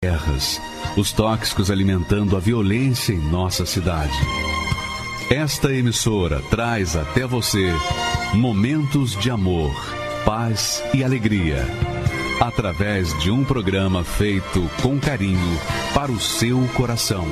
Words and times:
guerras, 0.00 0.60
os 0.96 1.10
tóxicos 1.10 1.72
alimentando 1.72 2.36
a 2.36 2.38
violência 2.38 3.12
em 3.12 3.18
nossa 3.18 3.66
cidade. 3.66 4.16
Esta 5.28 5.74
emissora 5.74 6.40
traz 6.48 6.94
até 6.94 7.26
você 7.26 7.72
momentos 8.32 9.16
de 9.16 9.28
amor, 9.28 9.74
paz 10.24 10.84
e 10.94 11.02
alegria, 11.02 11.66
através 12.40 13.12
de 13.18 13.32
um 13.32 13.44
programa 13.44 14.04
feito 14.04 14.70
com 14.80 15.00
carinho 15.00 15.58
para 15.92 16.12
o 16.12 16.20
seu 16.20 16.60
coração. 16.76 17.26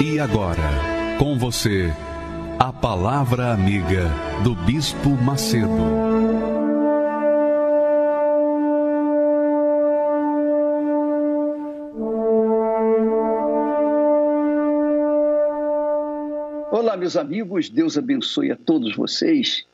E 0.00 0.20
agora, 0.20 1.16
com 1.18 1.36
você, 1.36 1.92
a 2.58 2.72
Palavra 2.72 3.52
Amiga 3.52 4.10
do 4.42 4.52
Bispo 4.52 5.10
Macedo. 5.10 5.68
Olá, 16.72 16.96
meus 16.96 17.16
amigos, 17.16 17.70
Deus 17.70 17.96
abençoe 17.96 18.50
a 18.50 18.56
todos 18.56 18.96
vocês 18.96 19.64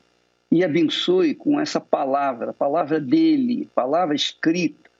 e 0.53 0.63
abençoe 0.63 1.35
com 1.35 1.59
essa 1.59 1.81
palavra, 1.81 2.53
palavra 2.53 3.01
dele, 3.01 3.67
palavra 3.75 4.15
escrita, 4.15 4.91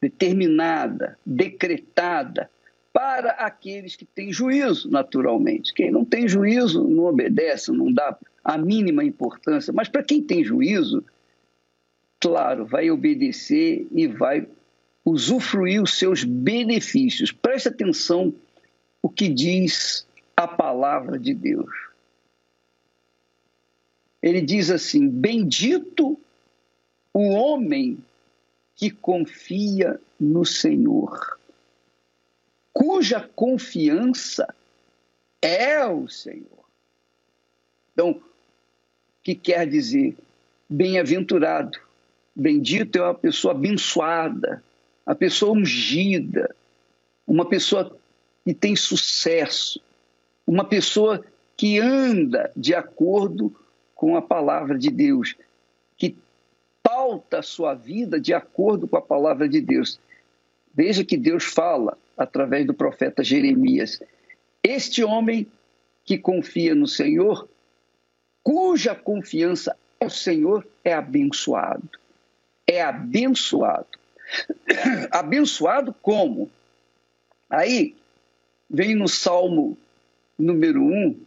determinada, 0.00 1.18
decretada, 1.26 2.48
para 2.94 3.32
aqueles 3.32 3.96
que 3.96 4.04
têm 4.04 4.32
juízo, 4.32 4.88
naturalmente. 4.88 5.74
Quem 5.74 5.90
não 5.90 6.04
tem 6.04 6.28
juízo 6.28 6.86
não 6.86 7.06
obedece, 7.06 7.72
não 7.72 7.92
dá 7.92 8.16
a 8.44 8.56
mínima 8.56 9.02
importância. 9.02 9.72
Mas 9.72 9.88
para 9.88 10.04
quem 10.04 10.22
tem 10.22 10.44
juízo, 10.44 11.04
claro, 12.20 12.64
vai 12.64 12.92
obedecer 12.92 13.88
e 13.90 14.06
vai 14.06 14.46
usufruir 15.04 15.82
os 15.82 15.98
seus 15.98 16.22
benefícios. 16.22 17.32
Preste 17.32 17.68
atenção 17.68 18.32
o 19.02 19.08
que 19.08 19.28
diz 19.28 20.06
a 20.36 20.46
palavra 20.46 21.18
de 21.18 21.34
Deus. 21.34 21.74
Ele 24.22 24.40
diz 24.40 24.70
assim: 24.70 25.08
Bendito 25.08 26.16
o 27.12 27.28
homem 27.30 27.98
que 28.76 28.88
confia 28.88 30.00
no 30.20 30.44
Senhor 30.44 31.42
cuja 32.74 33.20
confiança 33.34 34.52
é 35.40 35.86
o 35.86 36.08
Senhor. 36.08 36.64
Então, 37.92 38.20
que 39.22 39.34
quer 39.34 39.66
dizer 39.66 40.16
bem-aventurado, 40.68 41.78
bendito 42.34 42.98
é 42.98 43.02
uma 43.02 43.14
pessoa 43.14 43.54
abençoada, 43.54 44.62
a 45.06 45.14
pessoa 45.14 45.56
ungida, 45.56 46.54
uma 47.26 47.48
pessoa 47.48 47.96
que 48.44 48.52
tem 48.52 48.74
sucesso, 48.74 49.80
uma 50.46 50.64
pessoa 50.64 51.24
que 51.56 51.78
anda 51.78 52.50
de 52.56 52.74
acordo 52.74 53.54
com 53.94 54.16
a 54.16 54.22
palavra 54.22 54.76
de 54.76 54.90
Deus, 54.90 55.36
que 55.96 56.16
pauta 56.82 57.38
a 57.38 57.42
sua 57.42 57.74
vida 57.74 58.18
de 58.20 58.34
acordo 58.34 58.88
com 58.88 58.96
a 58.96 59.02
palavra 59.02 59.48
de 59.48 59.60
Deus. 59.60 60.00
Veja 60.74 61.04
que 61.04 61.16
Deus 61.16 61.44
fala 61.44 61.96
através 62.16 62.66
do 62.66 62.74
profeta 62.74 63.22
Jeremias. 63.22 64.02
Este 64.62 65.04
homem 65.04 65.46
que 66.04 66.18
confia 66.18 66.74
no 66.74 66.86
Senhor, 66.86 67.48
cuja 68.42 68.94
confiança 68.94 69.76
é 70.00 70.06
o 70.06 70.10
Senhor, 70.10 70.66
é 70.82 70.92
abençoado. 70.92 71.88
É 72.66 72.82
abençoado. 72.82 73.86
abençoado 75.10 75.94
como? 76.02 76.50
Aí 77.48 77.94
vem 78.68 78.94
no 78.94 79.06
Salmo 79.06 79.78
número 80.36 80.82
1 80.82 81.20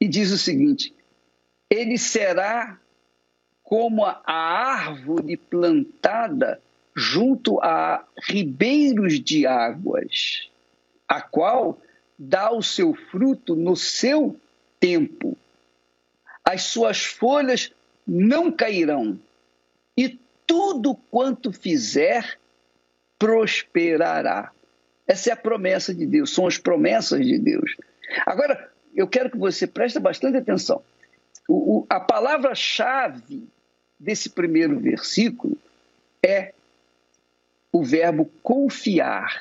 e 0.00 0.06
diz 0.06 0.30
o 0.30 0.38
seguinte: 0.38 0.94
Ele 1.70 1.96
será 1.96 2.78
como 3.62 4.04
a 4.04 4.22
árvore 4.26 5.36
plantada 5.36 6.60
junto 6.98 7.60
a 7.60 8.04
ribeiros 8.24 9.20
de 9.20 9.46
águas, 9.46 10.50
a 11.06 11.20
qual 11.20 11.80
dá 12.18 12.50
o 12.50 12.60
seu 12.60 12.92
fruto 12.92 13.54
no 13.54 13.76
seu 13.76 14.36
tempo. 14.80 15.38
As 16.44 16.62
suas 16.62 17.04
folhas 17.04 17.72
não 18.04 18.50
cairão, 18.50 19.16
e 19.96 20.18
tudo 20.44 20.96
quanto 21.08 21.52
fizer 21.52 22.36
prosperará. 23.16 24.50
Essa 25.06 25.30
é 25.30 25.32
a 25.32 25.36
promessa 25.36 25.94
de 25.94 26.04
Deus, 26.04 26.34
são 26.34 26.48
as 26.48 26.58
promessas 26.58 27.24
de 27.24 27.38
Deus. 27.38 27.76
Agora, 28.26 28.72
eu 28.92 29.06
quero 29.06 29.30
que 29.30 29.38
você 29.38 29.68
preste 29.68 30.00
bastante 30.00 30.36
atenção. 30.36 30.82
O, 31.48 31.78
o, 31.78 31.86
a 31.88 32.00
palavra-chave 32.00 33.46
desse 33.98 34.30
primeiro 34.30 34.80
versículo 34.80 35.56
é 36.22 36.54
o 37.72 37.82
verbo 37.82 38.30
confiar. 38.42 39.40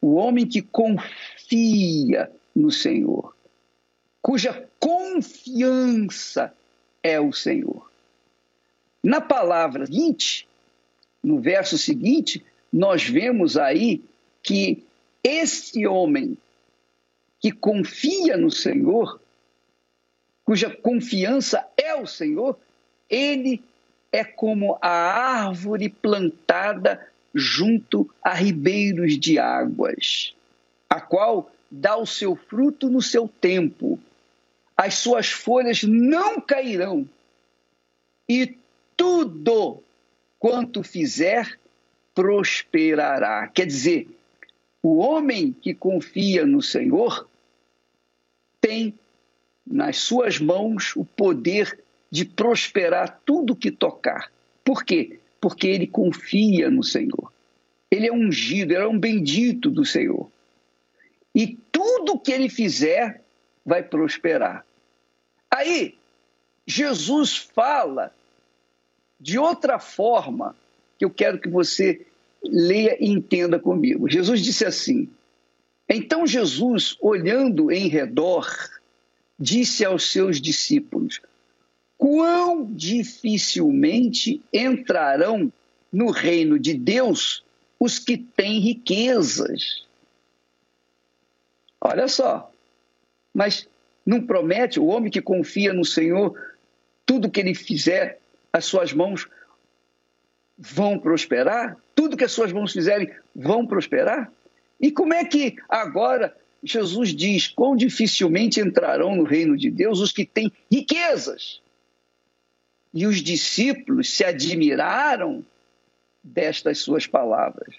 O 0.00 0.14
homem 0.14 0.46
que 0.46 0.60
confia 0.60 2.30
no 2.54 2.70
Senhor, 2.70 3.34
cuja 4.20 4.68
confiança 4.78 6.54
é 7.02 7.18
o 7.18 7.32
Senhor. 7.32 7.90
Na 9.02 9.20
palavra 9.20 9.86
seguinte, 9.86 10.46
no 11.22 11.40
verso 11.40 11.78
seguinte, 11.78 12.44
nós 12.72 13.08
vemos 13.08 13.56
aí 13.56 14.02
que 14.42 14.84
esse 15.22 15.86
homem 15.86 16.36
que 17.40 17.50
confia 17.50 18.36
no 18.36 18.50
Senhor, 18.50 19.20
cuja 20.44 20.70
confiança 20.70 21.66
é 21.76 21.94
o 21.94 22.06
Senhor, 22.06 22.58
ele 23.08 23.62
é 24.12 24.22
como 24.22 24.78
a 24.80 24.88
árvore 24.88 25.88
plantada 25.88 27.06
junto 27.34 28.08
a 28.22 28.32
ribeiros 28.32 29.18
de 29.18 29.38
águas, 29.38 30.34
a 30.88 31.00
qual 31.00 31.50
dá 31.70 31.96
o 31.96 32.06
seu 32.06 32.36
fruto 32.36 32.88
no 32.88 33.02
seu 33.02 33.28
tempo, 33.28 33.98
as 34.76 34.94
suas 34.94 35.30
folhas 35.30 35.82
não 35.82 36.40
cairão, 36.40 37.08
e 38.28 38.56
tudo 38.96 39.82
quanto 40.38 40.82
fizer 40.82 41.58
prosperará. 42.14 43.48
Quer 43.48 43.66
dizer, 43.66 44.08
o 44.82 44.98
homem 44.98 45.52
que 45.52 45.74
confia 45.74 46.46
no 46.46 46.62
Senhor 46.62 47.28
tem 48.60 48.94
nas 49.66 49.98
suas 49.98 50.38
mãos 50.38 50.94
o 50.96 51.04
poder 51.04 51.78
de 52.10 52.24
prosperar 52.24 53.20
tudo 53.24 53.56
que 53.56 53.70
tocar. 53.70 54.30
Por 54.62 54.84
quê? 54.84 55.18
Porque 55.44 55.66
ele 55.66 55.86
confia 55.86 56.70
no 56.70 56.82
Senhor. 56.82 57.30
Ele 57.90 58.06
é 58.06 58.12
ungido, 58.12 58.72
ele 58.72 58.82
é 58.82 58.88
um 58.88 58.98
bendito 58.98 59.70
do 59.70 59.84
Senhor. 59.84 60.30
E 61.34 61.58
tudo 61.70 62.18
que 62.18 62.32
ele 62.32 62.48
fizer 62.48 63.22
vai 63.62 63.82
prosperar. 63.82 64.64
Aí, 65.50 65.96
Jesus 66.66 67.36
fala 67.36 68.10
de 69.20 69.38
outra 69.38 69.78
forma 69.78 70.56
que 70.98 71.04
eu 71.04 71.10
quero 71.10 71.38
que 71.38 71.50
você 71.50 72.06
leia 72.42 72.96
e 72.98 73.10
entenda 73.10 73.58
comigo. 73.58 74.08
Jesus 74.08 74.40
disse 74.40 74.64
assim: 74.64 75.10
Então 75.86 76.26
Jesus, 76.26 76.96
olhando 77.02 77.70
em 77.70 77.86
redor, 77.86 78.50
disse 79.38 79.84
aos 79.84 80.10
seus 80.10 80.40
discípulos: 80.40 81.20
quão 81.96 82.66
dificilmente 82.72 84.42
entrarão 84.52 85.52
no 85.92 86.10
reino 86.10 86.58
de 86.58 86.74
Deus 86.74 87.44
os 87.78 87.98
que 87.98 88.16
têm 88.16 88.60
riquezas. 88.60 89.84
Olha 91.80 92.08
só, 92.08 92.50
mas 93.32 93.68
não 94.04 94.20
promete 94.20 94.80
o 94.80 94.86
homem 94.86 95.10
que 95.10 95.20
confia 95.20 95.72
no 95.72 95.84
Senhor, 95.84 96.38
tudo 97.06 97.30
que 97.30 97.40
ele 97.40 97.54
fizer, 97.54 98.18
as 98.52 98.64
suas 98.64 98.92
mãos 98.92 99.28
vão 100.56 100.98
prosperar? 100.98 101.76
Tudo 101.94 102.16
que 102.16 102.24
as 102.24 102.32
suas 102.32 102.52
mãos 102.52 102.72
fizerem 102.72 103.10
vão 103.34 103.66
prosperar? 103.66 104.32
E 104.80 104.90
como 104.90 105.14
é 105.14 105.24
que 105.24 105.56
agora 105.68 106.34
Jesus 106.62 107.14
diz: 107.14 107.48
quão 107.48 107.76
dificilmente 107.76 108.60
entrarão 108.60 109.14
no 109.16 109.24
reino 109.24 109.56
de 109.56 109.70
Deus 109.70 110.00
os 110.00 110.12
que 110.12 110.24
têm 110.24 110.50
riquezas? 110.70 111.60
E 112.94 113.06
os 113.06 113.20
discípulos 113.20 114.14
se 114.14 114.24
admiraram 114.24 115.44
destas 116.22 116.78
suas 116.78 117.06
palavras. 117.06 117.74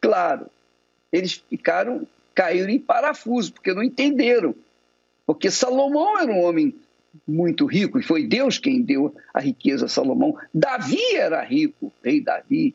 Claro, 0.00 0.46
eles 1.10 1.42
ficaram, 1.48 2.06
caíram 2.34 2.68
em 2.68 2.78
parafuso, 2.78 3.54
porque 3.54 3.72
não 3.72 3.82
entenderam. 3.82 4.54
Porque 5.26 5.50
Salomão 5.50 6.20
era 6.20 6.30
um 6.30 6.42
homem 6.42 6.74
muito 7.26 7.64
rico, 7.64 7.98
e 7.98 8.02
foi 8.02 8.26
Deus 8.26 8.58
quem 8.58 8.82
deu 8.82 9.14
a 9.32 9.40
riqueza 9.40 9.86
a 9.86 9.88
Salomão. 9.88 10.36
Davi 10.52 11.14
era 11.14 11.42
rico, 11.42 11.90
rei 12.04 12.20
Davi. 12.20 12.74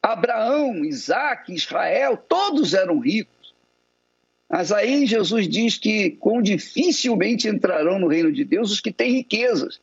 Abraão, 0.00 0.84
Isaac, 0.84 1.52
Israel, 1.52 2.16
todos 2.16 2.74
eram 2.74 3.00
ricos. 3.00 3.34
Mas 4.48 4.70
aí 4.70 5.04
Jesus 5.04 5.48
diz 5.48 5.76
que 5.76 6.10
quão 6.10 6.40
dificilmente 6.40 7.48
entrarão 7.48 7.98
no 7.98 8.06
reino 8.06 8.30
de 8.30 8.44
Deus 8.44 8.70
os 8.70 8.80
que 8.80 8.92
têm 8.92 9.12
riquezas. 9.12 9.80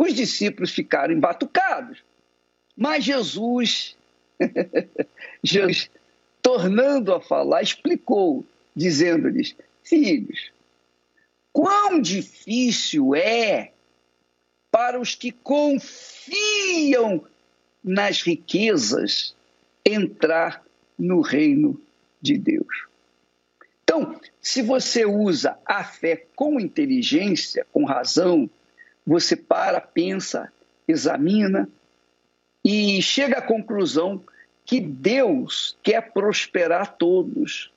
Os 0.00 0.14
discípulos 0.14 0.70
ficaram 0.70 1.12
embatucados. 1.12 2.02
Mas 2.74 3.04
Jesus, 3.04 3.94
Jesus, 5.44 5.90
tornando 6.40 7.12
a 7.12 7.20
falar, 7.20 7.60
explicou, 7.60 8.42
dizendo-lhes: 8.74 9.54
Filhos, 9.84 10.52
quão 11.52 12.00
difícil 12.00 13.14
é 13.14 13.72
para 14.70 14.98
os 14.98 15.14
que 15.14 15.32
confiam 15.32 17.22
nas 17.84 18.22
riquezas 18.22 19.36
entrar 19.84 20.64
no 20.98 21.20
reino 21.20 21.78
de 22.22 22.38
Deus. 22.38 22.86
Então, 23.84 24.18
se 24.40 24.62
você 24.62 25.04
usa 25.04 25.58
a 25.66 25.84
fé 25.84 26.24
com 26.34 26.58
inteligência, 26.58 27.66
com 27.70 27.84
razão, 27.84 28.48
você 29.10 29.34
para, 29.34 29.80
pensa, 29.80 30.52
examina 30.86 31.68
e 32.64 33.02
chega 33.02 33.38
à 33.38 33.42
conclusão 33.42 34.22
que 34.64 34.80
Deus 34.80 35.76
quer 35.82 36.12
prosperar 36.12 36.96
todos. 36.96 37.72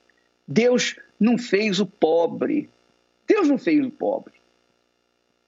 Deus 0.48 0.96
não 1.20 1.36
fez 1.36 1.80
o 1.80 1.88
pobre. 1.88 2.70
Deus 3.26 3.48
não 3.48 3.58
fez 3.58 3.84
o 3.84 3.90
pobre. 3.90 4.34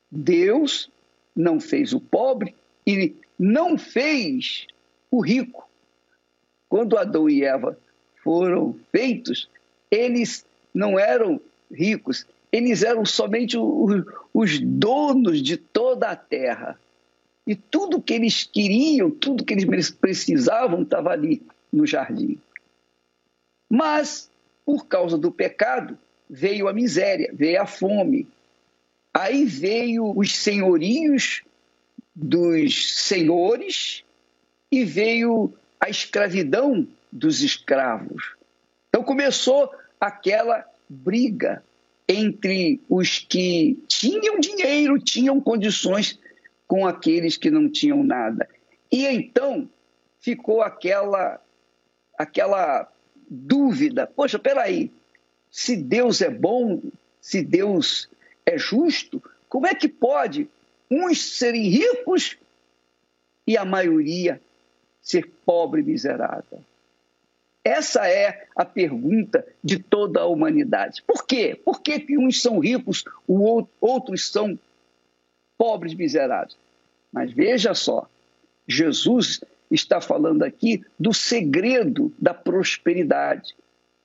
Deus 0.10 0.90
não 1.36 1.60
fez 1.60 1.94
o 1.94 2.00
pobre 2.00 2.56
e 2.84 3.14
não 3.38 3.78
fez 3.78 4.66
o 5.12 5.22
rico. 5.22 5.70
Quando 6.68 6.98
Adão 6.98 7.30
e 7.30 7.44
Eva 7.44 7.78
foram 8.24 8.76
feitos, 8.92 9.48
eles 9.92 10.48
não 10.74 10.98
eram 10.98 11.40
ricos, 11.72 12.26
eles 12.56 12.84
eram 12.84 13.06
somente 13.06 13.58
os 14.34 14.60
donos 14.62 15.42
de 15.42 15.58
toda 15.58 16.08
a 16.08 16.16
terra. 16.16 16.80
E 17.46 17.54
tudo 17.54 18.02
que 18.02 18.14
eles 18.14 18.46
queriam, 18.46 19.12
tudo 19.12 19.44
que 19.44 19.54
eles 19.54 19.92
precisavam 19.92 20.84
estava 20.84 21.10
ali 21.10 21.42
no 21.72 21.86
jardim. 21.86 22.40
Mas, 23.70 24.32
por 24.66 24.88
causa 24.88 25.18
do 25.18 25.34
pecado, 25.34 25.98
veio 26.30 26.70
a 26.70 26.74
miséria, 26.74 27.30
veio 27.34 27.62
a 27.62 27.66
fome. 27.66 28.26
Aí 29.14 29.44
veio 29.44 30.18
os 30.18 30.34
senhorios 30.38 31.44
dos 32.16 33.02
senhores 33.02 34.06
e 34.72 34.86
veio 34.86 35.54
a 35.78 35.90
escravidão 35.90 36.88
dos 37.12 37.42
escravos. 37.42 38.34
Então 38.88 39.04
começou 39.04 39.70
aquela 40.00 40.66
briga 40.88 41.62
entre 42.08 42.82
os 42.90 43.20
que 43.20 43.78
tinham 43.88 44.40
dinheiro, 44.40 45.00
tinham 45.00 45.42
condições 45.42 46.20
com 46.68 46.86
aqueles 46.86 47.38
que 47.38 47.50
não 47.50 47.70
tinham 47.70 48.04
nada. 48.04 48.48
E 48.92 49.06
então 49.06 49.70
ficou 50.20 50.62
aquela 50.62 51.42
aquela 52.18 52.90
dúvida, 53.30 54.08
poxa, 54.08 54.40
peraí, 54.40 54.92
se 55.52 55.76
Deus 55.76 56.22
é 56.22 56.30
bom, 56.30 56.82
se 57.20 57.42
Deus 57.42 58.10
é 58.46 58.58
justo, 58.58 59.22
como 59.50 59.68
é 59.68 59.76
que 59.76 59.88
pode 59.88 60.48
uns 60.90 61.38
serem 61.38 61.68
ricos 61.68 62.38
e 63.46 63.58
a 63.58 63.66
maioria 63.66 64.40
ser 65.02 65.30
pobre 65.46 65.82
e 65.82 65.84
miserável? 65.84 66.60
Essa 67.66 68.08
é 68.08 68.46
a 68.56 68.64
pergunta 68.64 69.44
de 69.64 69.80
toda 69.80 70.22
a 70.22 70.28
humanidade. 70.28 71.02
Por 71.02 71.26
quê? 71.26 71.60
Por 71.66 71.82
que, 71.82 72.00
que 72.00 72.16
uns 72.16 72.40
são 72.40 72.60
ricos, 72.60 73.04
outros 73.82 74.32
são 74.32 74.58
pobres 75.58 75.96
miseráveis. 75.96 76.56
Mas 77.12 77.32
veja 77.32 77.74
só, 77.74 78.08
Jesus 78.68 79.42
está 79.72 80.00
falando 80.00 80.44
aqui 80.44 80.84
do 81.00 81.12
segredo 81.12 82.14
da 82.20 82.36
prosperidade. 82.36 83.56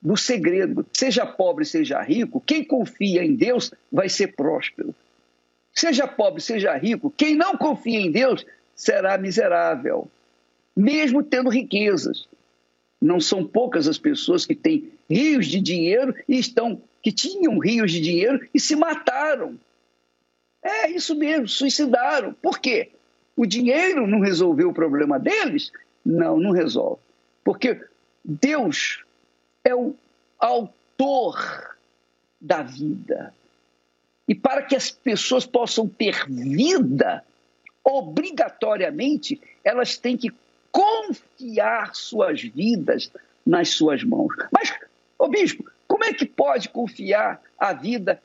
Do 0.01 0.17
segredo. 0.17 0.83
Seja 0.91 1.23
pobre, 1.27 1.63
seja 1.63 2.01
rico, 2.01 2.41
quem 2.41 2.63
confia 2.63 3.23
em 3.23 3.35
Deus 3.35 3.71
vai 3.91 4.09
ser 4.09 4.35
próspero. 4.35 4.95
Seja 5.71 6.07
pobre, 6.07 6.41
seja 6.41 6.75
rico, 6.75 7.13
quem 7.15 7.35
não 7.35 7.55
confia 7.55 7.99
em 7.99 8.11
Deus 8.11 8.43
será 8.75 9.17
miserável, 9.19 10.09
mesmo 10.75 11.21
tendo 11.21 11.49
riquezas. 11.49 12.27
Não 13.01 13.19
são 13.19 13.45
poucas 13.45 13.87
as 13.87 13.97
pessoas 13.97 14.45
que 14.45 14.55
têm 14.55 14.91
rios 15.09 15.47
de 15.47 15.59
dinheiro 15.59 16.15
e 16.27 16.37
estão 16.37 16.81
que 17.01 17.11
tinham 17.11 17.57
rios 17.57 17.91
de 17.91 17.99
dinheiro 17.99 18.47
e 18.53 18.59
se 18.59 18.75
mataram 18.75 19.57
é 20.63 20.91
isso 20.91 21.15
mesmo, 21.15 21.47
suicidaram. 21.47 22.33
Por 22.33 22.59
quê? 22.59 22.91
O 23.35 23.45
dinheiro 23.45 24.05
não 24.05 24.19
resolveu 24.19 24.69
o 24.69 24.73
problema 24.73 25.19
deles? 25.19 25.71
Não, 26.05 26.39
não 26.39 26.51
resolve. 26.51 27.01
Porque 27.43 27.81
Deus 28.23 29.03
é 29.63 29.73
o 29.73 29.95
autor 30.37 31.75
da 32.39 32.61
vida. 32.61 33.33
E 34.27 34.35
para 34.35 34.61
que 34.61 34.75
as 34.75 34.91
pessoas 34.91 35.45
possam 35.45 35.87
ter 35.87 36.25
vida, 36.27 37.23
obrigatoriamente, 37.83 39.41
elas 39.63 39.97
têm 39.97 40.15
que 40.15 40.31
confiar 40.71 41.93
suas 41.93 42.41
vidas 42.41 43.11
nas 43.45 43.69
suas 43.69 44.03
mãos. 44.03 44.33
Mas, 44.51 44.73
ô 45.17 45.27
bispo, 45.27 45.65
como 45.87 46.03
é 46.03 46.13
que 46.13 46.25
pode 46.25 46.69
confiar 46.69 47.41
a 47.57 47.73
vida 47.73 48.21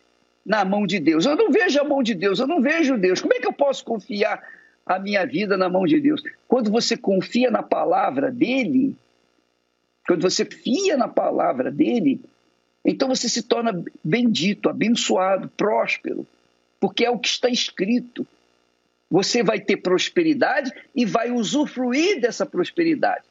na 0.46 0.64
mão 0.64 0.87
de 0.87 1.00
Deus. 1.00 1.26
Eu 1.26 1.34
não 1.34 1.50
vejo 1.50 1.81
a 1.81 1.84
mão 1.84 2.02
de 2.02 2.14
Deus, 2.14 2.38
eu 2.38 2.46
não 2.46 2.62
vejo 2.62 2.96
Deus. 2.96 3.20
Como 3.20 3.34
é 3.34 3.40
que 3.40 3.48
eu 3.48 3.52
posso 3.52 3.84
confiar 3.84 4.40
a 4.87 4.98
minha 4.98 5.26
vida 5.26 5.56
na 5.56 5.69
mão 5.69 5.84
de 5.84 6.00
Deus? 6.00 6.22
Quando 6.46 6.70
você 6.70 6.96
confia 6.96 7.50
na 7.50 7.64
palavra 7.64 8.31
dele, 8.31 8.96
quando 10.06 10.22
você 10.22 10.44
fia 10.44 10.96
na 10.96 11.08
palavra 11.08 11.70
dele, 11.72 12.20
então 12.84 13.08
você 13.08 13.28
se 13.28 13.43
torna 13.43 13.84
bendito, 14.04 14.69
abençoado, 14.69 15.50
próspero, 15.56 16.25
porque 16.78 17.04
é 17.04 17.10
o 17.10 17.19
que 17.19 17.28
está 17.28 17.48
escrito. 17.48 18.25
Você 19.11 19.43
vai 19.43 19.60
ter 19.60 19.77
prosperidade 19.79 20.72
e 20.94 21.05
vai 21.05 21.31
usufruir 21.31 22.20
dessa 22.20 22.44
prosperidade. 22.44 23.25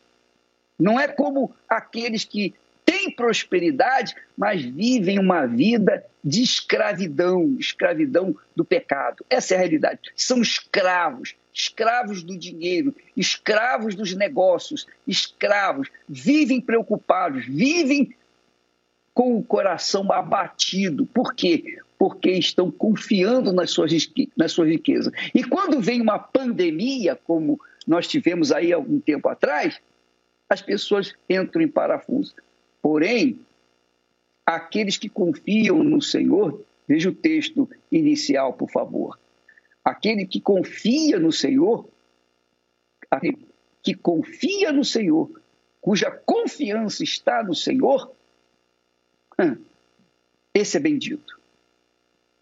Não 0.79 0.99
é 0.99 1.07
como 1.07 1.53
aqueles 1.67 2.23
que 2.23 2.53
têm 2.85 3.09
prosperidade, 3.09 4.15
mas 4.37 4.63
vivem 4.63 5.19
uma 5.19 5.45
vida 5.45 6.05
de 6.23 6.41
escravidão, 6.41 7.55
escravidão 7.59 8.35
do 8.55 8.63
pecado. 8.63 9.25
Essa 9.29 9.53
é 9.53 9.57
a 9.57 9.59
realidade. 9.59 10.11
São 10.15 10.41
escravos, 10.41 11.35
escravos 11.53 12.23
do 12.23 12.37
dinheiro, 12.37 12.95
escravos 13.15 13.95
dos 13.95 14.15
negócios, 14.15 14.87
escravos, 15.07 15.89
vivem 16.07 16.61
preocupados, 16.61 17.45
vivem 17.45 18.15
com 19.13 19.37
o 19.37 19.43
coração 19.43 20.11
abatido. 20.11 21.05
Por 21.05 21.33
quê? 21.33 21.79
Porque 21.97 22.31
estão 22.31 22.69
confiando 22.69 23.53
nas 23.53 23.71
suas, 23.71 23.91
nas 24.35 24.51
suas 24.51 24.69
riquezas. 24.69 25.13
E 25.33 25.43
quando 25.43 25.79
vem 25.79 26.01
uma 26.01 26.19
pandemia, 26.19 27.15
como 27.15 27.59
nós 27.87 28.07
tivemos 28.07 28.51
aí 28.51 28.73
algum 28.73 28.99
tempo 28.99 29.29
atrás, 29.29 29.79
as 30.49 30.61
pessoas 30.61 31.13
entram 31.29 31.61
em 31.61 31.67
parafuso. 31.67 32.35
Porém, 32.81 33.39
aqueles 34.45 34.97
que 34.97 35.09
confiam 35.09 35.83
no 35.83 36.01
Senhor, 36.01 36.63
veja 36.87 37.09
o 37.09 37.15
texto 37.15 37.69
inicial, 37.91 38.53
por 38.53 38.69
favor. 38.69 39.19
Aquele 39.83 40.25
que 40.25 40.39
confia 40.39 41.19
no 41.19 41.31
Senhor, 41.31 41.87
aquele 43.09 43.37
que 43.81 43.93
confia 43.93 44.71
no 44.71 44.83
Senhor, 44.83 45.29
cuja 45.79 46.11
confiança 46.11 47.03
está 47.03 47.43
no 47.43 47.53
Senhor, 47.53 48.11
esse 50.53 50.77
é 50.77 50.79
bendito. 50.79 51.39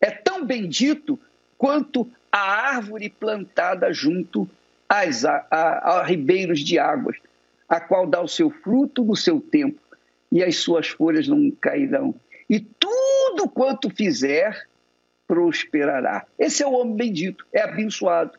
É 0.03 0.11
tão 0.11 0.45
bendito 0.45 1.17
quanto 1.57 2.11
a 2.29 2.41
árvore 2.41 3.09
plantada 3.09 3.93
junto 3.93 4.49
às, 4.89 5.23
a, 5.23 5.47
a, 5.49 5.61
a 5.91 6.03
ribeiros 6.03 6.59
de 6.59 6.77
águas, 6.77 7.15
a 7.69 7.79
qual 7.79 8.05
dá 8.05 8.21
o 8.21 8.27
seu 8.27 8.49
fruto 8.49 9.05
no 9.05 9.15
seu 9.15 9.39
tempo 9.39 9.79
e 10.29 10.43
as 10.43 10.57
suas 10.57 10.89
folhas 10.89 11.25
não 11.25 11.49
cairão. 11.51 12.13
E 12.49 12.59
tudo 12.59 13.47
quanto 13.47 13.89
fizer 13.89 14.67
prosperará. 15.25 16.25
Esse 16.37 16.63
é 16.63 16.67
o 16.67 16.73
homem 16.73 16.97
bendito, 16.97 17.47
é 17.53 17.61
abençoado. 17.61 18.37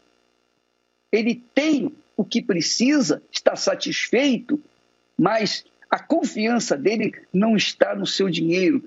Ele 1.11 1.43
tem 1.55 1.97
o 2.15 2.27
que 2.27 2.43
precisa, 2.43 3.23
está 3.33 3.57
satisfeito, 3.57 4.63
mas 5.17 5.65
a 5.89 5.99
confiança 5.99 6.77
dele 6.77 7.15
não 7.33 7.57
está 7.57 7.95
no 7.95 8.07
seu 8.07 8.29
dinheiro, 8.29 8.85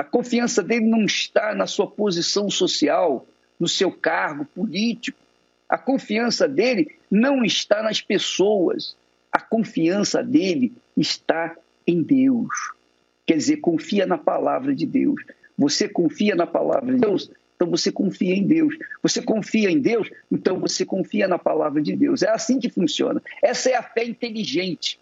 a 0.00 0.02
confiança 0.02 0.62
dele 0.62 0.86
não 0.86 1.04
está 1.04 1.54
na 1.54 1.66
sua 1.66 1.86
posição 1.86 2.48
social, 2.48 3.26
no 3.58 3.68
seu 3.68 3.92
cargo 3.92 4.46
político. 4.46 5.18
A 5.68 5.76
confiança 5.76 6.48
dele 6.48 6.96
não 7.10 7.44
está 7.44 7.82
nas 7.82 8.00
pessoas, 8.00 8.96
a 9.30 9.38
confiança 9.38 10.24
dele 10.24 10.72
está 10.96 11.54
em 11.86 12.02
Deus. 12.02 12.48
Quer 13.26 13.36
dizer, 13.36 13.58
confia 13.58 14.06
na 14.06 14.16
palavra 14.16 14.74
de 14.74 14.86
Deus. 14.86 15.22
Você 15.58 15.86
confia 15.86 16.34
na 16.34 16.46
palavra 16.46 16.94
de 16.94 16.98
Deus, 16.98 17.30
então 17.54 17.68
você 17.68 17.92
confia 17.92 18.34
em 18.34 18.46
Deus. 18.46 18.74
Você 19.02 19.20
confia 19.20 19.70
em 19.70 19.80
Deus, 19.80 20.10
então 20.32 20.58
você 20.58 20.82
confia 20.82 21.28
na 21.28 21.38
palavra 21.38 21.82
de 21.82 21.94
Deus. 21.94 22.22
É 22.22 22.30
assim 22.30 22.58
que 22.58 22.70
funciona. 22.70 23.22
Essa 23.42 23.68
é 23.68 23.74
a 23.74 23.82
fé 23.82 24.02
inteligente. 24.02 24.98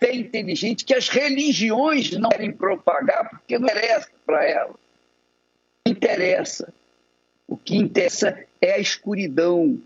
A 0.00 0.06
fé 0.06 0.14
inteligente 0.14 0.84
que 0.84 0.94
as 0.94 1.08
religiões 1.08 2.10
não 2.12 2.30
querem 2.30 2.52
propagar 2.52 3.28
porque 3.28 3.58
não 3.58 3.68
interessa 3.68 4.08
para 4.24 4.44
elas. 4.44 4.76
Não 5.86 5.92
interessa. 5.92 6.72
O 7.46 7.56
que 7.56 7.76
interessa 7.76 8.38
é 8.60 8.72
a 8.72 8.78
escuridão, 8.78 9.78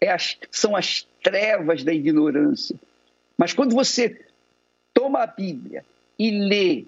é 0.00 0.10
as, 0.10 0.36
são 0.50 0.76
as 0.76 1.06
trevas 1.22 1.82
da 1.82 1.92
ignorância. 1.92 2.76
Mas 3.36 3.52
quando 3.52 3.74
você 3.74 4.20
toma 4.92 5.22
a 5.22 5.26
Bíblia 5.26 5.84
e 6.18 6.30
lê 6.30 6.84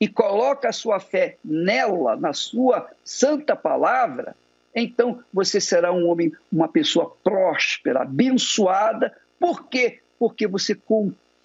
e 0.00 0.06
coloca 0.06 0.68
a 0.68 0.72
sua 0.72 1.00
fé 1.00 1.38
nela, 1.44 2.16
na 2.16 2.32
sua 2.32 2.90
santa 3.04 3.56
palavra, 3.56 4.36
então 4.74 5.22
você 5.32 5.60
será 5.60 5.92
um 5.92 6.06
homem, 6.06 6.32
uma 6.52 6.68
pessoa 6.68 7.16
próspera, 7.24 8.02
abençoada. 8.02 9.16
Por 9.40 9.68
quê? 9.68 10.00
Porque 10.18 10.46
você 10.46 10.74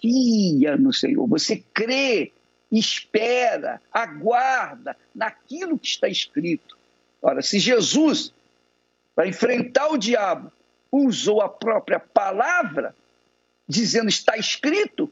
confia 0.04 0.76
no 0.76 0.92
Senhor, 0.92 1.26
você 1.26 1.62
crê, 1.72 2.30
espera, 2.70 3.80
aguarda 3.90 4.96
naquilo 5.14 5.78
que 5.78 5.86
está 5.86 6.08
escrito. 6.08 6.76
Ora, 7.22 7.40
se 7.40 7.58
Jesus, 7.58 8.32
para 9.14 9.26
enfrentar 9.26 9.88
o 9.88 9.96
diabo, 9.96 10.52
usou 10.92 11.40
a 11.40 11.48
própria 11.48 11.98
palavra, 11.98 12.94
dizendo 13.66 14.08
está 14.08 14.36
escrito, 14.36 15.10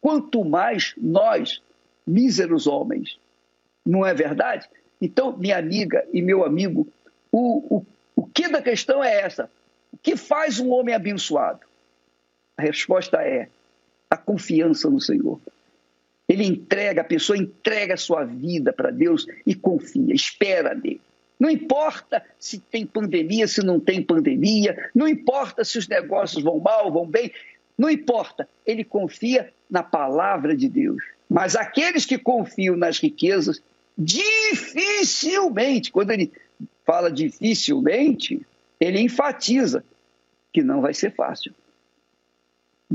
quanto 0.00 0.44
mais 0.44 0.92
nós, 0.96 1.62
míseros 2.04 2.66
homens. 2.66 3.18
Não 3.86 4.04
é 4.04 4.12
verdade? 4.12 4.68
Então, 5.00 5.36
minha 5.36 5.58
amiga 5.58 6.04
e 6.12 6.20
meu 6.20 6.44
amigo, 6.44 6.88
o, 7.30 7.76
o, 7.76 7.86
o 8.16 8.26
que 8.26 8.48
da 8.48 8.60
questão 8.60 9.02
é 9.02 9.20
essa? 9.20 9.48
O 9.92 9.96
que 9.96 10.16
faz 10.16 10.58
um 10.58 10.70
homem 10.72 10.94
abençoado? 10.94 11.60
A 12.56 12.62
resposta 12.62 13.18
é 13.22 13.48
a 14.12 14.16
confiança 14.18 14.90
no 14.90 15.00
Senhor. 15.00 15.40
Ele 16.28 16.44
entrega, 16.44 17.00
a 17.00 17.04
pessoa 17.04 17.38
entrega 17.38 17.94
a 17.94 17.96
sua 17.96 18.24
vida 18.24 18.70
para 18.70 18.90
Deus 18.90 19.26
e 19.46 19.54
confia, 19.54 20.14
espera 20.14 20.74
nele. 20.74 21.00
Não 21.40 21.48
importa 21.48 22.22
se 22.38 22.58
tem 22.58 22.84
pandemia, 22.84 23.48
se 23.48 23.64
não 23.64 23.80
tem 23.80 24.02
pandemia, 24.02 24.90
não 24.94 25.08
importa 25.08 25.64
se 25.64 25.78
os 25.78 25.88
negócios 25.88 26.44
vão 26.44 26.58
mal, 26.58 26.92
vão 26.92 27.06
bem, 27.06 27.32
não 27.76 27.88
importa. 27.88 28.46
Ele 28.66 28.84
confia 28.84 29.50
na 29.68 29.82
palavra 29.82 30.54
de 30.54 30.68
Deus. 30.68 31.02
Mas 31.26 31.56
aqueles 31.56 32.04
que 32.04 32.18
confiam 32.18 32.76
nas 32.76 32.98
riquezas, 32.98 33.62
dificilmente, 33.96 35.90
quando 35.90 36.10
ele 36.10 36.30
fala 36.84 37.10
dificilmente, 37.10 38.42
ele 38.78 39.00
enfatiza 39.00 39.82
que 40.52 40.62
não 40.62 40.82
vai 40.82 40.92
ser 40.92 41.14
fácil. 41.14 41.54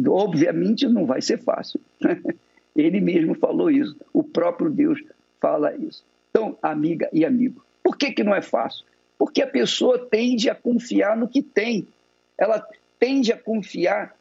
Obviamente 0.06 0.88
não 0.88 1.06
vai 1.06 1.22
ser 1.22 1.38
fácil. 1.38 1.80
Ele 2.76 3.00
mesmo 3.02 3.34
falou 3.36 3.72
isso. 3.72 3.96
O 4.14 4.24
próprio 4.24 4.70
Deus 4.70 5.02
fala 5.42 5.76
isso. 5.76 6.04
Então, 6.30 6.58
amiga 6.62 7.10
e 7.12 7.26
amigo, 7.26 7.64
por 7.84 7.98
que, 7.98 8.12
que 8.12 8.24
não 8.24 8.36
é 8.36 8.42
fácil? 8.42 8.86
Porque 9.18 9.42
a 9.42 9.48
pessoa 9.48 9.98
tende 9.98 10.50
a 10.50 10.56
confiar 10.56 11.18
no 11.18 11.28
que 11.28 11.42
tem. 11.42 11.88
Ela 12.38 12.64
tende 13.00 13.32
a 13.32 13.38
confiar 13.38 14.16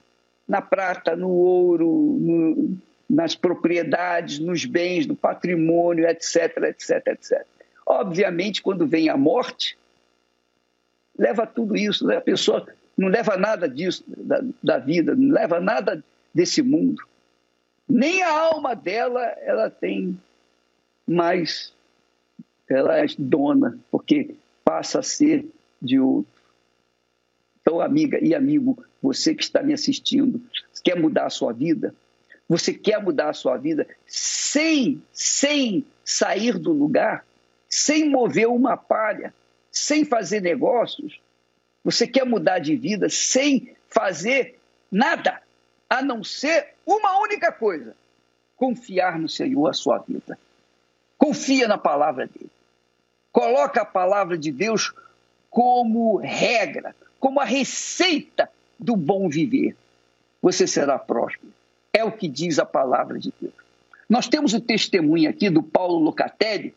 na 0.49 0.63
prata, 0.63 1.15
no 1.15 1.29
ouro, 1.29 1.87
no, 2.19 2.79
nas 3.09 3.35
propriedades, 3.35 4.39
nos 4.39 4.65
bens, 4.65 5.07
no 5.07 5.15
patrimônio, 5.15 6.07
etc, 6.07 6.57
etc, 6.65 7.07
etc. 7.09 7.47
Obviamente, 7.85 8.63
quando 8.63 8.87
vem 8.87 9.09
a 9.09 9.17
morte, 9.17 9.77
leva 11.19 11.47
tudo 11.47 11.77
isso, 11.77 12.07
né? 12.07 12.17
a 12.17 12.21
pessoa 12.21 12.67
não 12.97 13.09
leva 13.09 13.37
nada 13.37 13.69
disso 13.69 14.03
da, 14.07 14.43
da 14.63 14.79
vida, 14.79 15.15
não 15.15 15.35
leva 15.35 15.61
nada 15.61 16.03
desse 16.35 16.63
mundo. 16.63 17.03
Nem 17.89 18.23
a 18.23 18.31
alma 18.31 18.75
dela 18.75 19.23
ela 19.43 19.71
tem 19.71 20.19
mais, 21.07 21.73
ela 22.69 22.99
é 22.99 23.07
dona, 23.19 23.79
porque 23.91 24.35
passa 24.65 25.01
a 25.01 25.03
ser 25.03 25.47
de 25.81 26.01
outro. 26.01 26.33
Então, 27.61 27.81
amiga 27.81 28.19
e 28.25 28.35
amigo, 28.35 28.83
você 29.03 29.35
que 29.35 29.43
está 29.43 29.63
me 29.63 29.73
assistindo, 29.73 30.41
quer 30.83 30.99
mudar 30.99 31.27
a 31.27 31.31
sua 31.31 31.53
vida? 31.53 31.95
Você 32.49 32.73
quer 32.73 33.03
mudar 33.03 33.31
a 33.31 33.35
sua 33.35 33.57
vida 33.57 33.87
sem, 34.07 35.03
sem 35.13 35.85
sair 36.05 36.59
do 36.59 36.73
lugar, 36.73 37.25
sem 37.69 38.09
mover 38.09 38.49
uma 38.49 38.77
palha, 38.77 39.35
sem 39.71 40.05
fazer 40.05 40.41
negócios? 40.41 41.21
Você 41.87 42.05
quer 42.05 42.27
mudar 42.27 42.59
de 42.59 42.75
vida 42.75 43.09
sem 43.09 43.77
fazer 43.89 44.59
nada, 44.91 45.41
a 45.89 46.03
não 46.03 46.25
ser 46.25 46.75
uma 46.85 47.21
única 47.21 47.53
coisa: 47.53 47.95
confiar 48.57 49.17
no 49.21 49.29
Senhor 49.29 49.69
a 49.69 49.73
sua 49.73 49.99
vida. 49.99 50.37
Confia 51.17 51.69
na 51.69 51.79
palavra 51.79 52.27
dele. 52.27 52.51
Coloca 53.31 53.83
a 53.83 53.85
palavra 53.85 54.37
de 54.37 54.51
Deus 54.51 54.93
como 55.49 56.17
regra, 56.17 56.93
como 57.21 57.39
a 57.39 57.45
receita 57.45 58.51
do 58.77 58.97
bom 58.97 59.29
viver. 59.29 59.77
Você 60.43 60.67
será 60.67 60.99
próspero. 60.99 61.53
É 61.93 62.03
o 62.03 62.11
que 62.11 62.27
diz 62.27 62.59
a 62.59 62.67
palavra 62.67 63.17
de 63.17 63.33
Deus. 63.41 63.55
Nós 64.09 64.27
temos 64.27 64.55
o 64.55 64.61
testemunho 64.61 65.31
aqui 65.31 65.49
do 65.49 65.63
Paulo 65.63 66.01
Locatelli, 66.01 66.75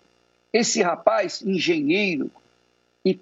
esse 0.54 0.84
rapaz 0.84 1.42
engenheiro 1.42 2.30
e. 3.04 3.18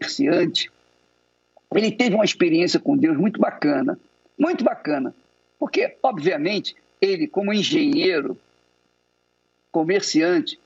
Ele 1.73 1.91
teve 1.91 2.15
uma 2.15 2.25
experiência 2.25 2.79
com 2.79 2.97
Deus 2.97 3.17
muito 3.17 3.39
bacana, 3.39 3.99
muito 4.37 4.63
bacana, 4.63 5.13
porque, 5.59 5.95
obviamente, 6.01 6.75
ele, 7.01 7.27
como 7.27 7.53
engenheiro, 7.53 8.37
comerciante, 9.71 10.59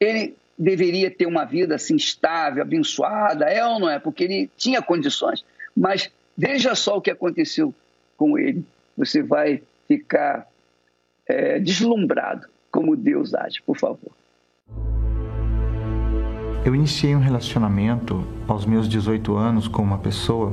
ele 0.00 0.34
deveria 0.58 1.10
ter 1.10 1.26
uma 1.26 1.44
vida 1.44 1.76
assim 1.76 1.96
estável, 1.96 2.62
abençoada, 2.62 3.44
é 3.46 3.64
ou 3.64 3.78
não 3.78 3.88
é? 3.88 3.98
Porque 3.98 4.24
ele 4.24 4.50
tinha 4.56 4.82
condições. 4.82 5.44
Mas 5.76 6.10
veja 6.36 6.74
só 6.74 6.96
o 6.96 7.00
que 7.00 7.10
aconteceu 7.10 7.72
com 8.16 8.38
ele. 8.38 8.64
Você 8.96 9.22
vai 9.22 9.62
ficar 9.86 10.48
é, 11.26 11.60
deslumbrado 11.60 12.48
como 12.70 12.96
Deus 12.96 13.34
age, 13.34 13.62
por 13.62 13.78
favor. 13.78 14.10
Eu 16.68 16.74
iniciei 16.74 17.16
um 17.16 17.18
relacionamento 17.18 18.22
aos 18.46 18.66
meus 18.66 18.86
18 18.86 19.34
anos 19.34 19.66
com 19.66 19.80
uma 19.80 19.96
pessoa 19.96 20.52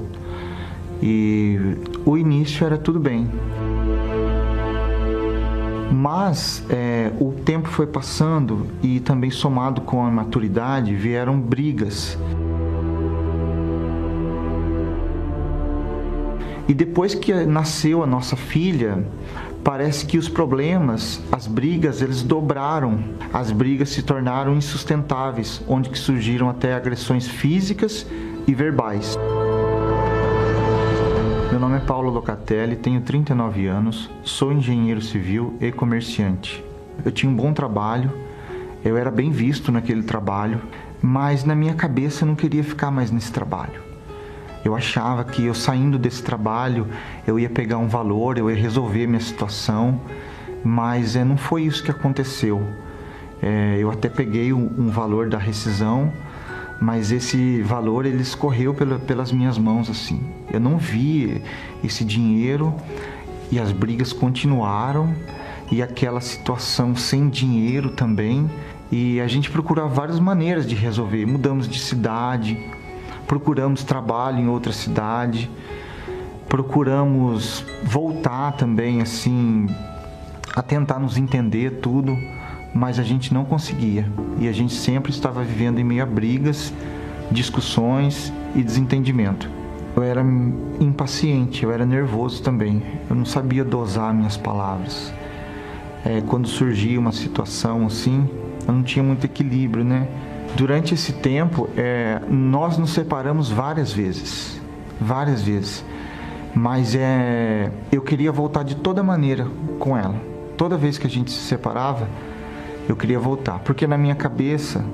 e 1.04 1.60
o 2.06 2.18
início 2.18 2.66
era 2.66 2.78
tudo 2.78 3.02
bem. 3.02 3.30
Mas 5.92 6.66
é, 6.70 7.12
o 7.20 7.34
tempo 7.34 7.68
foi 7.68 7.86
passando 7.86 8.66
e 8.82 9.02
também 9.02 9.30
somado 9.30 9.82
com 9.82 10.06
a 10.06 10.10
maturidade 10.10 10.96
vieram 10.96 11.38
brigas. 11.38 12.18
E 16.66 16.74
depois 16.74 17.14
que 17.14 17.34
nasceu 17.44 18.02
a 18.02 18.08
nossa 18.08 18.38
filha, 18.38 19.06
parece 19.66 20.06
que 20.06 20.20
os 20.20 20.30
problemas, 20.30 21.20
as 21.32 21.48
brigas, 21.48 22.00
eles 22.00 22.22
dobraram. 22.22 23.00
As 23.34 23.52
brigas 23.52 23.90
se 23.90 24.04
tornaram 24.04 24.56
insustentáveis, 24.56 25.60
onde 25.68 25.90
que 25.90 25.98
surgiram 25.98 26.48
até 26.48 26.76
agressões 26.76 27.28
físicas 27.28 28.06
e 28.48 28.54
verbais. 28.54 29.18
Meu 31.50 31.60
nome 31.60 31.78
é 31.78 31.80
Paulo 31.80 32.12
Locatelli, 32.12 32.76
tenho 32.76 33.02
39 33.02 33.66
anos, 33.66 34.08
sou 34.24 34.54
engenheiro 34.54 35.02
civil 35.02 35.58
e 35.60 35.72
comerciante. 35.72 36.64
Eu 37.04 37.12
tinha 37.12 37.32
um 37.32 37.36
bom 37.36 37.52
trabalho, 37.52 38.12
eu 38.84 38.96
era 38.96 39.10
bem 39.10 39.32
visto 39.32 39.72
naquele 39.72 40.04
trabalho, 40.04 40.62
mas 41.02 41.44
na 41.44 41.56
minha 41.56 41.74
cabeça 41.74 42.24
eu 42.24 42.28
não 42.28 42.36
queria 42.36 42.64
ficar 42.64 42.92
mais 42.92 43.10
nesse 43.10 43.32
trabalho. 43.32 43.85
Eu 44.66 44.76
achava 44.76 45.24
que 45.24 45.46
eu 45.46 45.54
saindo 45.54 46.00
desse 46.00 46.24
trabalho 46.24 46.88
eu 47.28 47.40
ia 47.40 47.48
pegar 47.48 47.78
um 47.78 47.88
valor, 47.88 48.40
eu 48.40 48.50
ia 48.50 48.58
resolver 48.60 49.06
minha 49.06 49.20
situação, 49.20 50.02
mas 50.64 51.16
é, 51.16 51.24
não 51.24 51.38
foi 51.38 51.62
isso 51.62 51.84
que 51.84 51.92
aconteceu. 51.92 52.68
É, 53.44 53.78
eu 53.80 53.92
até 53.92 54.10
peguei 54.10 54.52
um, 54.52 54.72
um, 54.76 54.90
valor 54.90 55.30
da 55.30 55.38
rescisão, 55.38 56.12
mas 56.82 57.12
esse 57.12 57.62
valor 57.62 58.08
ele 58.08 58.24
escorreu 58.24 58.74
pela, 58.74 58.98
pelas 58.98 59.32
minhas 59.32 59.56
mãos 59.56 59.88
assim. 59.88 60.20
Eu 60.52 60.60
não 60.60 60.80
vi 60.80 61.44
esse 61.84 62.04
dinheiro 62.04 62.74
e 63.52 63.60
as 63.60 63.72
brigas 63.72 64.12
continuaram 64.12 65.14
e 65.72 65.80
aquela 65.84 66.22
situação 66.22 66.96
sem 66.96 67.30
dinheiro 67.30 67.92
também. 67.92 68.50
E 68.92 69.22
a 69.22 69.28
gente 69.28 69.52
procurava 69.52 69.90
várias 69.90 70.20
maneiras 70.20 70.68
de 70.68 70.74
resolver. 70.74 71.24
Mudamos 71.28 71.68
de 71.68 71.78
cidade, 71.78 72.58
procuramos 73.28 73.84
trabalho 73.84 74.40
em 74.40 74.48
outra 74.48 74.72
cidade, 74.72 75.50
procuramos 76.48 77.66
voltar 77.84 78.54
também 78.54 79.02
assim 79.02 79.68
a 80.56 80.62
tentar 80.62 81.00
nos 81.00 81.18
entender 81.18 81.80
tudo, 81.82 82.18
mas 82.74 83.00
a 83.00 83.04
gente 83.04 83.34
não 83.34 83.44
conseguia 83.44 84.10
e 84.40 84.48
a 84.48 84.52
gente 84.52 84.74
sempre 84.74 85.12
estava 85.12 85.44
vivendo 85.44 85.80
em 85.80 85.84
meio 85.84 86.04
a 86.04 86.06
brigas, 86.06 86.74
discussões 87.32 88.32
e 88.56 88.64
desentendimento. 88.64 89.50
Eu 89.96 90.04
era 90.04 90.22
impaciente, 90.80 91.64
eu 91.64 91.72
era 91.72 91.86
nervoso 91.86 92.44
também, 92.44 92.84
eu 93.10 93.16
não 93.16 93.26
sabia 93.26 93.64
dosar 93.64 94.14
minhas 94.14 94.38
palavras. 94.38 95.14
É, 96.04 96.22
quando 96.22 96.48
surgia 96.48 97.00
uma 97.00 97.12
situação 97.12 97.86
assim, 97.86 98.30
eu 98.68 98.74
não 98.74 98.84
tinha 98.84 99.04
muito 99.04 99.26
equilíbrio, 99.26 99.84
né? 99.84 100.08
Durante 100.56 100.94
esse 100.94 101.12
tempo, 101.12 101.70
é, 101.76 102.22
nós 102.30 102.78
nos 102.78 102.92
separamos 102.92 103.50
várias 103.50 103.92
vezes, 103.92 104.62
várias 105.00 105.42
vezes. 105.42 105.84
Mas 106.54 106.96
é, 106.96 107.70
eu 107.92 108.02
queria 108.02 108.32
voltar 108.32 108.64
de 108.64 108.76
toda 108.76 109.04
maneira 109.04 109.46
com 109.78 109.98
ela. 109.98 110.16
Toda 110.56 110.78
vez 110.78 110.98
que 110.98 111.06
a 111.06 111.10
gente 111.10 111.30
se 111.30 111.40
separava, 111.40 112.08
eu 112.88 112.96
queria 112.96 113.20
voltar, 113.20 113.60
porque 113.60 113.86
na 113.86 113.98
minha 113.98 114.16
cabeça 114.16 114.86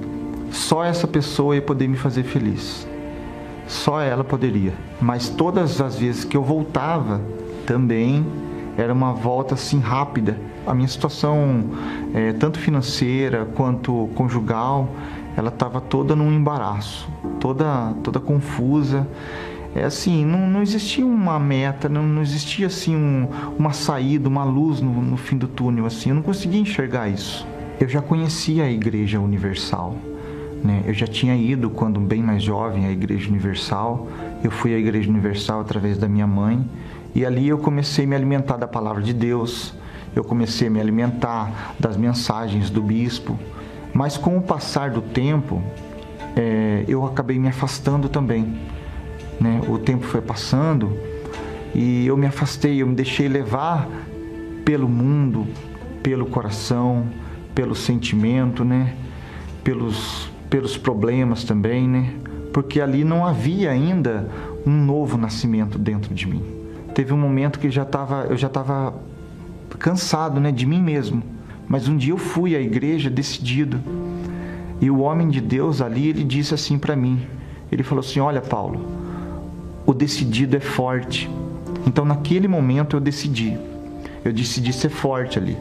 só 0.50 0.84
essa 0.84 1.08
pessoa 1.08 1.56
ia 1.56 1.62
poder 1.62 1.88
me 1.88 1.96
fazer 1.96 2.24
feliz. 2.24 2.88
Só 3.68 4.02
ela 4.02 4.24
poderia. 4.24 4.74
Mas 5.00 5.30
todas 5.30 5.80
as 5.80 5.98
vezes 5.98 6.26
que 6.26 6.36
eu 6.36 6.44
voltava, 6.44 7.22
também 7.68 8.26
era 8.78 8.92
uma 8.92 9.14
volta 9.14 9.54
assim 9.54 9.80
rápida. 9.80 10.36
A 10.66 10.74
minha 10.74 10.88
situação, 10.88 11.64
é, 12.14 12.34
tanto 12.34 12.60
financeira 12.60 13.46
quanto 13.56 14.10
conjugal, 14.16 14.90
ela 15.36 15.50
estava 15.50 15.80
toda 15.80 16.16
num 16.16 16.32
embaraço, 16.32 17.10
toda, 17.40 17.94
toda 18.04 18.20
confusa. 18.20 19.08
É 19.74 19.86
assim, 19.86 20.26
não, 20.26 20.50
não 20.50 20.62
existia 20.62 21.06
uma 21.06 21.40
meta, 21.40 21.88
não, 21.88 22.04
não 22.04 22.22
existia 22.22 22.68
assim 22.68 22.96
um, 22.96 23.28
uma 23.58 23.72
saída, 23.72 24.28
uma 24.28 24.44
luz 24.44 24.82
no, 24.82 25.02
no 25.02 25.16
fim 25.16 25.38
do 25.38 25.48
túnel. 25.48 25.86
Assim, 25.86 26.10
eu 26.10 26.16
não 26.16 26.22
conseguia 26.22 26.60
enxergar 26.60 27.08
isso. 27.08 27.48
Eu 27.80 27.88
já 27.88 28.02
conhecia 28.02 28.66
a 28.66 28.70
Igreja 28.70 29.20
Universal, 29.20 29.96
né? 30.62 30.84
Eu 30.86 30.94
já 30.94 31.08
tinha 31.08 31.36
ido 31.36 31.70
quando 31.70 32.00
bem 32.00 32.22
mais 32.22 32.44
jovem 32.44 32.86
à 32.86 32.92
Igreja 32.92 33.30
Universal. 33.30 34.08
Eu 34.44 34.52
fui 34.52 34.74
à 34.74 34.78
Igreja 34.78 35.10
Universal 35.10 35.62
através 35.62 35.98
da 35.98 36.08
minha 36.08 36.28
mãe 36.28 36.64
e 37.16 37.26
ali 37.26 37.48
eu 37.48 37.58
comecei 37.58 38.06
a 38.06 38.08
me 38.08 38.16
alimentar 38.16 38.58
da 38.58 38.68
palavra 38.68 39.02
de 39.02 39.14
Deus. 39.14 39.74
Eu 40.16 40.24
comecei 40.24 40.68
a 40.68 40.72
me 40.72 40.80
alimentar 40.80 41.76
das 41.80 41.96
mensagens 41.96 42.70
do 42.70 42.82
bispo. 42.82 43.40
Mas 43.94 44.18
com 44.18 44.38
o 44.38 44.42
passar 44.42 44.92
do 44.92 45.02
tempo, 45.02 45.62
é, 46.36 46.86
eu 46.88 47.06
acabei 47.06 47.38
me 47.38 47.48
afastando 47.48 48.08
também. 48.08 48.58
Né? 49.40 49.62
O 49.68 49.78
tempo 49.78 50.06
foi 50.06 50.22
passando 50.22 50.98
e 51.74 52.06
eu 52.06 52.16
me 52.16 52.26
afastei, 52.26 52.82
eu 52.82 52.88
me 52.88 52.96
deixei 52.96 53.28
levar 53.28 53.88
pelo 54.64 54.88
mundo, 54.88 55.48
pelo 56.04 56.26
coração, 56.26 57.08
pelo 57.54 57.76
sentimento, 57.76 58.64
né? 58.64 58.96
Pelos, 59.64 60.30
pelos 60.50 60.78
problemas 60.78 61.44
também, 61.44 61.88
né? 61.88 62.14
Porque 62.54 62.82
ali 62.82 63.04
não 63.04 63.26
havia 63.26 63.72
ainda 63.72 64.30
um 64.66 64.72
novo 64.72 65.18
nascimento 65.18 65.78
dentro 65.78 66.14
de 66.14 66.28
mim. 66.28 66.44
Teve 66.94 67.14
um 67.14 67.18
momento 67.18 67.60
que 67.60 67.70
já 67.70 67.86
tava, 67.86 68.28
eu 68.30 68.38
já 68.38 68.48
estava 68.48 68.94
cansado, 69.80 70.40
né, 70.40 70.52
de 70.52 70.66
mim 70.66 70.82
mesmo 70.82 71.24
mas 71.68 71.88
um 71.88 71.98
dia 71.98 72.14
eu 72.14 72.18
fui 72.18 72.56
à 72.56 72.62
igreja 72.62 73.10
decidido. 73.10 73.80
E 74.80 74.90
o 74.90 75.00
homem 75.00 75.30
de 75.30 75.40
Deus 75.40 75.82
ali, 75.82 76.08
ele 76.08 76.24
disse 76.24 76.54
assim 76.54 76.78
para 76.78 76.96
mim. 76.96 77.22
Ele 77.72 77.84
falou 77.84 78.04
assim: 78.04 78.20
"Olha, 78.20 78.42
Paulo, 78.42 78.86
o 79.86 79.94
decidido 79.94 80.58
é 80.58 80.60
forte". 80.60 81.30
Então 81.86 82.06
naquele 82.06 82.48
momento 82.48 82.96
eu 82.96 83.00
decidi. 83.00 83.58
Eu 84.24 84.34
decidi 84.34 84.72
ser 84.74 84.90
forte 84.90 85.40
ali. 85.40 85.58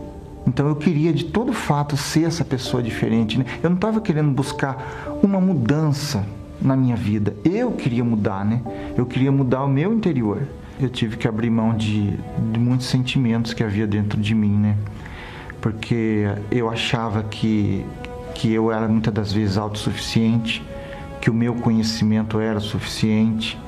Então 0.47 0.69
eu 0.69 0.77
queria 0.77 1.13
de 1.13 1.25
todo 1.25 1.53
fato 1.53 1.97
ser 1.97 2.25
essa 2.25 2.45
pessoa 2.45 2.83
diferente. 2.83 3.39
Né? 3.39 3.45
Eu 3.63 3.71
não 3.71 3.77
estava 3.77 4.01
querendo 4.01 4.31
buscar 4.31 5.21
uma 5.23 5.41
mudança 5.41 6.25
na 6.61 6.77
minha 6.77 6.97
vida. 6.97 7.35
Eu 7.45 7.73
queria 7.73 8.05
mudar, 8.05 8.45
né? 8.45 8.61
Eu 8.97 9.07
queria 9.07 9.33
mudar 9.33 9.65
o 9.65 9.69
meu 9.69 9.93
interior. 9.93 10.43
Eu 10.79 10.89
tive 10.89 11.17
que 11.17 11.29
abrir 11.29 11.51
mão 11.51 11.75
de, 11.75 12.11
de 12.53 12.59
muitos 12.59 12.87
sentimentos 12.87 13.53
que 13.53 13.63
havia 13.63 13.87
dentro 13.87 14.21
de 14.21 14.35
mim, 14.35 14.57
né? 14.57 14.77
Porque 15.61 16.27
eu 16.51 16.71
achava 16.71 17.23
que, 17.23 17.85
que 18.35 18.53
eu 18.53 18.73
era 18.73 18.89
muitas 18.89 19.13
das 19.13 19.33
vezes 19.33 19.57
autossuficiente, 19.57 20.63
que 21.21 21.29
o 21.29 21.35
meu 21.35 21.55
conhecimento 21.55 22.41
era 22.41 22.61
suficiente. 22.61 23.59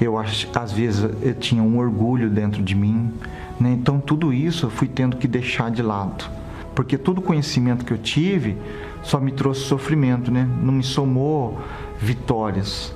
Eu 0.00 0.18
às 0.18 0.72
vezes 0.72 1.08
eu 1.22 1.34
tinha 1.34 1.62
um 1.62 1.78
orgulho 1.78 2.28
dentro 2.28 2.62
de 2.62 2.74
mim, 2.74 3.12
né? 3.58 3.72
então 3.72 3.98
tudo 3.98 4.32
isso 4.32 4.66
eu 4.66 4.70
fui 4.70 4.88
tendo 4.88 5.16
que 5.16 5.26
deixar 5.26 5.70
de 5.70 5.82
lado, 5.82 6.24
porque 6.74 6.98
todo 6.98 7.22
conhecimento 7.22 7.84
que 7.84 7.92
eu 7.92 7.98
tive 7.98 8.58
só 9.02 9.18
me 9.18 9.32
trouxe 9.32 9.60
sofrimento, 9.62 10.30
né? 10.30 10.48
Não 10.60 10.72
me 10.72 10.82
somou 10.82 11.58
vitórias. 11.98 12.94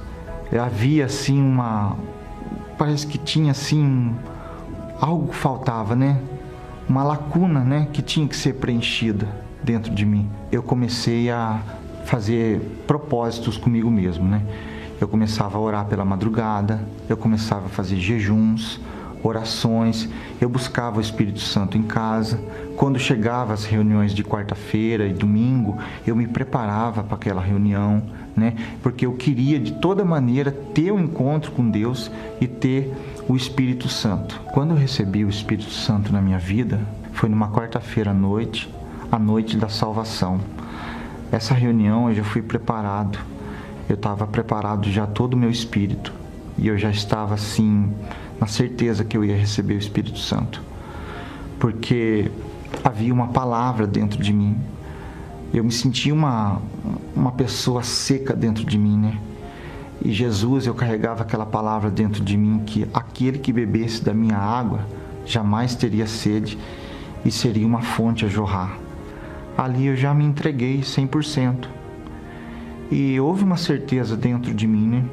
Havia 0.53 1.07
assim 1.07 1.41
uma 1.41 1.97
parece 2.77 3.07
que 3.07 3.17
tinha 3.17 3.53
assim 3.53 4.15
algo 5.01 5.33
faltava, 5.33 5.95
né? 5.95 6.21
Uma 6.91 7.05
lacuna, 7.05 7.61
né, 7.61 7.87
que 7.93 8.03
tinha 8.03 8.27
que 8.27 8.37
ser 8.37 8.55
preenchida 8.55 9.29
dentro 9.63 9.95
de 9.95 10.05
mim. 10.05 10.29
Eu 10.51 10.61
comecei 10.61 11.31
a 11.31 11.63
fazer 12.05 12.61
propósitos 12.85 13.57
comigo 13.57 13.89
mesmo, 13.89 14.25
né? 14.25 14.43
Eu 15.01 15.07
começava 15.07 15.57
a 15.57 15.61
orar 15.61 15.85
pela 15.87 16.05
madrugada, 16.05 16.81
eu 17.09 17.17
começava 17.17 17.67
a 17.67 17.69
fazer 17.69 17.97
jejuns, 17.97 18.81
orações, 19.23 20.09
eu 20.41 20.49
buscava 20.49 20.99
o 20.99 21.01
Espírito 21.01 21.39
Santo 21.39 21.79
em 21.79 21.83
casa. 21.83 22.41
Quando 22.77 22.99
chegava 22.99 23.53
as 23.53 23.65
reuniões 23.65 24.13
de 24.13 24.25
quarta-feira 24.25 25.07
e 25.07 25.13
domingo, 25.13 25.79
eu 26.05 26.17
me 26.17 26.27
preparava 26.27 27.05
para 27.05 27.15
aquela 27.15 27.41
reunião, 27.41 28.03
né? 28.37 28.55
Porque 28.83 29.07
eu 29.07 29.13
queria 29.13 29.61
de 29.61 29.75
toda 29.75 30.05
maneira 30.05 30.51
ter 30.51 30.91
o 30.91 30.97
um 30.97 31.01
encontro 31.01 31.53
com 31.53 31.71
Deus 31.71 32.11
e 32.41 32.49
ter 32.49 32.93
o 33.31 33.37
Espírito 33.37 33.89
Santo. 33.89 34.41
Quando 34.53 34.73
eu 34.73 34.77
recebi 34.77 35.25
o 35.25 35.29
Espírito 35.29 35.71
Santo 35.71 36.13
na 36.13 36.21
minha 36.21 36.39
vida, 36.39 36.81
foi 37.13 37.29
numa 37.29 37.49
quarta-feira 37.49 38.11
à 38.11 38.15
noite, 38.15 38.69
a 39.11 39.21
noite 39.21 39.57
da 39.57 39.69
salvação. 39.69 40.41
Essa 41.31 41.55
reunião 41.55 42.09
eu 42.09 42.17
já 42.17 42.25
fui 42.25 42.43
preparado. 42.43 43.21
Eu 43.89 43.95
estava 43.95 44.27
preparado 44.27 44.91
já 44.91 45.07
todo 45.07 45.35
o 45.35 45.37
meu 45.37 45.49
espírito 45.49 46.13
e 46.59 46.67
eu 46.67 46.77
já 46.77 46.91
estava 46.91 47.35
assim 47.35 47.93
na 48.41 48.49
certeza 48.49 49.05
que 49.05 49.17
eu 49.17 49.25
ia 49.25 49.37
receber 49.37 49.75
o 49.75 49.79
Espírito 49.79 50.19
Santo. 50.19 50.61
Porque 51.61 52.33
havia 52.83 53.15
uma 53.15 53.29
palavra 53.29 53.87
dentro 53.87 54.21
de 54.21 54.33
mim. 54.33 54.59
Eu 55.55 55.63
me 55.63 55.71
sentia 55.71 56.13
uma 56.13 56.61
uma 57.15 57.31
pessoa 57.31 57.85
seca 57.85 58.35
dentro 58.35 58.65
de 58.65 58.77
mim, 58.77 58.99
né? 58.99 59.21
E 60.03 60.13
Jesus, 60.13 60.67
eu 60.67 60.75
carregava 60.75 61.23
aquela 61.23 61.45
palavra 61.45 61.91
dentro 61.91 62.25
de 62.25 62.37
mim 62.37 62.63
que 62.65 62.89
aquele 62.95 63.39
que 63.39 63.53
bebesse 63.53 64.03
da 64.03 64.15
minha 64.15 64.39
água 64.39 64.81
jamais 65.27 65.75
teria 65.75 66.07
sede 66.07 66.59
e 67.25 67.31
seria 67.31 67.67
uma 67.67 67.83
fonte 67.83 68.25
a 68.25 68.29
jorrar. 68.29 68.79
Ali 69.57 69.87
eu 69.87 69.97
já 69.97 70.15
me 70.15 70.25
entreguei 70.25 70.81
100%. 70.81 71.69
E 72.91 73.21
houve 73.21 73.45
uma 73.45 73.57
certeza 73.57 74.17
dentro 74.17 74.55
de 74.55 74.67
mim, 74.67 74.89
né? 74.89 75.05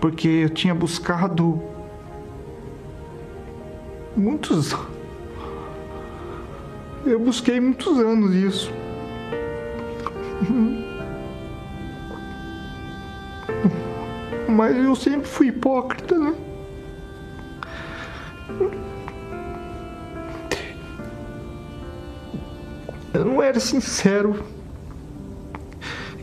Porque 0.00 0.28
eu 0.28 0.50
tinha 0.50 0.74
buscado 0.74 1.62
muitos 4.16 4.76
eu 7.06 7.18
busquei 7.20 7.60
muitos 7.60 7.98
anos 7.98 8.34
isso. 8.34 8.72
Mas 14.52 14.76
eu 14.76 14.94
sempre 14.94 15.26
fui 15.26 15.48
hipócrita, 15.48 16.16
né? 16.16 16.34
Eu 23.14 23.24
não 23.24 23.42
era 23.42 23.58
sincero. 23.58 24.44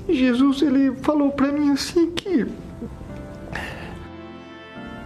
Jesus 0.07 0.61
ele 0.61 0.95
falou 0.97 1.31
para 1.31 1.51
mim 1.51 1.71
assim 1.71 2.11
que 2.11 2.47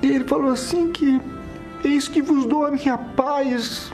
ele 0.01 0.23
falou 0.25 0.51
assim 0.51 0.91
que 0.91 1.21
eis 1.83 2.07
que 2.07 2.21
vos 2.21 2.45
dou 2.45 2.65
a 2.65 2.71
minha 2.71 2.97
paz 2.97 3.91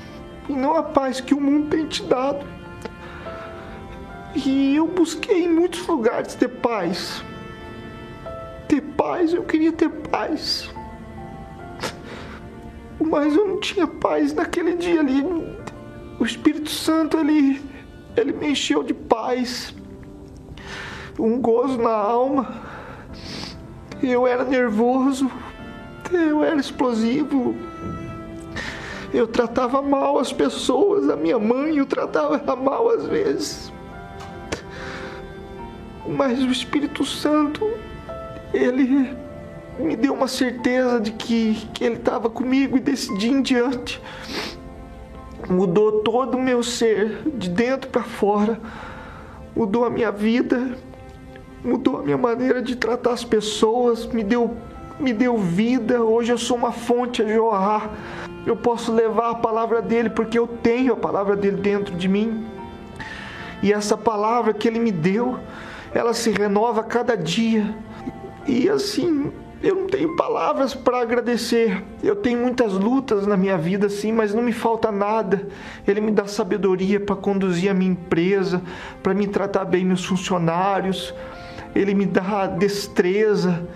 e 0.48 0.54
não 0.54 0.76
a 0.76 0.84
paz 0.84 1.22
que 1.22 1.34
o 1.34 1.42
mundo 1.42 1.70
tem 1.70 1.88
te 1.88 2.04
dado. 2.04 2.46
E 4.36 4.76
eu 4.76 4.88
busquei 4.88 5.46
em 5.46 5.50
muitos 5.50 5.86
lugares 5.88 6.36
ter 6.36 6.48
paz, 6.48 7.24
ter 8.70 8.82
paz, 8.82 9.34
eu 9.34 9.44
queria 9.44 9.74
ter 9.74 9.90
paz. 9.90 10.70
Mas 13.02 13.36
eu 13.36 13.48
não 13.48 13.60
tinha 13.60 13.88
paz 13.88 14.32
naquele 14.32 14.76
dia 14.76 15.00
ali. 15.00 15.24
O 16.20 16.24
Espírito 16.24 16.70
Santo, 16.70 17.18
ele, 17.18 17.62
ele 18.16 18.32
me 18.32 18.52
encheu 18.52 18.84
de 18.84 18.94
paz, 18.94 19.74
um 21.18 21.42
gozo 21.42 21.80
na 21.80 21.94
alma. 21.94 22.70
Eu 24.04 24.28
era 24.28 24.46
nervoso, 24.46 25.30
eu 26.12 26.44
era 26.44 26.58
explosivo, 26.58 27.56
eu 29.14 29.28
tratava 29.28 29.82
mal 29.82 30.20
as 30.20 30.32
pessoas, 30.32 31.10
a 31.10 31.16
minha 31.16 31.40
mãe 31.40 31.78
eu 31.78 31.86
tratava 31.86 32.56
mal 32.56 32.90
às 32.90 33.06
vezes. 33.08 33.74
Mas 36.08 36.40
o 36.40 36.52
Espírito 36.52 37.04
Santo, 37.04 37.70
ele 38.54 39.16
me 39.80 39.96
deu 39.96 40.14
uma 40.14 40.28
certeza 40.28 41.00
de 41.00 41.12
que, 41.12 41.56
que 41.74 41.84
ele 41.84 41.96
estava 41.96 42.30
comigo 42.30 42.78
e 42.78 42.80
desse 42.80 43.14
dia 43.18 43.32
em 43.32 43.42
diante 43.42 44.02
mudou 45.48 46.02
todo 46.02 46.36
o 46.36 46.42
meu 46.42 46.64
ser, 46.64 47.22
de 47.36 47.50
dentro 47.50 47.90
para 47.90 48.04
fora, 48.04 48.60
mudou 49.56 49.86
a 49.86 49.90
minha 49.90 50.12
vida, 50.12 50.78
mudou 51.64 52.00
a 52.00 52.04
minha 52.04 52.18
maneira 52.18 52.62
de 52.62 52.76
tratar 52.76 53.14
as 53.14 53.24
pessoas, 53.24 54.06
me 54.06 54.24
deu, 54.24 54.56
me 55.00 55.14
deu 55.14 55.38
vida. 55.38 56.02
Hoje 56.02 56.32
eu 56.32 56.38
sou 56.38 56.58
uma 56.58 56.72
fonte 56.72 57.22
a 57.22 57.28
jorrar. 57.28 57.90
Eu 58.46 58.56
posso 58.56 58.94
levar 58.94 59.32
a 59.32 59.36
palavra 59.36 59.82
dele 59.82 60.10
porque 60.10 60.38
eu 60.38 60.48
tenho 60.48 60.94
a 60.94 60.98
palavra 60.98 61.36
dele 61.36 61.58
dentro 61.58 61.96
de 61.96 62.08
mim. 62.08 62.46
E 63.62 63.74
essa 63.74 63.98
palavra 63.98 64.54
que 64.54 64.68
ele 64.68 64.80
me 64.80 64.92
deu, 64.92 65.38
ela 65.94 66.14
se 66.14 66.32
renova 66.32 66.82
a 66.82 66.84
cada 66.84 67.18
dia. 67.18 67.76
E 68.50 68.68
assim, 68.68 69.32
eu 69.62 69.76
não 69.76 69.86
tenho 69.86 70.16
palavras 70.16 70.74
para 70.74 71.02
agradecer. 71.02 71.84
Eu 72.02 72.16
tenho 72.16 72.40
muitas 72.40 72.74
lutas 72.74 73.28
na 73.28 73.38
minha 73.38 73.56
vida, 73.56 73.88
sim, 73.88 74.12
mas 74.12 74.34
não 74.34 74.42
me 74.42 74.52
falta 74.52 74.92
nada. 74.92 75.48
Ele 75.88 76.02
me 76.02 76.12
dá 76.12 76.26
sabedoria 76.26 77.00
para 77.00 77.16
conduzir 77.16 77.70
a 77.70 77.76
minha 77.76 77.92
empresa, 77.92 78.60
para 79.04 79.14
me 79.14 79.28
tratar 79.28 79.66
bem 79.66 79.86
meus 79.86 80.04
funcionários. 80.04 81.14
Ele 81.76 81.94
me 81.94 82.08
dá 82.08 82.48
destreza. 82.48 83.70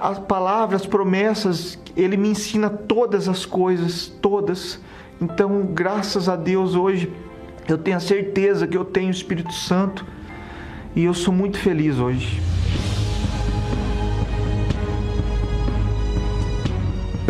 As 0.00 0.18
palavras, 0.18 0.80
as 0.80 0.86
promessas, 0.88 1.78
ele 1.96 2.16
me 2.16 2.30
ensina 2.30 2.68
todas 2.68 3.28
as 3.28 3.46
coisas, 3.46 4.08
todas. 4.20 4.80
Então, 5.20 5.62
graças 5.72 6.28
a 6.28 6.34
Deus, 6.34 6.74
hoje 6.74 7.12
eu 7.68 7.78
tenho 7.78 7.98
a 7.98 8.00
certeza 8.00 8.66
que 8.66 8.76
eu 8.76 8.84
tenho 8.84 9.08
o 9.08 9.12
Espírito 9.12 9.52
Santo 9.52 10.04
e 10.96 11.04
eu 11.04 11.14
sou 11.14 11.32
muito 11.32 11.56
feliz 11.56 12.00
hoje. 12.00 12.59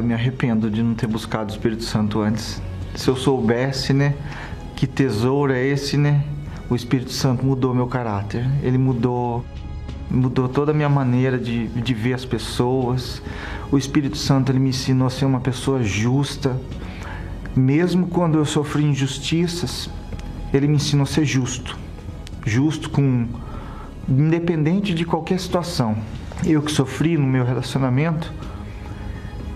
Eu 0.01 0.05
me 0.05 0.15
arrependo 0.15 0.71
de 0.71 0.83
não 0.83 0.95
ter 0.95 1.07
buscado 1.07 1.51
o 1.51 1.55
Espírito 1.55 1.85
Santo 1.85 2.23
antes. 2.23 2.63
Se 2.95 3.07
eu 3.09 3.15
soubesse, 3.15 3.93
né, 3.93 4.15
que 4.75 4.87
tesouro 4.87 5.53
é 5.53 5.63
esse, 5.63 5.99
né? 5.99 6.25
O 6.71 6.75
Espírito 6.75 7.13
Santo 7.13 7.45
mudou 7.45 7.75
meu 7.75 7.87
caráter. 7.87 8.49
Ele 8.63 8.79
mudou 8.79 9.45
mudou 10.11 10.49
toda 10.49 10.71
a 10.71 10.75
minha 10.75 10.89
maneira 10.89 11.37
de, 11.37 11.69
de 11.69 11.93
ver 11.93 12.15
as 12.15 12.25
pessoas. 12.25 13.21
O 13.71 13.77
Espírito 13.77 14.17
Santo 14.17 14.51
ele 14.51 14.59
me 14.59 14.71
ensinou 14.71 15.07
a 15.07 15.11
ser 15.11 15.27
uma 15.27 15.39
pessoa 15.39 15.83
justa. 15.83 16.59
Mesmo 17.55 18.07
quando 18.07 18.39
eu 18.39 18.47
sofri 18.47 18.83
injustiças, 18.83 19.91
ele 20.51 20.67
me 20.67 20.77
ensinou 20.77 21.03
a 21.03 21.07
ser 21.07 21.27
justo. 21.27 21.79
Justo 22.47 22.89
com 22.89 23.29
independente 24.09 24.95
de 24.95 25.05
qualquer 25.05 25.39
situação. 25.39 25.95
Eu 26.47 26.63
que 26.63 26.73
sofri 26.73 27.19
no 27.19 27.27
meu 27.27 27.45
relacionamento, 27.45 28.33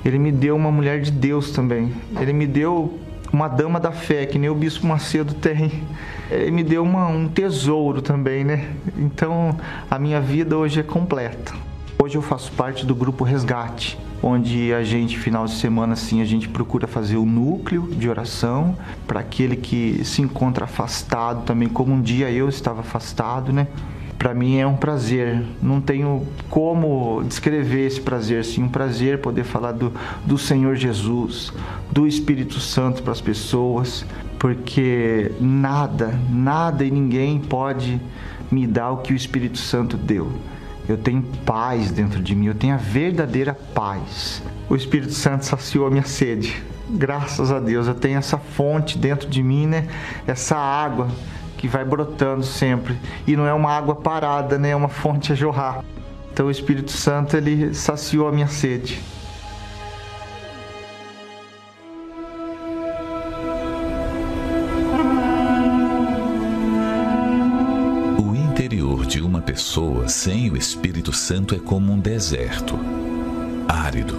ele 0.04 0.18
me 0.18 0.30
deu 0.30 0.54
uma 0.54 0.70
mulher 0.70 1.00
de 1.00 1.10
Deus 1.10 1.50
também. 1.50 1.92
Ele 2.20 2.32
me 2.32 2.46
deu 2.46 2.98
uma 3.32 3.48
dama 3.48 3.80
da 3.80 3.90
fé, 3.90 4.26
que 4.26 4.38
nem 4.38 4.50
o 4.50 4.54
Bispo 4.54 4.86
Macedo 4.86 5.34
tem. 5.34 5.82
Ele 6.30 6.50
me 6.50 6.62
deu 6.62 6.82
uma, 6.82 7.08
um 7.08 7.28
tesouro 7.28 8.00
também, 8.00 8.44
né? 8.44 8.70
Então 8.96 9.56
a 9.90 9.98
minha 9.98 10.20
vida 10.20 10.56
hoje 10.56 10.80
é 10.80 10.82
completa. 10.82 11.52
Hoje 11.98 12.16
eu 12.16 12.22
faço 12.22 12.52
parte 12.52 12.84
do 12.84 12.94
grupo 12.94 13.24
Resgate, 13.24 13.98
onde 14.22 14.72
a 14.74 14.84
gente, 14.84 15.18
final 15.18 15.46
de 15.46 15.52
semana, 15.52 15.94
assim, 15.94 16.20
a 16.20 16.24
gente 16.24 16.48
procura 16.48 16.86
fazer 16.86 17.16
o 17.16 17.24
núcleo 17.24 17.88
de 17.90 18.08
oração 18.08 18.76
para 19.06 19.20
aquele 19.20 19.56
que 19.56 20.04
se 20.04 20.20
encontra 20.20 20.64
afastado 20.64 21.44
também, 21.44 21.68
como 21.68 21.94
um 21.94 22.02
dia 22.02 22.30
eu 22.30 22.48
estava 22.48 22.80
afastado, 22.80 23.52
né? 23.52 23.66
Para 24.24 24.32
mim 24.32 24.56
é 24.56 24.66
um 24.66 24.74
prazer. 24.74 25.44
Não 25.60 25.82
tenho 25.82 26.26
como 26.48 27.22
descrever 27.24 27.86
esse 27.86 28.00
prazer, 28.00 28.42
sim, 28.42 28.62
um 28.62 28.70
prazer 28.70 29.18
poder 29.18 29.44
falar 29.44 29.72
do, 29.72 29.92
do 30.24 30.38
Senhor 30.38 30.76
Jesus, 30.76 31.52
do 31.92 32.06
Espírito 32.06 32.58
Santo 32.58 33.02
para 33.02 33.12
as 33.12 33.20
pessoas, 33.20 34.02
porque 34.38 35.30
nada, 35.38 36.18
nada 36.30 36.86
e 36.86 36.90
ninguém 36.90 37.38
pode 37.38 38.00
me 38.50 38.66
dar 38.66 38.92
o 38.92 38.96
que 38.96 39.12
o 39.12 39.16
Espírito 39.16 39.58
Santo 39.58 39.98
deu. 39.98 40.32
Eu 40.88 40.96
tenho 40.96 41.22
paz 41.44 41.90
dentro 41.90 42.22
de 42.22 42.34
mim, 42.34 42.46
eu 42.46 42.54
tenho 42.54 42.72
a 42.72 42.78
verdadeira 42.78 43.52
paz. 43.52 44.42
O 44.70 44.74
Espírito 44.74 45.12
Santo 45.12 45.44
saciou 45.44 45.86
a 45.86 45.90
minha 45.90 46.02
sede. 46.02 46.62
Graças 46.88 47.52
a 47.52 47.60
Deus, 47.60 47.86
eu 47.86 47.94
tenho 47.94 48.16
essa 48.16 48.38
fonte 48.38 48.96
dentro 48.96 49.28
de 49.28 49.42
mim, 49.42 49.66
né? 49.66 49.86
Essa 50.26 50.56
água 50.56 51.08
que 51.56 51.68
vai 51.68 51.84
brotando 51.84 52.44
sempre 52.44 52.98
e 53.26 53.36
não 53.36 53.46
é 53.46 53.52
uma 53.52 53.70
água 53.70 53.94
parada, 53.94 54.58
né? 54.58 54.70
É 54.70 54.76
uma 54.76 54.88
fonte 54.88 55.32
a 55.32 55.34
jorrar. 55.34 55.84
Então 56.32 56.46
o 56.46 56.50
Espírito 56.50 56.90
Santo 56.90 57.36
ele 57.36 57.72
saciou 57.74 58.26
a 58.26 58.32
minha 58.32 58.48
sede. 58.48 59.00
O 68.18 68.34
interior 68.34 69.06
de 69.06 69.20
uma 69.20 69.40
pessoa 69.40 70.08
sem 70.08 70.50
o 70.50 70.56
Espírito 70.56 71.12
Santo 71.12 71.54
é 71.54 71.58
como 71.58 71.92
um 71.92 72.00
deserto, 72.00 72.76
árido, 73.68 74.18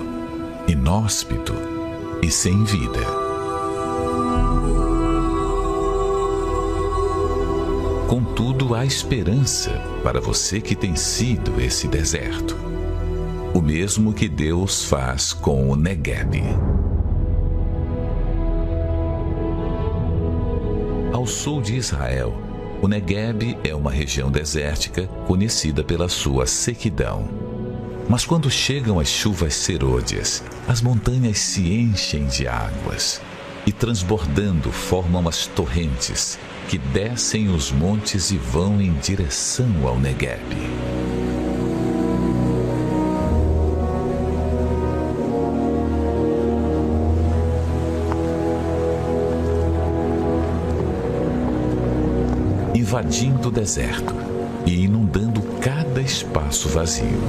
inóspito 0.68 1.54
e 2.22 2.32
sem 2.32 2.64
vida. 2.64 3.25
Contudo, 8.38 8.76
há 8.76 8.86
esperança 8.86 9.82
para 10.04 10.20
você 10.20 10.60
que 10.60 10.76
tem 10.76 10.94
sido 10.94 11.58
esse 11.62 11.88
deserto. 11.88 12.54
O 13.54 13.62
mesmo 13.62 14.14
que 14.14 14.28
Deus 14.28 14.84
faz 14.84 15.32
com 15.32 15.70
o 15.70 15.76
Negueb. 15.78 16.44
Ao 21.14 21.26
sul 21.26 21.62
de 21.62 21.76
Israel, 21.78 22.38
o 22.82 22.90
Negueb 22.90 23.58
é 23.64 23.74
uma 23.74 23.90
região 23.90 24.30
desértica 24.30 25.08
conhecida 25.26 25.82
pela 25.82 26.10
sua 26.10 26.46
sequidão. 26.46 27.30
Mas 28.10 28.26
quando 28.26 28.52
chegam 28.52 29.00
as 29.00 29.08
chuvas 29.08 29.54
serôdias, 29.54 30.44
as 30.68 30.82
montanhas 30.82 31.40
se 31.40 31.74
enchem 31.74 32.28
de 32.28 32.50
águas 32.50 33.22
e 33.66 33.72
transbordando 33.72 34.74
formam 34.74 35.26
as 35.26 35.48
torrentes 35.48 36.38
que 36.68 36.78
descem 36.78 37.50
os 37.50 37.72
montes 37.72 38.32
e 38.32 38.38
vão 38.38 38.82
em 38.82 38.94
direção 38.94 39.88
ao 39.88 40.00
Negueb. 40.00 40.42
Invadindo 52.74 53.50
o 53.50 53.52
deserto 53.52 54.16
e 54.66 54.84
inundando 54.86 55.42
cada 55.62 56.02
espaço 56.02 56.70
vazio. 56.70 57.22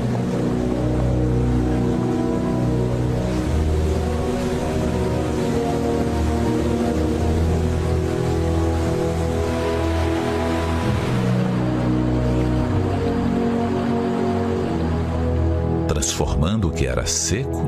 Seco 17.07 17.62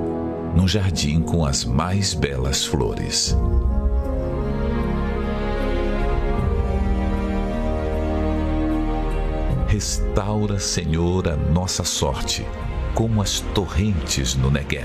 num 0.55 0.66
jardim 0.66 1.20
com 1.20 1.44
as 1.44 1.64
mais 1.64 2.14
belas 2.14 2.64
flores. 2.64 3.37
Restaura, 9.68 10.59
Senhor, 10.59 11.29
a 11.29 11.37
nossa 11.37 11.85
sorte, 11.85 12.44
como 12.94 13.22
as 13.22 13.40
torrentes 13.55 14.35
no 14.35 14.51
Negueb. 14.51 14.85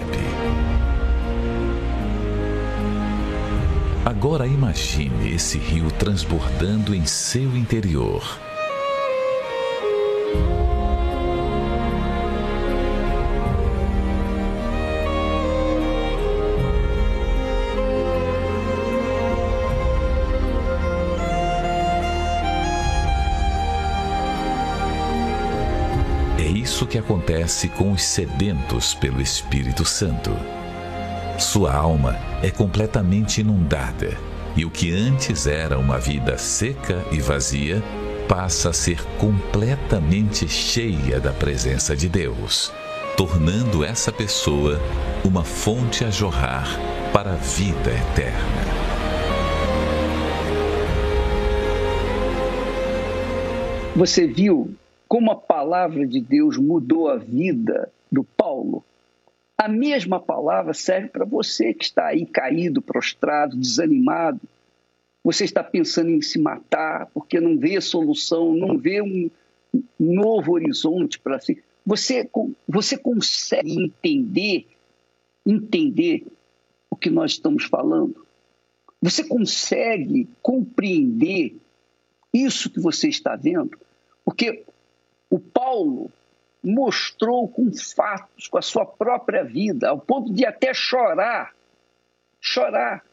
Agora 4.06 4.46
imagine 4.46 5.34
esse 5.34 5.58
rio 5.58 5.90
transbordando 5.92 6.94
em 6.94 7.06
seu 7.06 7.56
interior 7.56 8.43
isso 26.74 26.88
que 26.88 26.98
acontece 26.98 27.70
com 27.70 27.92
os 27.92 28.02
sedentos 28.02 28.96
pelo 28.96 29.22
Espírito 29.22 29.86
Santo. 29.86 30.32
Sua 31.38 31.72
alma 31.72 32.18
é 32.42 32.50
completamente 32.50 33.42
inundada 33.42 34.18
e 34.56 34.66
o 34.66 34.72
que 34.72 34.92
antes 34.92 35.46
era 35.46 35.78
uma 35.78 36.00
vida 36.00 36.36
seca 36.36 37.06
e 37.12 37.20
vazia 37.20 37.80
passa 38.28 38.72
a 38.72 38.74
ser 38.74 39.04
completamente 39.20 40.48
cheia 40.48 41.20
da 41.20 41.32
presença 41.32 41.96
de 41.96 42.10
Deus, 42.10 42.74
tornando 43.16 43.86
essa 43.86 44.12
pessoa 44.12 44.82
uma 45.24 45.44
fonte 45.44 46.04
a 46.04 46.10
jorrar 46.10 46.68
para 47.14 47.34
a 47.34 47.36
vida 47.36 47.92
eterna. 47.92 48.64
Você 53.96 54.26
viu 54.26 54.76
como 55.14 55.32
a 55.32 55.36
palavra 55.64 56.06
de 56.06 56.20
Deus 56.20 56.58
mudou 56.58 57.08
a 57.08 57.16
vida 57.16 57.90
do 58.12 58.22
Paulo? 58.22 58.84
A 59.58 59.70
mesma 59.70 60.20
palavra 60.20 60.74
serve 60.74 61.08
para 61.08 61.24
você 61.24 61.74
que 61.74 61.86
está 61.86 62.08
aí 62.08 62.26
caído, 62.26 62.82
prostrado, 62.82 63.56
desanimado. 63.56 64.42
Você 65.24 65.46
está 65.46 65.64
pensando 65.64 66.10
em 66.10 66.22
se 66.22 66.38
matar 66.38 67.10
porque 67.14 67.40
não 67.40 67.58
vê 67.58 67.80
solução, 67.80 68.54
não 68.54 68.78
vê 68.78 69.02
um 69.02 69.32
novo 69.98 70.52
horizonte 70.52 71.18
para 71.18 71.40
si. 71.40 71.64
Você, 71.86 72.30
você 72.68 72.98
consegue 72.98 73.86
entender, 73.86 74.68
entender 75.46 76.26
o 76.90 76.98
que 76.98 77.10
nós 77.10 77.32
estamos 77.32 77.64
falando? 77.64 78.28
Você 79.02 79.24
consegue 79.24 80.28
compreender 80.42 81.56
isso 82.34 82.70
que 82.70 82.82
você 82.82 83.08
está 83.08 83.38
vendo? 83.38 83.80
Porque 84.26 84.66
o 85.34 85.40
Paulo 85.40 86.12
mostrou 86.64 87.48
com 87.48 87.72
fatos, 87.74 88.48
com 88.48 88.60
a 88.60 88.62
sua 88.62 88.86
própria 88.86 89.44
vida, 89.44 89.90
ao 89.90 90.00
ponto 90.00 90.32
de 90.32 90.46
até 90.46 90.76
chorar, 90.76 91.56
chorar 92.40 93.04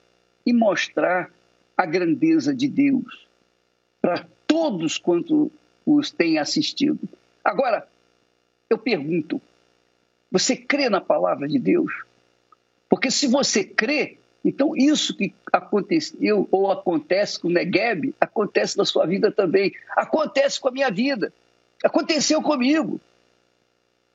e 0.44 0.52
mostrar 0.52 1.30
a 1.74 1.86
grandeza 1.86 2.54
de 2.54 2.68
Deus 2.68 3.26
para 4.02 4.26
todos 4.46 4.98
quanto 4.98 5.50
os 5.86 6.10
têm 6.10 6.38
assistido. 6.38 7.08
Agora, 7.42 7.88
eu 8.68 8.76
pergunto, 8.76 9.40
você 10.30 10.54
crê 10.54 10.90
na 10.90 11.00
palavra 11.00 11.48
de 11.48 11.58
Deus? 11.58 12.04
Porque 12.86 13.10
se 13.10 13.28
você 13.28 13.64
crê, 13.64 14.18
então 14.44 14.76
isso 14.76 15.16
que 15.16 15.32
aconteceu 15.50 16.46
ou 16.50 16.70
acontece 16.70 17.40
com 17.40 17.48
o 17.48 17.50
Negueb, 17.50 18.14
acontece 18.20 18.76
na 18.76 18.84
sua 18.84 19.06
vida 19.06 19.32
também. 19.32 19.72
Acontece 19.96 20.60
com 20.60 20.68
a 20.68 20.72
minha 20.72 20.90
vida. 20.90 21.32
Aconteceu 21.82 22.42
comigo. 22.42 23.00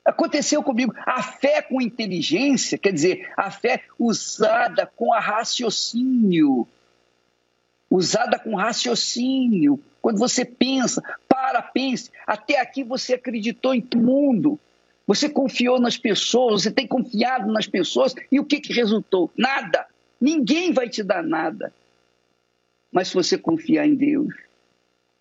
Aconteceu 0.03 0.61
comigo. 0.61 0.93
A 1.05 1.23
fé 1.23 1.61
com 1.63 1.81
inteligência, 1.81 2.77
quer 2.77 2.93
dizer, 2.93 3.31
a 3.35 3.49
fé 3.49 3.83
usada 3.97 4.85
com 4.95 5.11
raciocínio. 5.19 6.67
Usada 7.89 8.37
com 8.37 8.55
raciocínio. 8.55 9.81
Quando 10.01 10.19
você 10.19 10.45
pensa, 10.45 11.01
para, 11.27 11.61
pense. 11.61 12.11
Até 12.27 12.59
aqui 12.59 12.83
você 12.83 13.15
acreditou 13.15 13.73
em 13.73 13.83
mundo. 13.95 14.59
Você 15.07 15.27
confiou 15.27 15.79
nas 15.79 15.97
pessoas, 15.97 16.63
você 16.63 16.71
tem 16.71 16.87
confiado 16.87 17.51
nas 17.51 17.65
pessoas. 17.65 18.13
E 18.31 18.39
o 18.39 18.45
que, 18.45 18.59
que 18.59 18.73
resultou? 18.73 19.31
Nada. 19.35 19.87
Ninguém 20.21 20.71
vai 20.71 20.87
te 20.87 21.01
dar 21.01 21.23
nada. 21.23 21.73
Mas 22.91 23.07
se 23.07 23.15
você 23.15 23.37
confiar 23.37 23.87
em 23.87 23.95
Deus. 23.95 24.33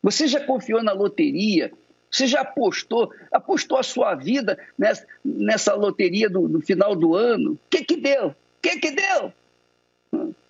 Você 0.02 0.26
já 0.26 0.44
confiou 0.44 0.82
na 0.82 0.92
loteria, 0.92 1.72
você 2.14 2.28
já 2.28 2.42
apostou, 2.42 3.12
apostou 3.32 3.76
a 3.76 3.82
sua 3.82 4.14
vida 4.14 4.56
nessa, 4.78 5.04
nessa 5.24 5.74
loteria 5.74 6.30
do, 6.30 6.46
do, 6.46 6.60
final 6.60 6.94
do 6.94 7.16
ano? 7.16 7.52
O 7.54 7.58
que 7.68 7.82
que 7.82 7.96
deu? 7.96 8.28
O 8.28 8.34
que 8.62 8.78
que 8.78 8.92
deu? 8.92 9.32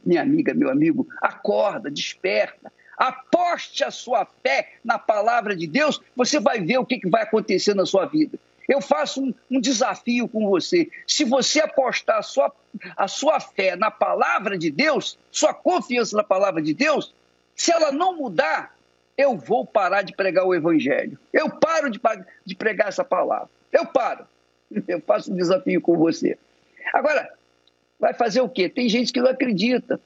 Minha 0.05 0.21
amiga, 0.21 0.53
meu 0.53 0.69
amigo, 0.69 1.09
acorda, 1.23 1.91
desperta. 1.91 2.71
Aposte 2.99 3.83
a 3.83 3.91
sua 3.91 4.27
fé 4.43 4.75
na 4.85 4.99
palavra 4.99 5.57
de 5.57 5.67
Deus, 5.67 6.03
você 6.15 6.39
vai 6.39 6.61
ver 6.61 6.77
o 6.77 6.85
que, 6.85 6.99
que 6.99 7.09
vai 7.09 7.23
acontecer 7.23 7.75
na 7.75 7.87
sua 7.87 8.05
vida. 8.05 8.39
Eu 8.69 8.83
faço 8.83 9.23
um, 9.23 9.35
um, 9.51 9.59
desafio 9.59 10.29
com 10.29 10.47
você. 10.47 10.91
Se 11.07 11.25
você 11.25 11.61
apostar 11.61 12.19
a 12.19 12.23
sua, 12.23 12.53
a 12.95 13.09
sua 13.09 13.41
fé 13.41 13.75
na 13.75 13.91
palavra 13.91 14.59
de 14.59 14.71
Deus, 14.71 15.19
sua 15.31 15.55
confiança 15.55 16.15
na 16.15 16.23
palavra 16.23 16.61
de 16.61 16.75
Deus, 16.75 17.15
se 17.57 17.73
ela 17.73 17.91
não 17.91 18.17
mudar, 18.17 18.74
eu 19.17 19.37
vou 19.37 19.65
parar 19.65 20.03
de 20.03 20.13
pregar 20.13 20.45
o 20.45 20.55
evangelho. 20.55 21.19
Eu 21.33 21.49
paro 21.51 21.91
de, 21.91 22.01
de 22.45 22.55
pregar 22.55 22.89
essa 22.89 23.05
palavra. 23.05 23.49
Eu 23.73 23.87
paro. 23.87 24.27
Eu 24.89 25.01
faço 25.01 25.33
um 25.33 25.37
desafio 25.37 25.81
com 25.81 25.97
você. 25.97 26.37
Agora, 26.93 27.33
vai 27.99 28.13
fazer 28.13 28.41
o 28.41 28.49
quê? 28.49 28.69
Tem 28.69 28.89
gente 28.89 29.13
que 29.13 29.21
não 29.21 29.31
acredita. 29.31 30.01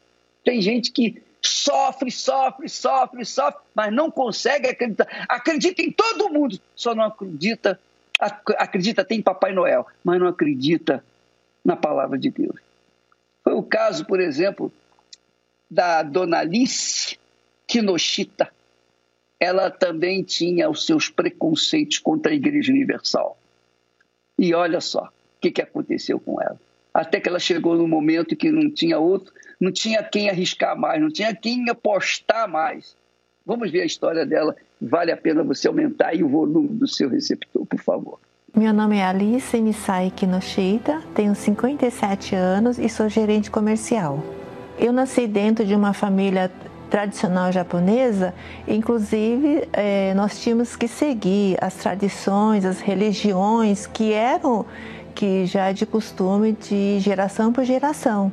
Tem 0.44 0.60
gente 0.60 0.92
que 0.92 1.22
sofre, 1.40 2.10
sofre, 2.10 2.68
sofre, 2.68 3.24
sofre, 3.24 3.60
mas 3.74 3.92
não 3.92 4.10
consegue 4.10 4.68
acreditar. 4.68 5.06
Acredita 5.28 5.80
em 5.80 5.90
todo 5.90 6.28
mundo, 6.28 6.58
só 6.74 6.94
não 6.94 7.04
acredita. 7.04 7.80
Acredita 8.58 9.04
tem 9.04 9.22
Papai 9.22 9.52
Noel, 9.52 9.86
mas 10.04 10.18
não 10.18 10.26
acredita 10.26 11.02
na 11.64 11.76
palavra 11.76 12.18
de 12.18 12.30
Deus. 12.30 12.60
Foi 13.44 13.54
o 13.54 13.62
caso, 13.62 14.04
por 14.04 14.20
exemplo, 14.20 14.72
da 15.70 16.02
Dona 16.02 16.38
Alice 16.38 17.16
Kinoshita 17.66 18.50
ela 19.40 19.70
também 19.70 20.22
tinha 20.22 20.68
os 20.68 20.84
seus 20.84 21.08
preconceitos 21.08 21.98
contra 21.98 22.32
a 22.32 22.34
Igreja 22.34 22.72
Universal. 22.72 23.38
E 24.38 24.54
olha 24.54 24.80
só 24.80 25.04
o 25.04 25.40
que, 25.40 25.50
que 25.50 25.62
aconteceu 25.62 26.18
com 26.18 26.40
ela. 26.40 26.58
Até 26.92 27.20
que 27.20 27.28
ela 27.28 27.38
chegou 27.38 27.76
no 27.76 27.86
momento 27.86 28.34
que 28.34 28.50
não 28.50 28.70
tinha 28.70 28.98
outro, 28.98 29.32
não 29.60 29.70
tinha 29.70 30.02
quem 30.02 30.28
arriscar 30.28 30.76
mais, 30.76 31.00
não 31.00 31.10
tinha 31.10 31.34
quem 31.34 31.68
apostar 31.68 32.48
mais. 32.48 32.96
Vamos 33.46 33.70
ver 33.70 33.82
a 33.82 33.86
história 33.86 34.26
dela. 34.26 34.54
Vale 34.80 35.12
a 35.12 35.16
pena 35.16 35.42
você 35.42 35.68
aumentar 35.68 36.14
o 36.16 36.28
volume 36.28 36.68
do 36.68 36.86
seu 36.86 37.08
receptor, 37.08 37.64
por 37.66 37.80
favor. 37.80 38.20
Meu 38.56 38.72
nome 38.72 38.96
é 38.96 39.04
Alice 39.04 39.60
Nisai 39.60 40.10
Kinoshita, 40.10 41.02
tenho 41.14 41.34
57 41.34 42.34
anos 42.34 42.78
e 42.78 42.88
sou 42.88 43.08
gerente 43.08 43.50
comercial. 43.50 44.22
Eu 44.78 44.92
nasci 44.92 45.26
dentro 45.26 45.64
de 45.64 45.74
uma 45.74 45.92
família 45.92 46.50
tradicional 46.90 47.52
japonesa, 47.52 48.34
inclusive 48.66 49.68
é, 49.72 50.14
nós 50.14 50.40
tínhamos 50.40 50.76
que 50.76 50.88
seguir 50.88 51.56
as 51.60 51.74
tradições, 51.74 52.64
as 52.64 52.80
religiões 52.80 53.86
que 53.86 54.12
eram 54.12 54.64
que 55.14 55.46
já 55.46 55.70
é 55.70 55.72
de 55.72 55.84
costume 55.84 56.52
de 56.52 57.00
geração 57.00 57.52
por 57.52 57.64
geração. 57.64 58.30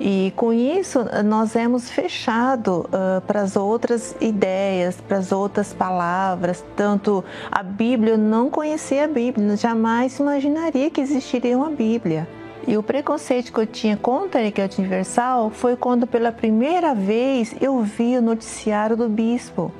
E 0.00 0.32
com 0.36 0.52
isso 0.52 1.04
nós 1.24 1.56
hemos 1.56 1.90
fechado 1.90 2.88
uh, 2.88 3.20
para 3.26 3.42
as 3.42 3.56
outras 3.56 4.16
ideias, 4.20 4.96
para 5.00 5.18
as 5.18 5.32
outras 5.32 5.74
palavras. 5.74 6.64
Tanto 6.76 7.24
a 7.50 7.62
Bíblia, 7.62 8.12
eu 8.14 8.18
não 8.18 8.48
conhecia 8.48 9.04
a 9.04 9.08
Bíblia, 9.08 9.56
jamais 9.56 10.18
imaginaria 10.18 10.88
que 10.88 11.00
existiria 11.00 11.56
uma 11.58 11.70
Bíblia. 11.70 12.28
E 12.66 12.76
o 12.76 12.82
preconceito 12.82 13.52
que 13.52 13.58
eu 13.58 13.66
tinha 13.66 13.96
contra 13.96 14.40
a 14.40 14.44
Igreja 14.44 14.74
Universal 14.78 15.50
foi 15.50 15.76
quando 15.76 16.06
pela 16.06 16.30
primeira 16.30 16.94
vez 16.94 17.54
eu 17.60 17.80
vi 17.82 18.16
o 18.16 18.22
noticiário 18.22 18.96
do 18.96 19.08
bispo 19.08 19.72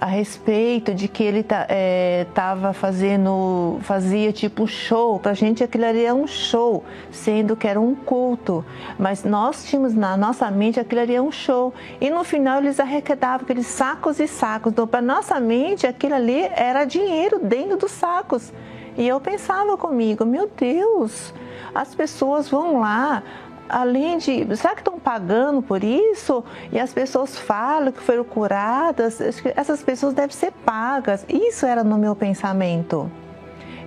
a 0.00 0.06
respeito 0.06 0.94
de 0.94 1.08
que 1.08 1.24
ele 1.24 1.40
estava 1.40 2.70
é, 2.70 2.72
fazendo, 2.72 3.78
fazia 3.82 4.32
tipo 4.32 4.62
um 4.62 4.66
show. 4.66 5.18
Para 5.18 5.32
a 5.32 5.34
gente 5.34 5.64
aquilo 5.64 5.84
ali 5.84 6.04
era 6.04 6.14
um 6.14 6.26
show, 6.26 6.84
sendo 7.10 7.56
que 7.56 7.66
era 7.66 7.80
um 7.80 7.96
culto. 7.96 8.64
Mas 8.96 9.24
nós 9.24 9.64
tínhamos 9.64 9.94
na 9.94 10.16
nossa 10.16 10.48
mente 10.52 10.78
aquilo 10.78 11.00
ali 11.00 11.14
era 11.14 11.22
um 11.22 11.32
show. 11.32 11.74
E 12.00 12.10
no 12.10 12.22
final 12.22 12.60
eles 12.60 12.78
arrecadavam 12.78 13.42
aqueles 13.42 13.66
sacos 13.66 14.20
e 14.20 14.28
sacos. 14.28 14.72
Então, 14.72 14.86
para 14.86 15.02
nossa 15.02 15.40
mente, 15.40 15.84
aquilo 15.84 16.14
ali 16.14 16.42
era 16.54 16.84
dinheiro 16.84 17.40
dentro 17.40 17.76
dos 17.76 17.90
sacos. 17.90 18.52
E 18.96 19.06
eu 19.06 19.20
pensava 19.20 19.76
comigo, 19.76 20.24
meu 20.24 20.48
Deus, 20.56 21.34
as 21.78 21.94
pessoas 21.94 22.48
vão 22.48 22.80
lá, 22.80 23.22
além 23.68 24.18
de. 24.18 24.56
Será 24.56 24.74
que 24.74 24.80
estão 24.80 24.98
pagando 24.98 25.62
por 25.62 25.84
isso? 25.84 26.44
E 26.72 26.78
as 26.80 26.92
pessoas 26.92 27.38
falam 27.38 27.92
que 27.92 28.02
foram 28.02 28.24
curadas, 28.24 29.20
essas 29.54 29.80
pessoas 29.80 30.12
devem 30.12 30.34
ser 30.34 30.50
pagas. 30.66 31.24
Isso 31.28 31.64
era 31.64 31.84
no 31.84 31.96
meu 31.96 32.16
pensamento. 32.16 33.08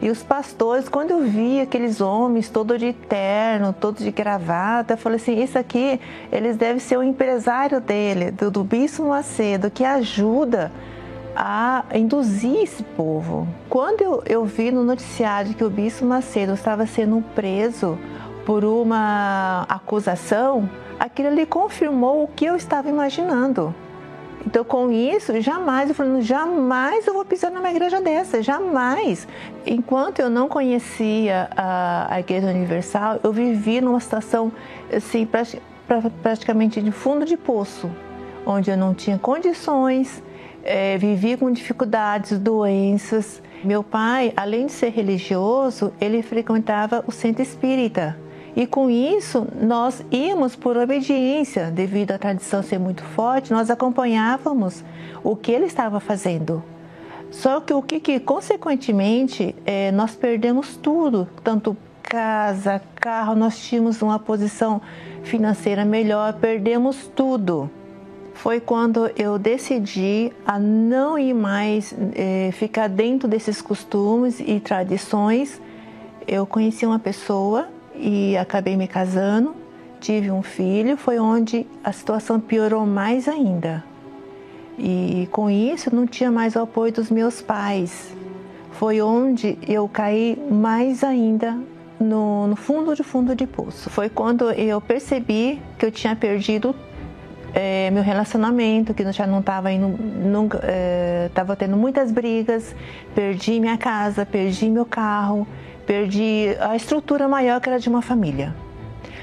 E 0.01 0.09
os 0.09 0.23
pastores, 0.23 0.87
quando 0.87 1.11
eu 1.11 1.21
vi 1.21 1.59
aqueles 1.59 1.99
homens 1.99 2.49
todos 2.49 2.79
de 2.79 2.93
terno, 2.93 3.73
todos 3.73 4.01
de 4.01 4.09
gravata, 4.09 4.93
eu 4.93 4.97
falei 4.97 5.17
assim: 5.17 5.43
isso 5.43 5.59
aqui, 5.59 5.99
eles 6.31 6.55
devem 6.55 6.79
ser 6.79 6.97
o 6.97 7.03
empresário 7.03 7.81
dele, 7.81 8.31
do, 8.31 8.49
do 8.49 8.63
Bispo 8.63 9.03
Macedo, 9.03 9.69
que 9.69 9.83
ajuda 9.83 10.71
a 11.35 11.85
induzir 11.93 12.63
esse 12.63 12.83
povo. 12.83 13.47
Quando 13.69 14.01
eu, 14.01 14.23
eu 14.25 14.45
vi 14.45 14.71
no 14.71 14.83
noticiário 14.83 15.53
que 15.53 15.63
o 15.63 15.69
Bispo 15.69 16.05
Macedo 16.05 16.53
estava 16.53 16.85
sendo 16.85 17.23
preso 17.35 17.97
por 18.45 18.65
uma 18.65 19.65
acusação, 19.69 20.69
aquilo 20.99 21.29
ali 21.29 21.45
confirmou 21.45 22.23
o 22.23 22.27
que 22.27 22.45
eu 22.45 22.55
estava 22.55 22.89
imaginando. 22.89 23.73
Então, 24.45 24.63
com 24.63 24.91
isso, 24.91 25.39
jamais, 25.39 25.89
eu 25.89 25.95
falando, 25.95 26.21
jamais 26.21 27.05
eu 27.05 27.13
vou 27.13 27.23
pisar 27.23 27.51
numa 27.51 27.69
igreja 27.69 28.01
dessa, 28.01 28.41
jamais. 28.41 29.27
Enquanto 29.65 30.19
eu 30.19 30.29
não 30.29 30.47
conhecia 30.47 31.47
a, 31.55 32.07
a 32.15 32.19
Igreja 32.19 32.47
Universal, 32.47 33.19
eu 33.23 33.31
vivi 33.31 33.79
numa 33.81 33.99
situação, 33.99 34.51
assim, 34.91 35.27
praticamente 36.23 36.81
de 36.81 36.91
fundo 36.91 37.23
de 37.23 37.37
poço, 37.37 37.89
onde 38.45 38.71
eu 38.71 38.77
não 38.77 38.95
tinha 38.95 39.19
condições, 39.19 40.23
é, 40.63 40.97
vivia 40.97 41.37
com 41.37 41.51
dificuldades, 41.51 42.37
doenças. 42.37 43.41
Meu 43.63 43.83
pai, 43.83 44.33
além 44.35 44.65
de 44.65 44.71
ser 44.71 44.89
religioso, 44.89 45.93
ele 45.99 46.21
frequentava 46.21 47.03
o 47.07 47.11
centro 47.11 47.41
espírita. 47.41 48.17
E 48.55 48.67
com 48.67 48.89
isso, 48.89 49.47
nós 49.61 50.03
íamos 50.11 50.55
por 50.55 50.75
obediência, 50.75 51.71
devido 51.71 52.11
à 52.11 52.17
tradição 52.17 52.61
ser 52.61 52.79
muito 52.79 53.03
forte, 53.03 53.51
nós 53.51 53.69
acompanhávamos 53.69 54.83
o 55.23 55.35
que 55.35 55.51
ele 55.51 55.65
estava 55.65 55.99
fazendo. 55.99 56.61
Só 57.29 57.61
que 57.61 57.73
o 57.73 57.81
que, 57.81 57.99
que 57.99 58.19
consequentemente, 58.19 59.55
é, 59.65 59.89
nós 59.91 60.15
perdemos 60.15 60.75
tudo, 60.75 61.29
tanto 61.43 61.77
casa, 62.03 62.81
carro, 62.95 63.35
nós 63.35 63.57
tínhamos 63.57 64.01
uma 64.01 64.19
posição 64.19 64.81
financeira 65.23 65.85
melhor, 65.85 66.33
perdemos 66.33 67.07
tudo. 67.15 67.71
Foi 68.41 68.59
quando 68.59 69.07
eu 69.15 69.37
decidi 69.37 70.33
a 70.47 70.57
não 70.57 71.15
ir 71.15 71.31
mais 71.31 71.93
é, 72.15 72.49
ficar 72.51 72.89
dentro 72.89 73.27
desses 73.27 73.61
costumes 73.61 74.39
e 74.39 74.59
tradições. 74.59 75.61
Eu 76.27 76.47
conheci 76.47 76.83
uma 76.83 76.97
pessoa 76.97 77.67
e 77.95 78.35
acabei 78.35 78.75
me 78.75 78.87
casando, 78.87 79.55
tive 79.99 80.31
um 80.31 80.41
filho, 80.41 80.97
foi 80.97 81.19
onde 81.19 81.67
a 81.83 81.91
situação 81.91 82.39
piorou 82.39 82.83
mais 82.83 83.27
ainda. 83.27 83.83
E 84.75 85.29
com 85.31 85.47
isso 85.47 85.95
não 85.95 86.07
tinha 86.07 86.31
mais 86.31 86.55
o 86.55 86.61
apoio 86.61 86.91
dos 86.91 87.11
meus 87.11 87.43
pais. 87.43 88.11
Foi 88.71 89.03
onde 89.03 89.55
eu 89.67 89.87
caí 89.87 90.35
mais 90.49 91.03
ainda 91.03 91.59
no, 91.99 92.47
no 92.47 92.55
fundo 92.55 92.95
de 92.95 93.03
fundo 93.03 93.35
de 93.35 93.45
poço. 93.45 93.87
Foi 93.91 94.09
quando 94.09 94.49
eu 94.49 94.81
percebi 94.81 95.61
que 95.77 95.85
eu 95.85 95.91
tinha 95.91 96.15
perdido 96.15 96.75
é, 97.53 97.89
meu 97.91 98.03
relacionamento, 98.03 98.93
que 98.93 99.09
já 99.11 99.27
não 99.27 99.39
estava 99.39 99.71
indo, 99.71 99.87
nunca, 99.87 100.61
estava 101.27 101.53
é, 101.53 101.55
tendo 101.55 101.75
muitas 101.75 102.11
brigas, 102.11 102.75
perdi 103.13 103.59
minha 103.59 103.77
casa, 103.77 104.25
perdi 104.25 104.69
meu 104.69 104.85
carro, 104.85 105.47
perdi 105.85 106.55
a 106.59 106.75
estrutura 106.75 107.27
maior 107.27 107.59
que 107.59 107.69
era 107.69 107.79
de 107.79 107.89
uma 107.89 108.01
família. 108.01 108.55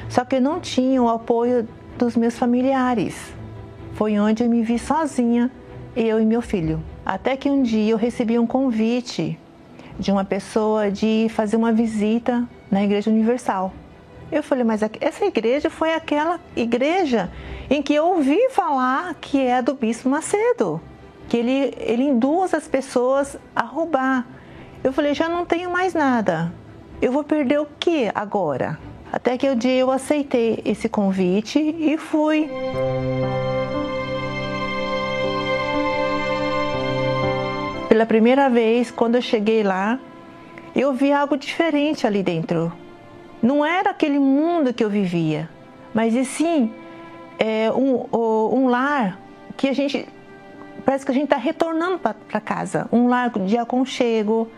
Só 0.09 0.25
que 0.25 0.37
eu 0.37 0.41
não 0.41 0.61
tinha 0.61 1.03
o 1.03 1.09
apoio 1.09 1.67
dos 1.99 2.17
meus 2.17 2.39
familiares. 2.39 3.35
Foi 3.95 4.19
onde 4.19 4.45
eu 4.45 4.49
me 4.49 4.63
vi 4.63 4.79
sozinha, 4.79 5.51
eu 5.97 6.21
e 6.21 6.25
meu 6.25 6.41
filho. 6.41 6.81
Até 7.05 7.37
que 7.37 7.51
um 7.51 7.63
dia 7.63 7.93
eu 7.93 7.97
recebi 7.97 8.39
um 8.39 8.47
convite 8.47 9.39
de 9.99 10.13
uma 10.13 10.25
pessoa 10.25 10.91
de 10.91 11.27
fazer 11.31 11.57
uma 11.57 11.73
visita 11.73 12.47
na 12.71 12.85
Igreja 12.85 13.11
Universal. 13.11 13.73
Eu 14.31 14.43
falei, 14.43 14.63
mas 14.63 14.81
essa 15.01 15.25
igreja 15.25 15.71
foi 15.71 15.95
aquela 15.95 16.39
igreja 16.55 17.31
em 17.71 17.83
que 17.83 17.95
eu 17.95 18.07
ouvi 18.07 18.39
falar 18.51 19.15
que 19.15 19.41
é 19.41 19.63
do 19.63 19.75
Bispo 19.75 20.09
Macedo, 20.09 20.81
que 21.29 21.37
ele, 21.37 21.75
ele 21.79 22.03
induz 22.03 22.53
as 22.53 22.69
pessoas 22.69 23.39
a 23.57 23.63
roubar. 23.63 24.27
Eu 24.85 24.93
falei, 24.93 25.15
já 25.15 25.29
não 25.29 25.47
tenho 25.47 25.71
mais 25.71 25.95
nada. 25.95 26.53
Eu 27.01 27.11
vou 27.11 27.25
perder 27.25 27.59
o 27.61 27.67
que 27.79 28.11
agora? 28.15 28.79
Até 29.11 29.39
que 29.39 29.49
o 29.49 29.57
dia 29.57 29.75
eu 29.75 29.91
aceitei 29.91 30.61
esse 30.65 30.89
convite 30.89 31.59
e 31.59 31.97
fui. 31.97 32.51
Pela 37.89 38.05
primeira 38.05 38.51
vez, 38.51 38.91
quando 38.91 39.15
eu 39.15 39.23
cheguei 39.23 39.63
lá, 39.63 39.99
eu 40.77 40.93
vi 40.93 41.11
algo 41.11 41.39
diferente 41.39 42.07
ali 42.07 42.23
dentro. 42.23 42.71
Não 43.43 43.65
era 43.65 43.91
aquele 43.91 44.19
mundo 44.19 44.75
que 44.75 44.83
eu 44.83 44.91
vivia, 44.91 45.49
mas 45.95 46.15
e 46.15 46.25
sim 46.25 46.73
é, 47.39 47.71
um, 47.73 48.07
um 48.13 48.69
lar 48.69 49.19
que 49.57 49.69
a 49.69 49.73
gente 49.73 50.07
parece 50.85 51.05
que 51.05 51.11
a 51.11 51.15
gente 51.15 51.25
está 51.25 51.37
retornando 51.37 51.99
para 51.99 52.41
casa, 52.41 52.89
um 52.91 53.09
lar 53.09 53.31
de 53.31 53.59
aconchego, 53.59 54.49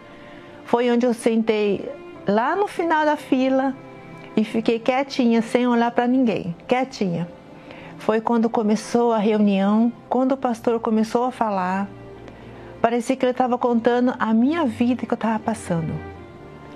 foi 0.64 0.90
onde 0.90 1.04
eu 1.04 1.12
sentei 1.12 1.90
lá 2.26 2.54
no 2.54 2.68
final 2.68 3.04
da 3.04 3.16
fila 3.16 3.74
e 4.36 4.44
fiquei 4.44 4.78
quietinha, 4.78 5.42
sem 5.42 5.66
olhar 5.66 5.90
para 5.90 6.06
ninguém, 6.06 6.54
quietinha. 6.68 7.28
Foi 7.98 8.20
quando 8.20 8.48
começou 8.48 9.12
a 9.12 9.18
reunião, 9.18 9.92
quando 10.08 10.32
o 10.32 10.36
pastor 10.36 10.80
começou 10.80 11.24
a 11.24 11.30
falar. 11.30 11.88
Parecia 12.80 13.14
que 13.14 13.24
ele 13.24 13.32
estava 13.32 13.58
contando 13.58 14.14
a 14.18 14.32
minha 14.32 14.64
vida 14.64 15.04
que 15.04 15.12
eu 15.12 15.16
estava 15.16 15.38
passando. 15.38 15.92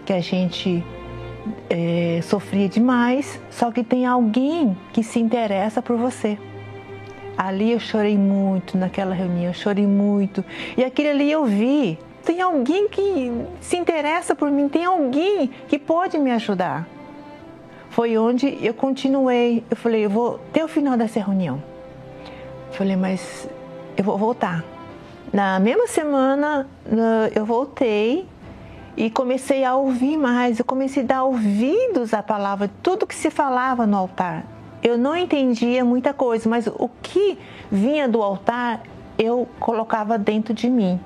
Que 0.05 0.13
a 0.13 0.21
gente 0.21 0.85
é, 1.69 2.21
sofria 2.23 2.69
demais, 2.69 3.41
só 3.51 3.71
que 3.71 3.83
tem 3.83 4.07
alguém 4.07 4.77
que 4.93 5.03
se 5.03 5.19
interessa 5.19 5.83
por 5.83 5.97
você. 5.97 6.39
Ali 7.37 7.73
eu 7.73 7.81
chorei 7.81 8.17
muito 8.17 8.79
naquela 8.79 9.15
reunião, 9.15 9.47
eu 9.47 9.55
chorei 9.55 9.87
muito. 9.87 10.45
E 10.77 10.85
aquele 10.85 11.09
ali 11.09 11.31
eu 11.31 11.45
vi 11.45 11.99
tem 12.25 12.41
alguém 12.41 12.89
que 12.89 13.31
se 13.61 13.77
interessa 13.77 14.35
por 14.35 14.51
mim, 14.51 14.69
tem 14.69 14.85
alguém 14.85 15.51
que 15.69 15.79
pode 15.79 16.17
me 16.19 16.31
ajudar. 16.31 16.89
Foi 17.91 18.17
onde 18.17 18.59
eu 18.61 18.73
continuei. 18.73 19.63
Eu 19.71 19.77
falei, 19.77 20.07
eu 20.07 20.11
vou 20.11 20.41
até 20.51 20.65
o 20.65 20.69
final 20.69 20.97
dessa 20.97 21.21
reunião. 21.21 21.63
Eu 22.69 22.73
falei, 22.73 22.97
mas 22.97 23.49
eu 23.97 24.03
vou 24.03 24.17
voltar. 24.17 24.65
Na 25.33 25.61
mesma 25.61 25.87
semana 25.87 26.67
eu 27.35 27.45
voltei 27.45 28.27
e 28.97 29.11
comecei 29.11 29.65
a 29.65 29.75
ouvir 29.75 30.17
mais. 30.17 30.59
Eu 30.59 30.65
comecei 30.65 31.03
a 31.03 31.07
dar 31.07 31.25
ouvidos 31.25 32.15
à 32.15 32.23
palavra, 32.23 32.71
tudo 32.83 33.07
que 33.07 33.15
se 33.15 33.31
falava 33.31 33.87
no 33.87 33.97
altar. 33.97 34.45
Eu 34.83 34.99
não 34.99 35.17
entendia 35.17 35.85
muita 35.85 36.13
coisa, 36.13 36.49
mas 36.49 36.67
o 36.67 36.89
que 37.03 37.39
vinha 37.71 38.09
do 38.09 38.23
altar 38.23 38.83
eu 39.19 39.49
colocava 39.59 40.19
dentro 40.19 40.53
de 40.53 40.69
mim. 40.69 41.01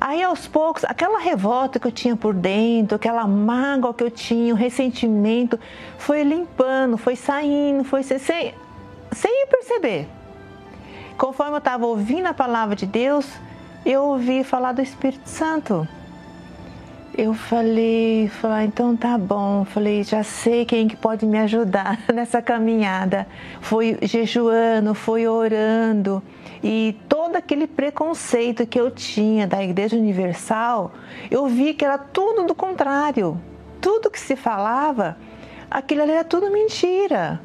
Aí 0.00 0.22
aos 0.22 0.46
poucos, 0.46 0.84
aquela 0.84 1.18
revolta 1.18 1.78
que 1.78 1.86
eu 1.86 1.92
tinha 1.92 2.14
por 2.16 2.34
dentro, 2.34 2.96
aquela 2.96 3.26
mágoa 3.26 3.94
que 3.94 4.04
eu 4.04 4.10
tinha, 4.10 4.52
o 4.52 4.56
ressentimento, 4.56 5.58
foi 5.98 6.22
limpando, 6.22 6.98
foi 6.98 7.16
saindo, 7.16 7.82
foi 7.82 8.02
sem, 8.02 8.54
sem 9.10 9.46
perceber. 9.46 10.06
Conforme 11.16 11.54
eu 11.54 11.58
estava 11.58 11.86
ouvindo 11.86 12.26
a 12.26 12.34
palavra 12.34 12.76
de 12.76 12.84
Deus, 12.84 13.26
eu 13.86 14.04
ouvi 14.04 14.44
falar 14.44 14.72
do 14.72 14.82
Espírito 14.82 15.28
Santo. 15.28 15.88
Eu 17.16 17.32
falei, 17.32 18.28
falei, 18.28 18.56
ah, 18.58 18.64
então 18.64 18.94
tá 18.94 19.16
bom. 19.16 19.64
Falei, 19.64 20.04
já 20.04 20.22
sei 20.22 20.66
quem 20.66 20.86
que 20.86 20.96
pode 20.96 21.24
me 21.24 21.38
ajudar 21.38 21.98
nessa 22.12 22.42
caminhada. 22.42 23.26
Foi 23.60 23.98
jejuando, 24.02 24.94
foi 24.94 25.26
orando 25.26 26.22
e 26.62 26.96
todo 27.08 27.36
aquele 27.36 27.66
preconceito 27.66 28.66
que 28.66 28.80
eu 28.80 28.90
tinha 28.90 29.46
da 29.46 29.62
Igreja 29.62 29.96
Universal, 29.96 30.92
eu 31.30 31.46
vi 31.46 31.74
que 31.74 31.84
era 31.84 31.98
tudo 31.98 32.44
do 32.44 32.54
contrário. 32.54 33.40
Tudo 33.80 34.10
que 34.10 34.18
se 34.18 34.34
falava, 34.34 35.16
aquilo 35.70 36.02
ali 36.02 36.12
era 36.12 36.24
tudo 36.24 36.50
mentira. 36.50 37.40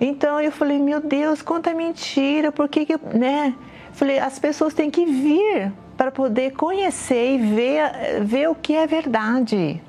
Então 0.00 0.40
eu 0.40 0.52
falei, 0.52 0.78
meu 0.78 1.00
Deus, 1.00 1.40
quanta 1.40 1.72
mentira, 1.72 2.52
por 2.52 2.68
que, 2.68 2.84
que 2.84 2.96
né? 3.16 3.54
Falei, 3.92 4.18
as 4.18 4.38
pessoas 4.38 4.74
têm 4.74 4.90
que 4.90 5.04
vir 5.06 5.72
para 5.98 6.10
poder 6.10 6.52
conhecer 6.52 7.34
e 7.34 7.38
ver, 7.38 8.24
ver 8.24 8.48
o 8.48 8.54
que 8.54 8.74
é 8.74 8.86
verdade. 8.86 9.82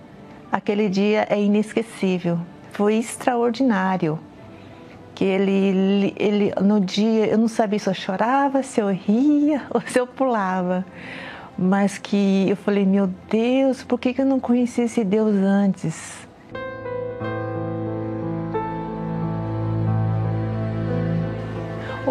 Aquele 0.51 0.89
dia 0.89 1.27
é 1.29 1.39
inesquecível, 1.39 2.39
foi 2.71 2.95
extraordinário 2.95 4.19
que 5.13 5.25
ele, 5.25 6.13
ele 6.17 6.53
no 6.61 6.79
dia 6.79 7.27
eu 7.27 7.37
não 7.37 7.49
sabia 7.49 7.77
se 7.77 7.89
eu 7.89 7.93
chorava, 7.93 8.63
se 8.63 8.79
eu 8.79 8.87
ria 8.87 9.63
ou 9.69 9.81
se 9.81 9.99
eu 9.99 10.07
pulava, 10.07 10.85
mas 11.57 11.97
que 11.97 12.49
eu 12.49 12.55
falei 12.55 12.85
meu 12.85 13.07
Deus, 13.29 13.83
por 13.83 13.99
que, 13.99 14.15
eu 14.17 14.25
não 14.25 14.39
conhecia 14.39 14.85
esse 14.85 15.03
Deus 15.03 15.35
antes? 15.35 16.29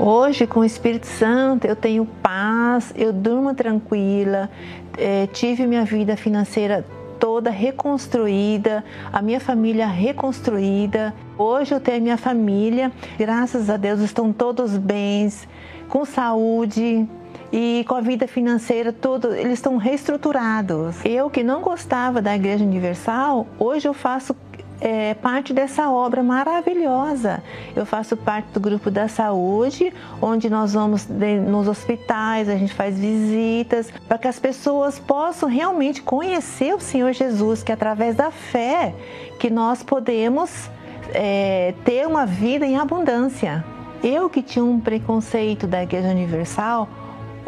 Hoje, 0.01 0.47
com 0.47 0.61
o 0.61 0.65
Espírito 0.65 1.07
Santo, 1.07 1.67
eu 1.67 1.75
tenho 1.75 2.07
paz, 2.23 2.95
eu 2.97 3.13
durmo 3.13 3.53
tranquila, 3.53 4.49
é, 4.97 5.27
tive 5.27 5.67
minha 5.67 5.85
vida 5.85 6.17
financeira 6.17 6.87
toda 7.19 7.51
reconstruída, 7.51 8.85
a 9.13 9.21
minha 9.21 9.41
família 9.41 9.89
reconstruída. 9.89 11.13
Hoje 11.37 11.75
eu 11.75 11.81
tenho 11.81 11.99
a 11.99 12.01
minha 12.01 12.17
família, 12.17 12.93
graças 13.19 13.69
a 13.69 13.77
Deus 13.77 13.99
estão 14.01 14.33
todos 14.33 14.79
bens, 14.79 15.49
com 15.89 16.05
saúde, 16.05 17.09
e 17.53 17.85
com 17.89 17.95
a 17.95 18.01
vida 18.01 18.29
financeira 18.29 18.93
tudo, 18.93 19.35
eles 19.35 19.55
estão 19.55 19.79
reestruturados. 19.79 20.97
Eu 21.05 21.31
que 21.31 21.43
não 21.43 21.63
gostava 21.63 22.21
da 22.21 22.37
Igreja 22.37 22.65
Universal, 22.65 23.47
hoje 23.59 23.89
eu 23.89 23.95
faço 23.95 24.35
é, 24.81 25.15
parte 25.15 25.53
dessa 25.53 25.91
obra 25.91 26.23
maravilhosa. 26.23 27.43
Eu 27.75 27.85
faço 27.85 28.17
parte 28.17 28.49
do 28.53 28.61
grupo 28.61 28.91
da 28.91 29.09
saúde, 29.09 29.93
onde 30.21 30.49
nós 30.49 30.75
vamos 30.75 31.07
nos 31.47 31.69
hospitais, 31.69 32.49
a 32.49 32.57
gente 32.57 32.73
faz 32.73 32.99
visitas, 32.99 33.91
para 34.07 34.19
que 34.19 34.29
as 34.29 34.39
pessoas 34.39 34.99
possam 34.99 35.49
realmente 35.49 36.03
conhecer 36.03 36.75
o 36.75 36.81
Senhor 36.81 37.13
Jesus, 37.13 37.63
que 37.63 37.73
é 37.73 37.75
através 37.75 38.15
da 38.17 38.31
fé 38.31 38.95
que 39.39 39.51
nós 39.51 39.83
podemos 39.83 40.71
é, 41.13 41.75
ter 41.85 42.07
uma 42.07 42.27
vida 42.27 42.67
em 42.67 42.77
abundância. 42.77 43.65
Eu 44.03 44.31
que 44.31 44.43
tinha 44.43 44.65
um 44.65 44.79
preconceito 44.79 45.67
da 45.67 45.83
Igreja 45.83 46.09
Universal, 46.09 46.89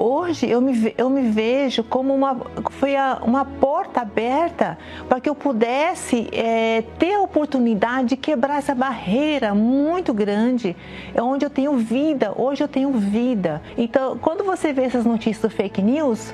hoje 0.01 0.49
eu 0.49 0.61
me, 0.61 0.95
eu 0.97 1.11
me 1.11 1.31
vejo 1.31 1.85
como 1.85 2.15
uma, 2.15 2.37
foi 2.71 2.93
uma 3.23 3.45
porta 3.45 4.01
aberta 4.01 4.79
para 5.09 5.21
que 5.21 5.29
eu 5.29 5.35
pudesse 5.35 6.29
é, 6.33 6.83
ter 6.99 7.15
a 7.15 7.21
oportunidade 7.21 8.09
de 8.09 8.17
quebrar 8.17 8.59
essa 8.59 8.75
barreira 8.75 9.55
muito 9.55 10.15
grande, 10.15 10.75
é 11.15 11.23
onde 11.23 11.45
eu 11.45 11.51
tenho 11.51 11.77
vida, 11.77 12.33
hoje 12.35 12.65
eu 12.65 12.69
tenho 12.69 12.91
vida. 12.93 13.63
Então, 13.77 14.17
quando 14.19 14.43
você 14.43 14.73
vê 14.73 14.85
essas 14.85 15.05
notícias 15.05 15.43
do 15.43 15.51
fake 15.51 15.83
news, 15.83 16.33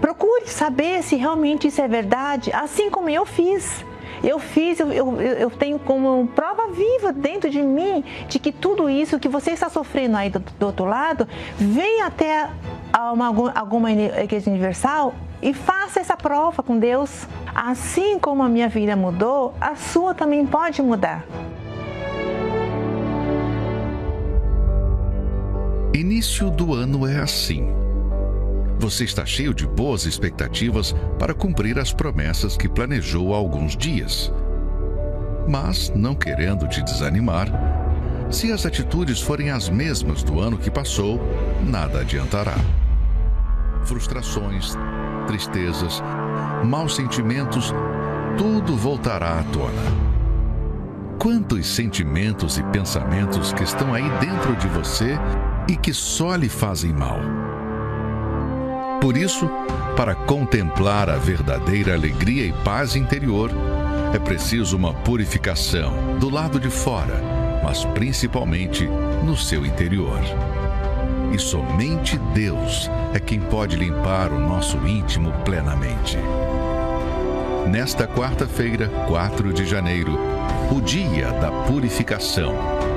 procure 0.00 0.46
saber 0.48 1.02
se 1.02 1.16
realmente 1.16 1.68
isso 1.68 1.80
é 1.80 1.88
verdade, 1.88 2.52
assim 2.52 2.90
como 2.90 3.08
eu 3.08 3.24
fiz. 3.24 3.84
Eu 4.22 4.38
fiz, 4.38 4.78
eu, 4.78 4.92
eu, 4.92 5.20
eu 5.20 5.50
tenho 5.50 5.78
como 5.78 6.28
prova 6.28 6.68
viva 6.68 7.12
dentro 7.12 7.50
de 7.50 7.60
mim 7.62 8.04
de 8.28 8.38
que 8.38 8.52
tudo 8.52 8.88
isso 8.88 9.18
que 9.18 9.28
você 9.28 9.50
está 9.50 9.68
sofrendo 9.68 10.16
aí 10.16 10.30
do, 10.30 10.38
do 10.38 10.66
outro 10.66 10.84
lado 10.84 11.26
vem 11.56 12.02
até 12.02 12.48
uma, 13.12 13.52
alguma 13.54 13.90
igreja 13.90 14.48
universal 14.48 15.14
e 15.40 15.52
faça 15.52 15.98
essa 15.98 16.16
prova 16.16 16.62
com 16.62 16.78
Deus. 16.78 17.26
Assim 17.54 18.18
como 18.18 18.42
a 18.42 18.48
minha 18.48 18.68
vida 18.68 18.94
mudou, 18.94 19.54
a 19.60 19.74
sua 19.74 20.14
também 20.14 20.46
pode 20.46 20.80
mudar. 20.80 21.24
Início 25.92 26.48
do 26.48 26.72
ano 26.72 27.06
é 27.06 27.18
assim 27.18 27.81
você 28.82 29.04
está 29.04 29.24
cheio 29.24 29.54
de 29.54 29.64
boas 29.64 30.06
expectativas 30.06 30.92
para 31.16 31.32
cumprir 31.32 31.78
as 31.78 31.92
promessas 31.92 32.56
que 32.56 32.68
planejou 32.68 33.32
há 33.32 33.36
alguns 33.36 33.76
dias. 33.76 34.32
Mas, 35.48 35.92
não 35.94 36.16
querendo 36.16 36.66
te 36.66 36.82
desanimar, 36.82 37.46
se 38.28 38.50
as 38.50 38.66
atitudes 38.66 39.20
forem 39.20 39.50
as 39.50 39.68
mesmas 39.68 40.24
do 40.24 40.40
ano 40.40 40.58
que 40.58 40.68
passou, 40.68 41.20
nada 41.64 42.00
adiantará. 42.00 42.56
Frustrações, 43.84 44.74
tristezas, 45.28 46.02
maus 46.64 46.96
sentimentos, 46.96 47.72
tudo 48.36 48.76
voltará 48.76 49.38
à 49.38 49.44
tona. 49.44 50.12
Quantos 51.20 51.68
sentimentos 51.68 52.58
e 52.58 52.64
pensamentos 52.64 53.52
que 53.52 53.62
estão 53.62 53.94
aí 53.94 54.10
dentro 54.18 54.56
de 54.56 54.66
você 54.66 55.16
e 55.68 55.76
que 55.76 55.94
só 55.94 56.34
lhe 56.34 56.48
fazem 56.48 56.92
mal? 56.92 57.51
Por 59.02 59.16
isso, 59.16 59.50
para 59.96 60.14
contemplar 60.14 61.10
a 61.10 61.16
verdadeira 61.16 61.92
alegria 61.92 62.46
e 62.46 62.52
paz 62.52 62.94
interior, 62.94 63.50
é 64.14 64.18
preciso 64.20 64.76
uma 64.76 64.94
purificação 64.94 66.16
do 66.20 66.30
lado 66.30 66.60
de 66.60 66.70
fora, 66.70 67.20
mas 67.64 67.84
principalmente 67.84 68.86
no 69.24 69.36
seu 69.36 69.66
interior. 69.66 70.20
E 71.32 71.38
somente 71.40 72.16
Deus 72.32 72.88
é 73.12 73.18
quem 73.18 73.40
pode 73.40 73.74
limpar 73.74 74.30
o 74.30 74.38
nosso 74.38 74.76
íntimo 74.86 75.32
plenamente. 75.44 76.16
Nesta 77.66 78.06
quarta-feira, 78.06 78.88
4 79.08 79.52
de 79.52 79.66
janeiro, 79.66 80.16
o 80.70 80.80
dia 80.80 81.32
da 81.32 81.50
purificação, 81.66 82.54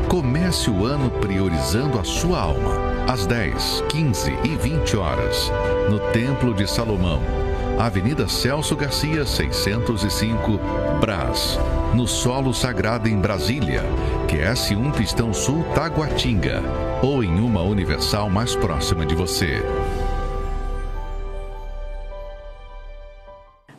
comece 0.08 0.70
o 0.70 0.86
ano 0.86 1.10
priorizando 1.10 1.98
a 1.98 2.04
sua 2.04 2.40
alma 2.40 2.95
às 3.08 3.28
10, 3.28 3.84
15 3.88 4.32
e 4.44 4.56
20 4.56 4.98
horas, 4.98 5.52
no 5.90 6.00
Templo 6.12 6.56
de 6.56 6.68
Salomão, 6.68 7.22
Avenida 7.78 8.28
Celso 8.28 8.76
Garcia, 8.76 9.26
605, 9.26 10.60
Brás, 11.00 11.60
no 11.94 12.08
Solo 12.08 12.52
Sagrado 12.52 13.08
em 13.08 13.20
Brasília, 13.20 13.84
QS1 14.28 14.92
Pistão 14.94 15.34
Sul 15.34 15.64
Taguatinga, 15.76 16.64
ou 17.04 17.24
em 17.24 17.40
uma 17.40 17.62
universal 17.62 18.28
mais 18.28 18.56
próxima 18.56 19.06
de 19.06 19.14
você. 19.14 19.62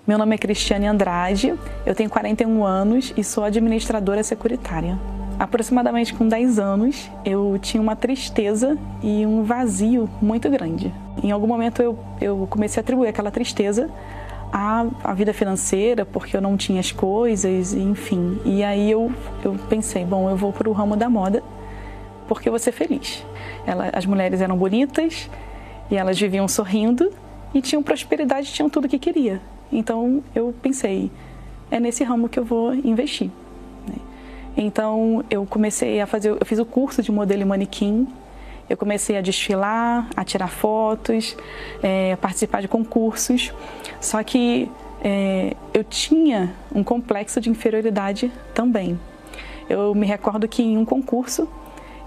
Meu 0.06 0.18
nome 0.18 0.36
é 0.36 0.38
Cristiane 0.38 0.86
Andrade, 0.86 1.52
eu 1.84 1.96
tenho 1.96 2.08
41 2.08 2.64
anos 2.64 3.12
e 3.16 3.24
sou 3.24 3.42
administradora 3.42 4.22
securitária 4.22 4.96
aproximadamente 5.38 6.14
com 6.14 6.26
10 6.26 6.58
anos, 6.58 7.10
eu 7.24 7.58
tinha 7.60 7.82
uma 7.82 7.94
tristeza 7.94 8.78
e 9.02 9.26
um 9.26 9.42
vazio 9.42 10.08
muito 10.20 10.48
grande. 10.48 10.92
Em 11.22 11.30
algum 11.30 11.46
momento 11.46 11.82
eu, 11.82 11.98
eu 12.20 12.46
comecei 12.48 12.80
a 12.80 12.82
atribuir 12.82 13.08
aquela 13.08 13.30
tristeza 13.30 13.90
à, 14.52 14.86
à 15.04 15.14
vida 15.14 15.32
financeira, 15.32 16.04
porque 16.04 16.36
eu 16.36 16.40
não 16.40 16.56
tinha 16.56 16.80
as 16.80 16.92
coisas, 16.92 17.74
enfim. 17.74 18.38
E 18.44 18.62
aí 18.62 18.90
eu, 18.90 19.12
eu 19.44 19.54
pensei, 19.68 20.04
bom, 20.04 20.30
eu 20.30 20.36
vou 20.36 20.52
para 20.52 20.68
o 20.68 20.72
ramo 20.72 20.96
da 20.96 21.08
moda, 21.08 21.42
porque 22.26 22.48
eu 22.48 22.52
vou 22.52 22.58
ser 22.58 22.72
feliz. 22.72 23.24
Ela, 23.66 23.90
as 23.92 24.06
mulheres 24.06 24.40
eram 24.40 24.56
bonitas 24.56 25.28
e 25.90 25.96
elas 25.96 26.18
viviam 26.18 26.48
sorrindo 26.48 27.10
e 27.52 27.60
tinham 27.60 27.82
prosperidade, 27.82 28.52
tinham 28.52 28.70
tudo 28.70 28.88
que 28.88 28.98
queria. 28.98 29.40
Então 29.70 30.22
eu 30.34 30.54
pensei, 30.62 31.10
é 31.70 31.78
nesse 31.78 32.04
ramo 32.04 32.28
que 32.28 32.38
eu 32.38 32.44
vou 32.44 32.74
investir. 32.74 33.30
Então 34.56 35.24
eu 35.28 35.44
comecei 35.44 36.00
a 36.00 36.06
fazer, 36.06 36.30
eu 36.30 36.46
fiz 36.46 36.58
o 36.58 36.64
curso 36.64 37.02
de 37.02 37.12
modelo 37.12 37.42
e 37.42 37.44
manequim. 37.44 38.08
Eu 38.68 38.76
comecei 38.76 39.16
a 39.16 39.20
desfilar, 39.20 40.08
a 40.16 40.24
tirar 40.24 40.48
fotos, 40.48 41.36
é, 41.82 42.12
a 42.12 42.16
participar 42.16 42.62
de 42.62 42.68
concursos. 42.68 43.52
Só 44.00 44.22
que 44.22 44.68
é, 45.04 45.54
eu 45.72 45.84
tinha 45.84 46.52
um 46.74 46.82
complexo 46.82 47.40
de 47.40 47.50
inferioridade 47.50 48.32
também. 48.54 48.98
Eu 49.68 49.94
me 49.94 50.06
recordo 50.06 50.48
que 50.48 50.62
em 50.62 50.78
um 50.78 50.84
concurso 50.84 51.48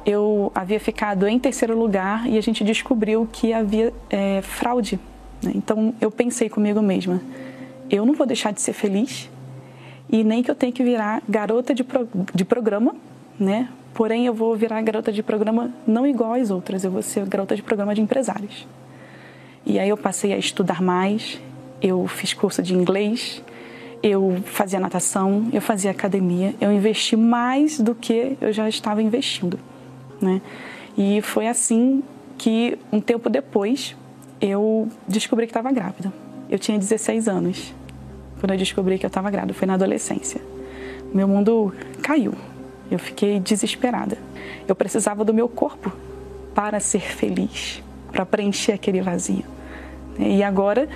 eu 0.06 0.52
havia 0.56 0.80
ficado 0.80 1.28
em 1.28 1.38
terceiro 1.38 1.78
lugar 1.78 2.28
e 2.28 2.38
a 2.38 2.41
gente 2.41 2.64
descobriu 2.64 3.28
que 3.32 3.54
havia 3.54 3.93
é, 4.10 4.41
fraude. 4.41 5.00
Né? 5.41 5.52
Então 5.56 5.93
eu 6.02 6.10
pensei 6.10 6.50
comigo 6.50 6.82
mesma: 6.82 7.22
eu 7.89 8.06
não 8.06 8.14
vou 8.14 8.26
deixar 8.26 8.52
de 8.52 8.62
ser 8.62 8.74
feliz 8.74 9.30
e 10.12 10.24
nem 10.24 10.41
que 10.41 10.49
eu 10.49 10.55
tenha 10.55 10.72
que 10.72 10.84
virar 10.84 11.22
garota 11.28 11.74
de, 11.74 11.84
pro, 11.84 12.07
de 12.34 12.43
programa, 12.43 12.95
né? 13.39 13.70
Porém, 13.93 14.26
eu 14.26 14.34
vou 14.34 14.55
virar 14.55 14.82
garota 14.82 15.12
de 15.12 15.22
programa 15.22 15.72
não 15.86 16.05
igual 16.05 16.34
às 16.34 16.49
outras, 16.49 16.84
eu 16.84 16.91
vou 16.91 17.01
ser 17.01 17.26
garota 17.26 17.55
de 17.55 17.62
programa 17.62 17.93
de 17.93 18.01
empresários. 18.01 18.68
E 19.66 19.78
aí 19.78 19.89
eu 19.89 19.97
passei 19.97 20.34
a 20.34 20.38
estudar 20.38 20.82
mais, 20.82 21.39
eu 21.82 22.07
fiz 22.07 22.34
curso 22.34 22.62
de 22.64 22.74
inglês, 22.74 23.43
eu 24.01 24.41
fazia 24.45 24.80
natação, 24.80 25.47
eu 25.51 25.62
fazia 25.62 25.91
academia, 25.91 26.55
eu 26.60 26.72
investi 26.72 27.16
mais 27.16 27.80
do 27.80 27.93
que 27.93 28.38
eu 28.39 28.51
já 28.51 28.68
estava 28.70 29.01
investindo, 29.01 29.60
né? 30.22 30.41
E 30.97 31.22
foi 31.22 31.47
assim 31.47 32.01
que 32.38 32.78
um 32.91 33.01
tempo 33.01 33.30
depois 33.30 33.95
eu 34.39 34.88
descobri 35.07 35.45
que 35.45 35.51
estava 35.51 35.72
grávida. 35.72 36.12
Eu 36.49 36.57
tinha 36.57 36.78
16 36.80 37.28
anos 37.28 37.74
quando 38.40 38.52
eu 38.52 38.58
descobri 38.58 38.98
que 38.98 39.06
eu 39.06 39.10
estava 39.10 39.30
grávida, 39.30 39.54
foi 39.54 39.68
na 39.68 39.74
adolescência. 39.74 40.42
Meu 41.14 41.28
mundo 41.28 41.74
caiu. 42.02 42.34
Eu 42.90 42.98
fiquei 42.98 43.40
desesperada. 43.40 44.18
Eu 44.68 44.76
precisava 44.76 45.24
do 45.24 45.34
meu 45.34 45.48
corpo 45.48 45.92
para 46.56 46.80
ser 46.80 47.02
feliz, 47.02 47.84
para 48.12 48.26
preencher 48.26 48.74
aquele 48.74 49.02
vazio. 49.02 49.44
E 50.18 50.44
agora, 50.44 50.88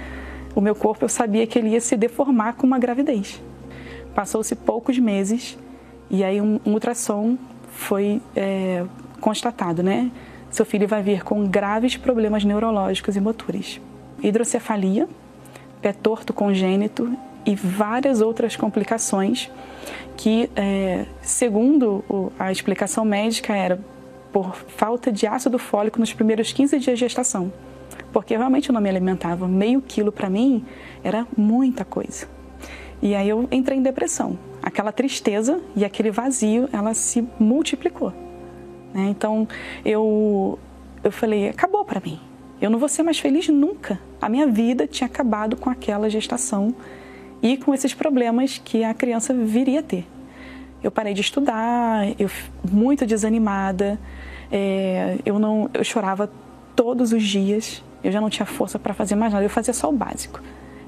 o 0.56 0.62
meu 0.62 0.76
corpo 0.76 1.06
eu 1.06 1.10
sabia 1.10 1.46
que 1.48 1.58
ele 1.58 1.70
ia 1.70 1.82
se 1.82 1.96
deformar 1.96 2.54
com 2.54 2.66
uma 2.66 2.80
gravidez. 2.80 3.42
Passou-se 4.14 4.56
poucos 4.56 4.98
meses 5.00 5.58
e 6.10 6.24
aí 6.24 6.40
um, 6.40 6.60
um 6.66 6.74
ultrassom 6.74 7.38
foi 7.72 8.22
é, 8.36 8.86
constatado, 9.20 9.82
né? 9.82 10.12
Seu 10.52 10.66
filho 10.66 10.88
vai 10.88 11.02
vir 11.02 11.24
com 11.24 11.48
graves 11.48 11.98
problemas 11.98 12.44
neurológicos 12.44 13.16
e 13.16 13.20
motores. 13.20 13.82
Hidrocefalia, 14.22 15.10
pé 15.82 15.92
torto 15.92 16.32
congênito 16.32 17.12
e 17.46 17.56
várias 17.56 18.22
outras 18.22 18.56
complicações 18.56 19.50
que, 20.16 20.50
é, 20.56 21.06
segundo 21.22 22.32
a 22.38 22.52
explicação 22.52 23.04
médica, 23.04 23.56
era 23.56 23.80
por 24.32 24.56
falta 24.56 25.12
de 25.12 25.28
ácido 25.28 25.60
fólico 25.60 26.00
nos 26.00 26.14
primeiros 26.14 26.52
15 26.52 26.80
dias 26.80 26.98
de 26.98 27.06
gestação. 27.06 27.52
Porque 28.12 28.36
realmente 28.36 28.70
eu 28.70 28.74
não 28.74 28.82
me 28.82 28.90
alimentava. 28.90 29.48
Meio 29.48 29.82
quilo 29.82 30.12
para 30.12 30.30
mim 30.30 30.66
era 31.04 31.28
muita 31.38 31.84
coisa. 31.84 32.28
E 33.02 33.14
aí 33.16 33.28
eu 33.28 33.48
entrei 33.52 33.78
em 33.78 33.82
depressão. 33.82 34.38
Aquela 34.62 34.92
tristeza 34.92 35.60
e 35.76 35.84
aquele 35.84 36.10
vazio, 36.10 36.70
ela 36.72 36.94
se 36.94 37.28
multiplicou. 37.40 38.14
Né? 38.94 39.08
Então 39.10 39.48
eu, 39.84 40.58
eu 41.04 41.12
falei, 41.12 41.50
acabou 41.50 41.84
para 41.84 42.00
mim. 42.00 42.20
Eu 42.62 42.70
não 42.70 42.80
vou 42.80 42.88
ser 42.88 43.04
mais 43.04 43.20
feliz 43.20 43.50
nunca. 43.50 44.00
A 44.22 44.30
minha 44.30 44.48
vida 44.48 44.88
tinha 44.88 45.08
acabado 45.08 45.58
com 45.58 45.70
aquela 45.70 46.10
gestação 46.10 46.74
e 47.44 47.58
com 47.58 47.74
esses 47.74 47.94
problemas 47.94 48.58
que 48.64 48.86
a 48.86 48.94
criança 48.94 49.34
viria 49.34 49.82
a 49.82 49.84
ter. 49.84 50.08
eu 50.82 50.90
parei 50.90 51.14
de 51.14 51.22
estudar, 51.22 52.08
eu 52.20 52.30
muito 52.70 53.06
desanimada, 53.06 54.00
é, 54.52 55.18
eu 55.26 55.38
não, 55.40 55.70
eu 55.74 55.84
chorava 55.84 56.30
todos 56.76 57.14
os 57.14 57.24
dias, 57.24 57.84
eu 58.04 58.12
já 58.12 58.20
não 58.20 58.30
tinha 58.30 58.46
força 58.46 58.80
para 58.80 58.94
fazer 58.94 59.16
mais 59.16 59.32
nada, 59.32 59.46
eu 59.46 59.50
fazia 59.50 59.74
só 59.74 59.90
o 59.90 59.94
básico, 59.94 60.42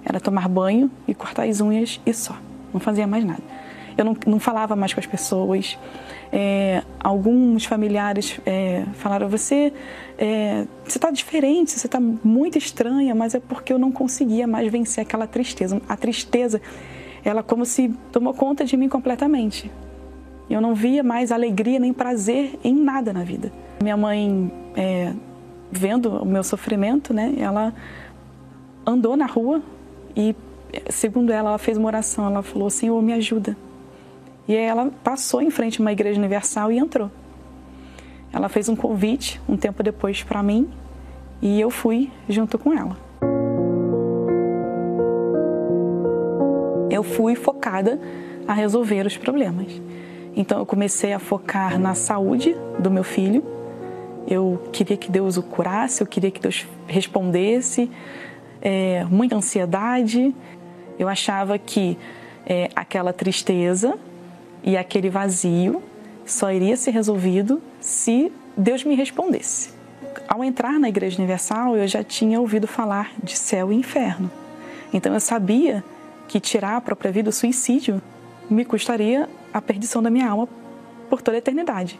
era 0.03 0.20
tomar 0.20 0.47
banho 0.47 0.89
e 1.08 1.14
cortar 1.14 1.43
as 1.43 1.62
unhas 1.62 1.99
e 2.06 2.14
só, 2.14 2.36
não 2.74 2.80
fazia 2.80 3.06
mais 3.06 3.24
nada. 3.24 3.43
Eu 3.98 4.06
não, 4.06 4.18
não 4.26 4.39
falava 4.39 4.76
mais 4.76 4.93
com 4.93 5.00
as 5.00 5.06
pessoas. 5.06 5.78
É, 6.32 6.84
alguns 7.00 7.66
familiares 7.66 8.39
é, 8.46 8.84
falaram: 8.93 9.30
você 9.30 9.72
é, 10.18 10.66
está 10.88 11.12
diferente, 11.12 11.72
você 11.72 11.88
está 11.88 12.00
muito 12.00 12.58
estranha, 12.58 13.14
mas 13.16 13.36
é 13.36 13.39
porque 13.39 13.72
eu 13.72 13.80
não 13.80 13.91
conseguia 13.91 14.48
mais 14.48 14.72
vencer 14.72 15.02
aquela 15.02 15.28
tristeza. 15.28 15.82
A 15.88 15.96
tristeza, 15.96 16.62
ela 17.24 17.41
como 17.41 17.66
se 17.66 17.89
tomou 18.12 18.34
conta 18.34 18.66
de 18.66 18.76
mim 18.76 18.89
completamente. 18.89 19.72
Eu 20.50 20.62
não 20.62 20.76
via 20.76 21.04
mais 21.04 21.32
alegria 21.32 21.80
nem 21.80 21.91
prazer 21.91 22.60
em 22.64 22.76
nada 22.76 23.12
na 23.12 23.24
vida. 23.24 23.52
Minha 23.82 23.98
mãe, 23.98 24.52
é, 24.76 25.14
vendo 25.72 26.22
o 26.22 26.26
meu 26.26 26.43
sofrimento, 26.43 27.14
né, 27.14 27.34
ela 27.38 27.74
andou 28.86 29.18
na 29.18 29.26
rua 29.26 29.62
e, 30.16 30.36
segundo 30.89 31.32
ela, 31.32 31.50
ela 31.50 31.58
fez 31.58 31.78
uma 31.78 31.88
oração. 31.88 32.26
Ela 32.26 32.43
falou: 32.43 32.70
Senhor, 32.70 33.02
me 33.02 33.14
ajuda. 33.14 33.58
E 34.48 34.56
ela 34.56 34.91
passou 35.04 35.41
em 35.41 35.50
frente 35.50 35.80
a 35.80 35.82
uma 35.82 35.91
igreja 35.91 36.20
universal 36.20 36.72
e 36.72 36.78
entrou. 36.78 37.10
Ela 38.32 38.50
fez 38.50 38.70
um 38.70 38.76
convite 38.76 39.41
um 39.48 39.58
tempo 39.58 39.82
depois 39.82 40.22
para 40.22 40.43
mim 40.43 40.70
e 41.41 41.60
eu 41.60 41.70
fui 41.70 42.12
junto 42.28 42.58
com 42.58 42.74
ela. 42.74 42.98
Eu 46.89 47.02
fui 47.02 47.36
focada 47.36 48.00
a 48.48 48.54
resolver 48.54 49.06
os 49.06 49.18
problemas. 49.18 49.82
Então 50.36 50.60
eu 50.60 50.66
comecei 50.66 51.14
a 51.14 51.20
focar 51.20 51.80
na 51.80 51.96
saúde 51.96 52.56
do 52.78 52.91
meu 52.91 53.04
filho. 53.04 53.43
Eu 54.28 54.62
queria 54.72 54.98
que 54.98 55.10
Deus 55.10 55.38
o 55.38 55.43
curasse, 55.43 56.02
eu 56.02 56.08
queria 56.08 56.30
que 56.30 56.39
Deus 56.39 56.68
respondesse. 56.88 57.89
É, 58.62 59.06
muita 59.06 59.36
ansiedade. 59.36 60.36
Eu 61.00 61.08
achava 61.08 61.58
que 61.58 61.98
é, 62.46 62.70
aquela 62.76 63.14
tristeza 63.14 63.98
e 64.66 64.76
aquele 64.76 65.11
vazio 65.11 65.82
só 66.26 66.51
iria 66.51 66.76
ser 66.76 66.89
resolvido 66.89 67.61
se 67.80 68.32
Deus 68.57 68.84
me 68.84 68.95
respondesse. 68.95 69.70
Ao 70.28 70.43
entrar 70.43 70.80
na 70.80 70.89
Igreja 70.89 71.20
Universal, 71.20 71.78
eu 71.78 71.88
já 71.88 72.03
tinha 72.03 72.41
ouvido 72.41 72.68
falar 72.68 73.11
de 73.24 73.38
céu 73.38 73.72
e 73.72 73.76
inferno. 73.76 74.30
Então 74.91 75.13
eu 75.13 75.20
sabia 75.20 75.84
que 76.28 76.39
tirar 76.39 76.78
a 76.78 76.82
própria 76.82 77.11
vida, 77.11 77.30
o 77.30 77.34
suicídio, 77.34 78.01
me 78.49 78.66
custaria 78.66 79.30
a 79.53 79.61
perdição 79.61 80.01
da 80.01 80.09
minha 80.09 80.28
alma 80.28 80.49
por 81.09 81.22
toda 81.22 81.38
a 81.38 81.39
eternidade. 81.39 81.99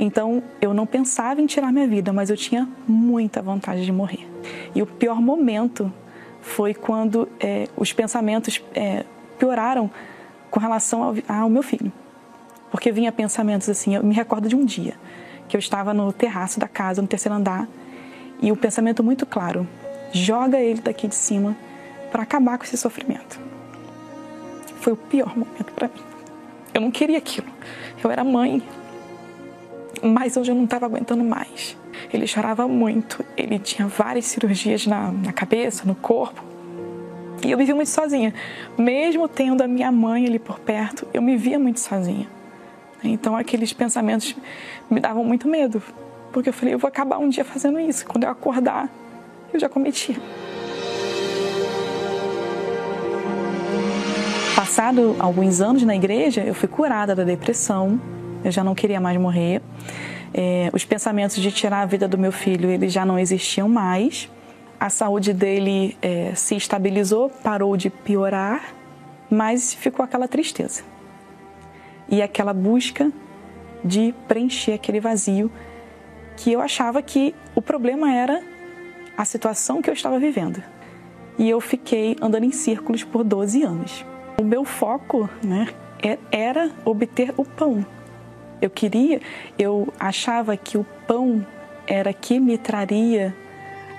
Então 0.00 0.42
eu 0.60 0.74
não 0.74 0.86
pensava 0.86 1.40
em 1.40 1.46
tirar 1.46 1.72
minha 1.72 1.86
vida, 1.86 2.12
mas 2.12 2.30
eu 2.30 2.36
tinha 2.36 2.68
muita 2.88 3.40
vontade 3.40 3.84
de 3.84 3.92
morrer. 3.92 4.28
E 4.74 4.82
o 4.82 4.86
pior 4.86 5.20
momento 5.20 5.92
foi 6.40 6.74
quando 6.74 7.28
é, 7.38 7.68
os 7.76 7.92
pensamentos 7.92 8.60
é, 8.74 9.04
pioraram 9.38 9.88
com 10.52 10.60
relação 10.60 11.02
ao, 11.02 11.14
ao 11.26 11.48
meu 11.48 11.62
filho. 11.62 11.90
Porque 12.70 12.92
vinha 12.92 13.10
pensamentos 13.10 13.68
assim, 13.68 13.96
eu 13.96 14.04
me 14.04 14.14
recordo 14.14 14.48
de 14.48 14.54
um 14.54 14.64
dia 14.64 14.94
que 15.48 15.56
eu 15.56 15.58
estava 15.58 15.92
no 15.92 16.12
terraço 16.12 16.60
da 16.60 16.68
casa, 16.68 17.02
no 17.02 17.08
terceiro 17.08 17.34
andar, 17.34 17.66
e 18.40 18.52
o 18.52 18.56
pensamento 18.56 19.02
muito 19.02 19.26
claro: 19.26 19.66
joga 20.12 20.60
ele 20.60 20.80
daqui 20.80 21.08
de 21.08 21.14
cima 21.14 21.56
para 22.12 22.22
acabar 22.22 22.58
com 22.58 22.64
esse 22.64 22.76
sofrimento. 22.76 23.40
Foi 24.80 24.92
o 24.92 24.96
pior 24.96 25.36
momento 25.36 25.72
para 25.72 25.88
mim. 25.88 26.02
Eu 26.74 26.82
não 26.82 26.90
queria 26.90 27.18
aquilo. 27.18 27.48
Eu 28.02 28.10
era 28.10 28.22
mãe, 28.22 28.62
mas 30.02 30.36
eu 30.36 30.44
já 30.44 30.54
não 30.54 30.64
estava 30.64 30.84
aguentando 30.86 31.24
mais. 31.24 31.76
Ele 32.12 32.26
chorava 32.26 32.68
muito, 32.68 33.24
ele 33.36 33.58
tinha 33.58 33.88
várias 33.88 34.26
cirurgias 34.26 34.86
na, 34.86 35.12
na 35.12 35.32
cabeça, 35.32 35.84
no 35.86 35.94
corpo. 35.94 36.51
E 37.44 37.50
eu 37.50 37.58
me 37.58 37.64
via 37.64 37.74
muito 37.74 37.90
sozinha. 37.90 38.32
Mesmo 38.78 39.28
tendo 39.28 39.62
a 39.62 39.68
minha 39.68 39.90
mãe 39.90 40.26
ali 40.26 40.38
por 40.38 40.58
perto, 40.60 41.06
eu 41.12 41.20
me 41.20 41.36
via 41.36 41.58
muito 41.58 41.80
sozinha. 41.80 42.28
Então 43.02 43.36
aqueles 43.36 43.72
pensamentos 43.72 44.36
me 44.88 45.00
davam 45.00 45.24
muito 45.24 45.48
medo. 45.48 45.82
Porque 46.32 46.48
eu 46.48 46.52
falei, 46.52 46.74
eu 46.74 46.78
vou 46.78 46.88
acabar 46.88 47.18
um 47.18 47.28
dia 47.28 47.44
fazendo 47.44 47.78
isso. 47.80 48.06
Quando 48.06 48.24
eu 48.24 48.30
acordar, 48.30 48.88
eu 49.52 49.58
já 49.58 49.68
cometi. 49.68 50.16
Passado 54.54 55.16
alguns 55.18 55.60
anos 55.60 55.82
na 55.82 55.96
igreja, 55.96 56.42
eu 56.42 56.54
fui 56.54 56.68
curada 56.68 57.14
da 57.14 57.24
depressão. 57.24 58.00
Eu 58.44 58.52
já 58.52 58.62
não 58.62 58.74
queria 58.74 59.00
mais 59.00 59.18
morrer. 59.20 59.60
É, 60.32 60.70
os 60.72 60.84
pensamentos 60.84 61.36
de 61.36 61.50
tirar 61.50 61.82
a 61.82 61.86
vida 61.86 62.08
do 62.08 62.16
meu 62.16 62.32
filho, 62.32 62.70
eles 62.70 62.92
já 62.92 63.04
não 63.04 63.18
existiam 63.18 63.68
mais 63.68 64.30
a 64.82 64.90
saúde 64.90 65.32
dele 65.32 65.96
é, 66.02 66.34
se 66.34 66.56
estabilizou, 66.56 67.30
parou 67.30 67.76
de 67.76 67.88
piorar, 67.88 68.74
mas 69.30 69.72
ficou 69.72 70.04
aquela 70.04 70.26
tristeza 70.26 70.82
e 72.08 72.20
aquela 72.20 72.52
busca 72.52 73.12
de 73.84 74.12
preencher 74.26 74.72
aquele 74.72 74.98
vazio 74.98 75.52
que 76.36 76.50
eu 76.50 76.60
achava 76.60 77.00
que 77.00 77.32
o 77.54 77.62
problema 77.62 78.12
era 78.12 78.42
a 79.16 79.24
situação 79.24 79.80
que 79.80 79.88
eu 79.88 79.94
estava 79.94 80.18
vivendo. 80.18 80.60
E 81.38 81.48
eu 81.48 81.60
fiquei 81.60 82.16
andando 82.20 82.42
em 82.42 82.50
círculos 82.50 83.04
por 83.04 83.22
12 83.22 83.62
anos. 83.62 84.04
O 84.36 84.42
meu 84.42 84.64
foco 84.64 85.30
né, 85.44 85.68
é, 86.02 86.18
era 86.32 86.72
obter 86.84 87.32
o 87.36 87.44
pão. 87.44 87.86
Eu 88.60 88.68
queria, 88.68 89.20
eu 89.56 89.92
achava 90.00 90.56
que 90.56 90.76
o 90.76 90.84
pão 91.06 91.46
era 91.86 92.12
que 92.12 92.40
me 92.40 92.58
traria 92.58 93.32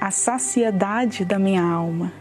a 0.04 0.12
saciedade 0.12 1.24
da 1.24 1.40
minha 1.40 1.64
alma. 1.64 2.12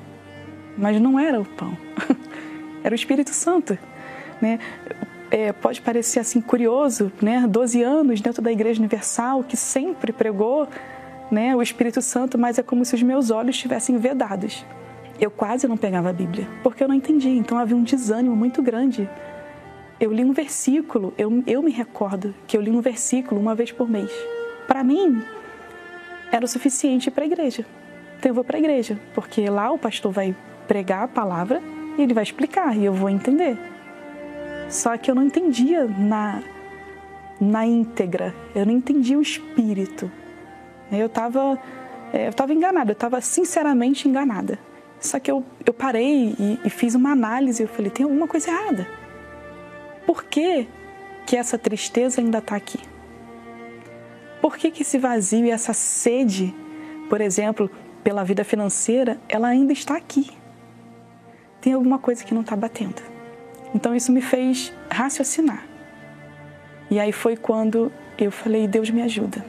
Mas 0.79 1.01
não 1.01 1.19
era 1.19 1.41
o 1.41 1.45
pão, 1.45 1.77
era 2.85 2.93
o 2.93 2.95
Espírito 2.95 3.31
Santo. 3.31 3.77
Né? 4.41 4.61
É, 5.33 5.53
pode 5.53 5.81
parecer 5.83 6.21
assim 6.21 6.41
curioso, 6.41 7.11
né? 7.21 7.45
12 7.45 7.83
anos 7.83 8.21
dentro 8.21 8.41
da 8.41 8.53
Igreja 8.53 8.79
Universal, 8.79 9.43
que 9.43 9.57
sempre 9.57 10.13
pregou 10.13 10.69
né, 11.29 11.57
o 11.57 11.63
Espírito 11.63 12.01
Santo, 12.01 12.39
mas 12.39 12.57
é 12.57 12.63
como 12.63 12.85
se 12.85 12.95
os 12.95 13.03
meus 13.03 13.33
olhos 13.33 13.57
estivessem 13.57 13.99
vedados. 13.99 14.65
Eu 15.19 15.33
quase 15.33 15.67
não 15.67 15.77
pegava 15.77 16.11
a 16.11 16.13
Bíblia, 16.13 16.47
porque 16.63 16.85
eu 16.85 16.89
não 16.89 16.95
entendia, 16.95 17.35
então 17.35 17.59
havia 17.59 17.77
um 17.77 17.83
desânimo 17.83 18.37
muito 18.37 18.63
grande. 18.63 19.11
Eu 19.99 20.13
li 20.13 20.25
um 20.25 20.33
versículo, 20.33 21.13
eu, 21.19 21.43
eu 21.49 21.61
me 21.61 21.73
recordo 21.73 22.33
que 22.47 22.57
eu 22.57 22.61
li 22.61 22.71
um 22.71 22.81
versículo 22.81 23.41
uma 23.41 23.57
vez 23.57 23.73
por 23.73 23.91
mês. 23.91 24.13
Para 24.69 24.85
mim, 24.85 25.21
era 26.33 26.45
o 26.45 26.49
suficiente 26.49 27.11
para 27.11 27.23
a 27.23 27.27
igreja. 27.27 27.65
Então 28.19 28.31
eu 28.31 28.35
vou 28.35 28.43
para 28.43 28.57
a 28.57 28.61
igreja, 28.61 28.99
porque 29.15 29.49
lá 29.49 29.71
o 29.71 29.79
pastor 29.79 30.11
vai 30.11 30.35
pregar 30.67 31.05
a 31.05 31.09
palavra 31.09 31.63
e 31.99 32.03
ele 32.03 32.15
vai 32.15 32.25
explicar 32.25 32.77
e 32.77 32.85
eu 32.85 32.93
vou 32.95 33.11
entender. 33.11 33.59
Só 34.69 34.97
que 34.97 35.11
eu 35.11 35.15
não 35.15 35.23
entendia 35.23 35.85
na, 35.85 36.43
na 37.39 37.67
íntegra, 37.67 38.35
eu 38.55 38.65
não 38.65 38.73
entendia 38.73 39.19
o 39.19 39.23
espírito. 39.23 40.11
Eu 40.91 41.07
estava 41.07 41.59
é, 42.13 42.29
eu 42.29 42.33
tava 42.33 42.53
enganada, 42.53 42.91
eu 42.91 42.95
estava 42.95 43.21
sinceramente 43.21 44.07
enganada. 44.07 44.59
Só 45.01 45.19
que 45.19 45.31
eu, 45.31 45.45
eu 45.65 45.73
parei 45.73 46.35
e, 46.39 46.61
e 46.65 46.71
fiz 46.71 46.95
uma 46.95 47.11
análise, 47.11 47.63
eu 47.63 47.69
falei, 47.69 47.91
tem 47.91 48.05
alguma 48.05 48.29
coisa 48.29 48.51
errada. 48.51 48.87
Por 50.07 50.25
que, 50.25 50.69
que 51.27 51.37
essa 51.37 51.59
tristeza 51.59 52.21
ainda 52.21 52.39
está 52.39 52.55
aqui? 52.55 52.79
Por 54.43 54.57
que, 54.57 54.73
que 54.73 54.83
esse 54.83 54.99
vazio 54.99 55.47
e 55.47 55.51
essa 55.51 55.73
sede, 55.73 56.53
por 57.09 57.21
exemplo, 57.21 57.71
pela 58.03 58.25
vida 58.25 58.43
financeira, 58.43 59.17
ela 59.29 59.47
ainda 59.47 59.73
está 59.73 59.97
aqui? 59.97 60.33
Tem 61.61 61.75
alguma 61.75 61.97
coisa 61.97 62.25
que 62.25 62.35
não 62.35 62.41
está 62.41 62.57
batendo. 62.57 63.01
Então 63.73 63.95
isso 63.95 64.11
me 64.11 64.21
fez 64.21 64.73
raciocinar. 64.91 65.65
E 66.91 66.99
aí 66.99 67.13
foi 67.13 67.37
quando 67.37 67.93
eu 68.19 68.33
falei: 68.33 68.67
Deus 68.67 68.91
me 68.91 69.01
ajuda, 69.03 69.47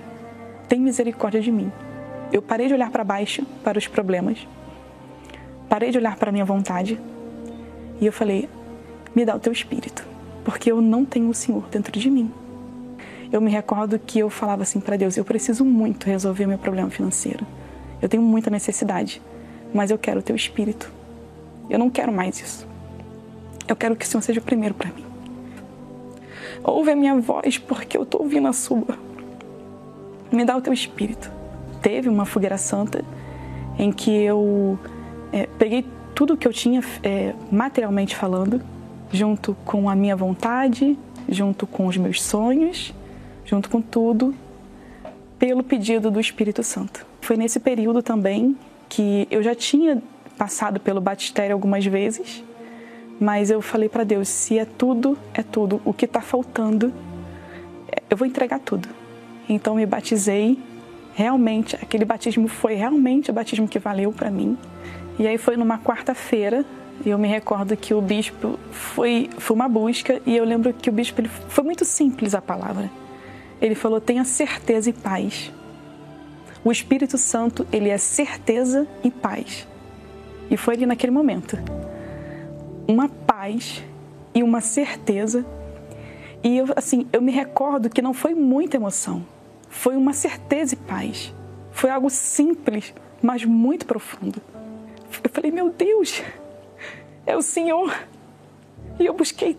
tem 0.70 0.80
misericórdia 0.80 1.42
de 1.42 1.52
mim. 1.52 1.72
Eu 2.32 2.44
parei 2.44 2.68
de 2.68 2.76
olhar 2.76 2.92
para 2.92 3.04
baixo, 3.04 3.44
para 3.64 3.80
os 3.80 3.88
problemas, 3.88 4.48
parei 5.68 5.90
de 5.90 5.98
olhar 5.98 6.16
para 6.18 6.30
a 6.30 6.32
minha 6.32 6.46
vontade 6.46 7.02
e 8.00 8.06
eu 8.06 8.14
falei: 8.14 8.48
me 9.16 9.26
dá 9.26 9.36
o 9.36 9.40
teu 9.40 9.52
espírito, 9.52 10.06
porque 10.46 10.72
eu 10.72 10.80
não 10.84 11.04
tenho 11.04 11.30
o 11.30 11.34
Senhor 11.34 11.68
dentro 11.70 12.00
de 12.00 12.12
mim 12.12 12.32
eu 13.34 13.42
me 13.42 13.50
recordo 13.50 13.98
que 13.98 14.20
eu 14.20 14.30
falava 14.30 14.62
assim 14.62 14.80
para 14.80 14.96
Deus: 14.96 15.18
eu 15.18 15.26
preciso 15.26 15.66
muito 15.66 16.06
resolver 16.06 16.46
meu 16.46 16.60
problema 16.60 16.90
financeiro. 16.92 17.46
Eu 18.00 18.08
tenho 18.08 18.22
muita 18.22 18.52
necessidade, 18.52 19.20
mas 19.74 19.90
eu 19.90 19.98
quero 19.98 20.20
o 20.20 20.24
teu 20.24 20.36
espírito. 20.36 20.92
Eu 21.68 21.80
não 21.80 21.90
quero 21.90 22.14
mais 22.14 22.40
isso. 22.40 22.68
Eu 23.68 23.76
quero 23.76 23.96
que 23.96 24.06
o 24.06 24.08
Senhor 24.08 24.22
seja 24.22 24.40
o 24.40 24.44
primeiro 24.44 24.76
para 24.76 24.92
mim. 24.92 25.04
Ouve 26.64 26.92
a 26.92 26.96
minha 26.96 27.20
voz, 27.20 27.58
porque 27.58 27.98
eu 27.98 28.04
estou 28.04 28.22
ouvindo 28.22 28.48
a 28.48 28.54
sua. 28.54 29.00
Me 30.32 30.46
dá 30.46 30.56
o 30.56 30.62
teu 30.62 30.72
espírito. 30.72 31.32
Teve 31.82 32.10
uma 32.10 32.26
fogueira 32.26 32.58
santa 32.58 33.04
em 33.80 33.92
que 33.92 34.12
eu 34.12 34.78
é, 35.32 35.48
peguei 35.58 35.84
tudo 36.14 36.38
que 36.38 36.48
eu 36.48 36.54
tinha 36.54 36.82
é, 37.02 37.34
materialmente 37.52 38.16
falando, 38.16 38.62
junto 39.12 39.56
com 39.66 39.90
a 39.90 39.96
minha 39.96 40.16
vontade, 40.16 41.00
junto 41.28 41.66
com 41.66 41.88
os 41.88 41.98
meus 41.98 42.22
sonhos, 42.22 42.94
junto 43.46 43.70
com 43.70 43.82
tudo, 43.82 44.34
pelo 45.38 45.64
pedido 45.64 46.10
do 46.10 46.20
Espírito 46.20 46.64
Santo. 46.64 47.06
Foi 47.22 47.36
nesse 47.36 47.60
período 47.60 48.02
também 48.02 48.58
que 48.88 49.28
eu 49.30 49.42
já 49.44 49.54
tinha 49.56 50.02
passado 50.38 50.80
pelo 50.80 51.02
batistério 51.02 51.54
algumas 51.54 51.86
vezes, 51.86 52.44
mas 53.20 53.50
eu 53.50 53.62
falei 53.62 53.90
para 53.90 54.04
Deus: 54.04 54.28
se 54.28 54.58
é 54.58 54.66
tudo, 54.66 55.18
é 55.34 55.44
tudo. 55.44 55.82
O 55.86 55.94
que 55.94 56.06
está 56.06 56.22
faltando, 56.22 56.94
eu 58.10 58.18
vou 58.18 58.28
entregar 58.28 58.60
tudo. 58.60 58.88
Então 59.48 59.76
me 59.76 59.86
batizei. 59.86 60.58
Realmente, 61.16 61.76
aquele 61.76 62.06
batismo 62.06 62.48
foi 62.48 62.74
realmente 62.74 63.30
o 63.30 63.34
batismo 63.34 63.68
que 63.68 63.78
valeu 63.78 64.12
para 64.12 64.32
mim. 64.32 64.58
E 65.20 65.28
aí 65.28 65.38
foi 65.38 65.56
numa 65.56 65.78
quarta-feira, 65.78 66.66
e 67.06 67.10
eu 67.10 67.20
me 67.20 67.28
recordo 67.28 67.78
que 67.78 67.94
o 67.94 68.02
bispo 68.02 68.58
foi, 68.72 69.30
foi 69.38 69.56
uma 69.56 69.70
busca, 69.70 70.20
e 70.26 70.36
eu 70.36 70.44
lembro 70.44 70.74
que 70.74 70.90
o 70.90 70.94
bispo 70.94 71.22
ele, 71.22 71.30
foi 71.50 71.64
muito 71.64 71.86
simples 71.86 72.34
a 72.34 72.42
palavra. 72.42 72.90
Ele 73.62 73.76
falou: 73.76 74.02
tenha 74.02 74.24
certeza 74.24 74.90
e 74.90 74.94
paz. 74.94 75.52
O 76.64 76.72
Espírito 76.72 77.18
Santo, 77.18 77.68
ele 77.72 77.90
é 77.90 77.98
certeza 77.98 78.88
e 79.04 79.12
paz. 79.12 79.68
E 80.50 80.56
foi 80.56 80.76
ali 80.76 80.86
naquele 80.86 81.12
momento. 81.12 81.58
Uma 82.88 83.10
paz 83.10 83.84
e 84.34 84.42
uma 84.42 84.62
certeza. 84.62 85.46
E 86.44 86.58
eu, 86.58 86.68
assim, 86.76 87.08
eu 87.12 87.22
me 87.22 87.32
recordo 87.32 87.90
que 87.90 88.02
não 88.02 88.14
foi 88.14 88.34
muita 88.34 88.78
emoção. 88.78 89.26
Foi 89.70 89.96
uma 89.96 90.14
certeza 90.14 90.76
e 90.76 90.78
paz. 90.78 91.34
Foi 91.72 91.90
algo 91.90 92.10
simples, 92.10 92.94
mas 93.22 93.44
muito 93.44 93.86
profundo. 93.86 94.42
Eu 95.24 95.30
falei, 95.32 95.52
meu 95.52 95.70
Deus, 95.70 96.22
é 97.26 97.36
o 97.36 97.42
Senhor. 97.42 97.94
E 99.00 99.06
eu 99.06 99.14
busquei 99.14 99.58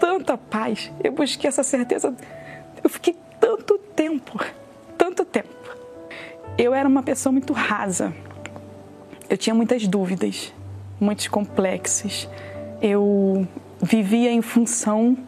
tanta 0.00 0.36
paz, 0.36 0.90
eu 1.02 1.12
busquei 1.12 1.48
essa 1.48 1.62
certeza. 1.62 2.14
Eu 2.82 2.90
fiquei 2.90 3.16
tanto 3.42 3.76
tempo, 3.76 4.38
tanto 4.96 5.24
tempo. 5.24 5.48
Eu 6.56 6.72
era 6.72 6.88
uma 6.88 7.02
pessoa 7.02 7.32
muito 7.32 7.52
rasa. 7.52 8.14
Eu 9.28 9.36
tinha 9.36 9.52
muitas 9.52 9.84
dúvidas, 9.88 10.54
muitos 11.00 11.26
complexos. 11.26 12.28
Eu 12.80 13.44
vivia 13.82 14.30
em 14.30 14.40
função 14.40 15.18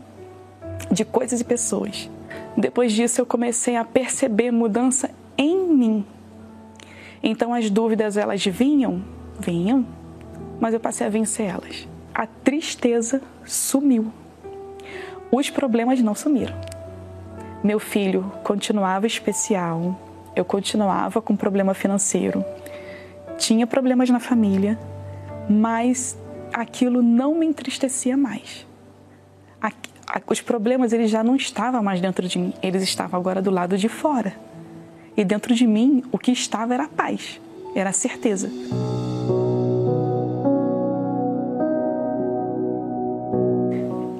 de 0.92 1.04
coisas 1.04 1.40
e 1.40 1.44
pessoas. 1.44 2.08
Depois 2.56 2.92
disso, 2.92 3.20
eu 3.20 3.26
comecei 3.26 3.74
a 3.74 3.84
perceber 3.84 4.52
mudança 4.52 5.10
em 5.36 5.74
mim. 5.74 6.06
Então, 7.20 7.52
as 7.52 7.68
dúvidas 7.68 8.16
elas 8.16 8.46
vinham 8.46 9.02
vinham, 9.40 9.84
mas 10.60 10.72
eu 10.72 10.78
passei 10.78 11.04
a 11.04 11.10
vencer 11.10 11.46
elas. 11.46 11.88
A 12.14 12.28
tristeza 12.28 13.20
sumiu. 13.44 14.12
Os 15.32 15.50
problemas 15.50 16.00
não 16.00 16.14
sumiram. 16.14 16.54
Meu 17.64 17.80
filho 17.80 18.30
continuava 18.42 19.06
especial, 19.06 19.98
eu 20.36 20.44
continuava 20.44 21.22
com 21.22 21.34
problema 21.34 21.72
financeiro, 21.72 22.44
tinha 23.38 23.66
problemas 23.66 24.10
na 24.10 24.20
família, 24.20 24.78
mas 25.48 26.14
aquilo 26.52 27.00
não 27.00 27.34
me 27.34 27.46
entristecia 27.46 28.18
mais. 28.18 28.66
Os 30.26 30.42
problemas 30.42 30.92
eles 30.92 31.10
já 31.10 31.24
não 31.24 31.34
estavam 31.36 31.82
mais 31.82 32.02
dentro 32.02 32.28
de 32.28 32.38
mim, 32.38 32.52
eles 32.62 32.82
estavam 32.82 33.18
agora 33.18 33.40
do 33.40 33.50
lado 33.50 33.78
de 33.78 33.88
fora. 33.88 34.34
E 35.16 35.24
dentro 35.24 35.54
de 35.54 35.66
mim, 35.66 36.04
o 36.12 36.18
que 36.18 36.32
estava 36.32 36.74
era 36.74 36.84
a 36.84 36.88
paz, 36.88 37.40
era 37.74 37.88
a 37.88 37.94
certeza. 37.94 38.50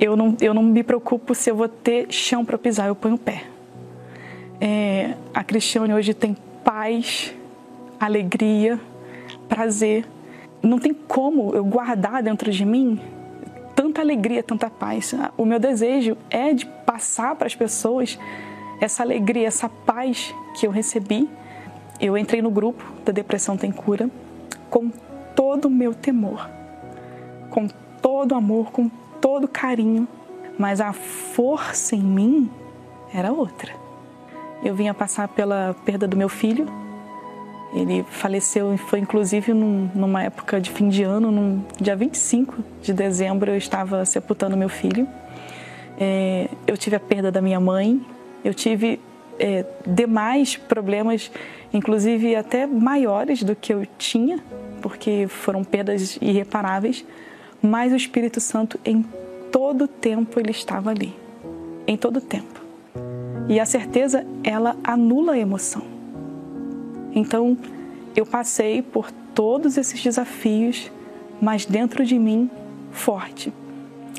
Eu 0.01 0.16
não, 0.16 0.36
eu 0.40 0.53
não 0.53 0.62
me 0.62 0.82
preocupo 0.82 1.34
se 1.34 1.51
eu 1.51 1.57
vou 1.57 1.68
ter 1.68 2.12
chão 2.12 2.45
para 2.45 2.59
pisar, 2.59 2.88
eu 2.88 2.95
ponho 2.95 3.14
o 3.14 3.18
pé. 3.18 3.45
É, 4.61 5.14
a 5.32 5.42
Cristiane 5.45 5.92
hoje 5.92 6.14
tem 6.14 6.36
paz, 6.64 7.34
alegria, 7.99 8.80
prazer. 9.49 10.07
Não 10.62 10.78
tem 10.78 10.95
como 10.95 11.55
eu 11.55 11.64
guardar 11.64 12.22
dentro 12.22 12.51
de 12.51 12.64
mim 12.64 13.01
tanta 13.74 14.01
alegria, 14.01 14.42
tanta 14.42 14.70
paz. 14.70 15.14
O 15.36 15.45
meu 15.45 15.59
desejo 15.59 16.16
é 16.30 16.53
de 16.53 16.66
passar 16.66 17.34
para 17.36 17.47
as 17.47 17.55
pessoas 17.55 18.18
essa 18.80 19.03
alegria, 19.03 19.47
essa 19.47 19.68
paz 19.68 20.34
que 20.59 20.66
eu 20.66 20.70
recebi. 20.70 21.28
Eu 22.01 22.16
entrei 22.16 22.42
no 22.42 22.51
grupo 22.51 22.84
da 23.05 23.12
Depressão 23.12 23.57
Tem 23.57 23.70
Cura 23.70 24.11
com 24.70 24.90
todo 25.34 25.66
o 25.66 25.70
meu 25.70 25.95
temor, 25.95 26.49
com 27.51 27.68
todo 28.01 28.32
o 28.32 28.34
amor, 28.34 28.70
com 28.72 28.90
todo 29.25 29.49
carinho, 29.49 30.07
mas 30.59 30.83
a 30.83 30.93
força 30.93 31.97
em 31.97 32.03
mim 32.03 32.51
era 33.11 33.33
outra. 33.33 33.72
Eu 34.62 34.75
vinha 34.75 34.93
passar 34.93 35.29
pela 35.29 35.75
perda 35.83 36.07
do 36.07 36.14
meu 36.14 36.29
filho. 36.29 36.66
Ele 37.72 38.05
faleceu, 38.11 38.77
foi 38.77 38.99
inclusive 38.99 39.55
num, 39.55 39.89
numa 39.95 40.22
época 40.22 40.61
de 40.61 40.70
fim 40.70 40.91
de 40.91 41.03
ano, 41.03 41.31
no 41.31 41.64
dia 41.81 41.97
25 41.97 42.62
de 42.83 42.93
dezembro, 42.93 43.51
eu 43.51 43.57
estava 43.57 44.05
sepultando 44.05 44.59
meu 44.59 44.68
filho. 44.68 45.09
É, 45.99 46.51
eu 46.66 46.77
tive 46.77 46.97
a 46.97 47.01
perda 47.01 47.33
da 47.33 47.41
minha 47.41 47.59
mãe, 47.59 48.05
eu 48.45 48.53
tive 48.53 49.01
é, 49.39 49.64
demais 49.87 50.55
problemas, 50.55 51.33
inclusive 51.72 52.37
até 52.37 52.66
maiores 52.66 53.43
do 53.43 53.57
que 53.57 53.72
eu 53.72 53.87
tinha, 53.97 54.39
porque 54.83 55.27
foram 55.29 55.64
perdas 55.64 56.18
irreparáveis 56.20 57.07
mas 57.65 57.95
o 57.95 57.97
Espírito 57.97 58.43
Santo 58.43 58.79
em 58.85 59.03
todo 59.51 59.89
tempo 59.89 60.39
ele 60.39 60.51
estava 60.51 60.91
ali. 60.91 61.17
Em 61.87 61.97
todo 61.97 62.21
tempo. 62.21 62.61
E 63.49 63.59
a 63.59 63.65
certeza, 63.65 64.27
ela 64.43 64.77
anula 64.85 65.33
a 65.33 65.39
emoção. 65.39 65.83
Então, 67.15 67.57
eu 68.15 68.27
passei 68.27 68.83
por 68.83 69.11
todos 69.35 69.79
esses 69.79 70.03
desafios, 70.03 70.93
mas 71.41 71.65
dentro 71.65 72.05
de 72.05 72.19
mim, 72.19 72.51
forte. 72.93 73.51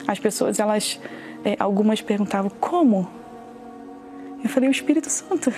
As 0.08 0.18
pessoas, 0.18 0.60
elas, 0.60 1.00
é, 1.44 1.56
algumas 1.60 2.02
perguntavam, 2.02 2.50
como? 2.60 3.08
Eu 4.44 4.50
falei, 4.50 4.70
o 4.70 4.72
Espírito 4.72 5.10
Santo. 5.10 5.54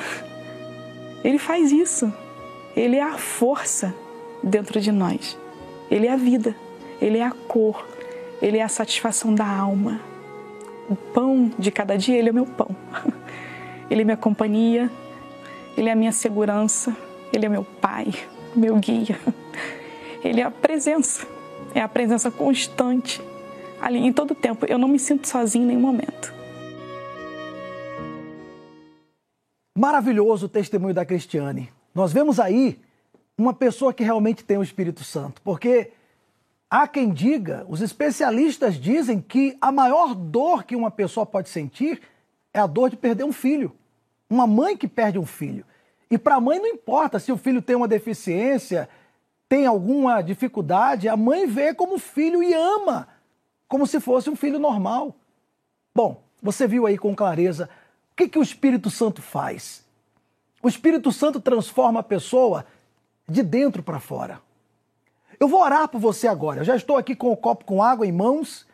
Ele 1.23 1.39
faz 1.39 1.71
isso. 1.71 2.13
Ele 2.75 2.97
é 2.97 3.03
a 3.03 3.17
força 3.17 3.93
dentro 4.43 4.81
de 4.81 4.91
nós. 4.91 5.37
Ele 5.89 6.05
é 6.07 6.11
a 6.11 6.17
vida. 6.17 6.53
Ele 7.01 7.17
é 7.17 7.23
a 7.23 7.31
cor, 7.31 7.87
ele 8.41 8.57
é 8.57 8.63
a 8.63 8.67
satisfação 8.67 9.33
da 9.33 9.47
alma. 9.47 9.99
O 10.89 10.95
pão 10.95 11.51
de 11.57 11.71
cada 11.71 11.97
dia, 11.97 12.17
ele 12.17 12.29
é 12.29 12.31
o 12.31 12.35
meu 12.35 12.45
pão. 12.45 12.69
Ele 13.89 14.01
é 14.01 14.03
minha 14.03 14.17
companhia, 14.17 14.91
ele 15.77 15.87
é 15.87 15.93
a 15.93 15.95
minha 15.95 16.11
segurança, 16.11 16.93
ele 17.31 17.45
é 17.45 17.49
meu 17.49 17.63
pai, 17.63 18.07
meu 18.53 18.75
guia. 18.75 19.17
Ele 20.21 20.41
é 20.41 20.43
a 20.43 20.51
presença, 20.51 21.25
é 21.73 21.79
a 21.79 21.87
presença 21.87 22.29
constante 22.29 23.21
ali 23.79 23.99
em 23.99 24.11
todo 24.11 24.35
tempo. 24.35 24.65
Eu 24.65 24.77
não 24.77 24.87
me 24.87 24.99
sinto 24.99 25.27
sozinho 25.27 25.63
em 25.63 25.67
nenhum 25.67 25.79
momento. 25.79 26.33
Maravilhoso 29.77 30.47
o 30.47 30.49
testemunho 30.49 30.93
da 30.93 31.05
Cristiane. 31.05 31.69
Nós 31.93 32.11
vemos 32.11 32.39
aí 32.39 32.79
uma 33.37 33.53
pessoa 33.53 33.93
que 33.93 34.03
realmente 34.03 34.43
tem 34.43 34.57
o 34.57 34.63
Espírito 34.63 35.03
Santo, 35.03 35.39
porque 35.43 35.91
Há 36.69 36.85
quem 36.87 37.11
diga, 37.13 37.65
os 37.69 37.81
especialistas 37.81 38.75
dizem 38.75 39.21
que 39.21 39.57
a 39.61 39.71
maior 39.71 40.13
dor 40.13 40.65
que 40.65 40.75
uma 40.75 40.91
pessoa 40.91 41.25
pode 41.25 41.47
sentir 41.47 42.01
é 42.53 42.59
a 42.59 42.67
dor 42.67 42.89
de 42.89 42.97
perder 42.97 43.23
um 43.23 43.31
filho. 43.31 43.73
Uma 44.29 44.45
mãe 44.45 44.75
que 44.75 44.87
perde 44.87 45.17
um 45.17 45.25
filho. 45.25 45.65
E 46.11 46.17
para 46.17 46.35
a 46.35 46.41
mãe 46.41 46.59
não 46.59 46.67
importa 46.67 47.19
se 47.19 47.31
o 47.31 47.37
filho 47.37 47.61
tem 47.61 47.75
uma 47.75 47.87
deficiência, 47.87 48.89
tem 49.47 49.65
alguma 49.65 50.21
dificuldade, 50.21 51.07
a 51.07 51.15
mãe 51.15 51.47
vê 51.47 51.73
como 51.73 51.97
filho 51.97 52.43
e 52.43 52.53
ama, 52.53 53.07
como 53.67 53.87
se 53.87 54.01
fosse 54.01 54.29
um 54.29 54.35
filho 54.35 54.59
normal. 54.59 55.15
Bom, 55.95 56.21
você 56.41 56.67
viu 56.67 56.85
aí 56.85 56.97
com 56.97 57.15
clareza 57.15 57.69
o 58.11 58.15
que, 58.15 58.27
que 58.27 58.39
o 58.39 58.43
Espírito 58.43 58.89
Santo 58.89 59.21
faz. 59.21 59.85
O 60.61 60.67
Espírito 60.67 61.13
Santo 61.13 61.39
transforma 61.39 62.01
a 62.01 62.03
pessoa 62.03 62.65
de 63.27 63.41
dentro 63.41 63.81
para 63.81 63.99
fora. 63.99 64.41
Eu 65.39 65.47
vou 65.47 65.61
orar 65.61 65.87
por 65.87 65.99
você 65.99 66.27
agora. 66.27 66.61
Eu 66.61 66.65
já 66.65 66.75
estou 66.75 66.97
aqui 66.97 67.15
com 67.15 67.31
o 67.31 67.37
copo 67.37 67.65
com 67.65 67.83
água 67.83 68.05
em 68.05 68.11
mãos 68.11 68.65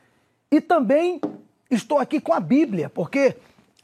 e 0.50 0.62
também 0.62 1.20
estou 1.70 1.98
aqui 1.98 2.22
com 2.22 2.34
a 2.34 2.40
Bíblia, 2.40 2.90
porque 2.90 3.36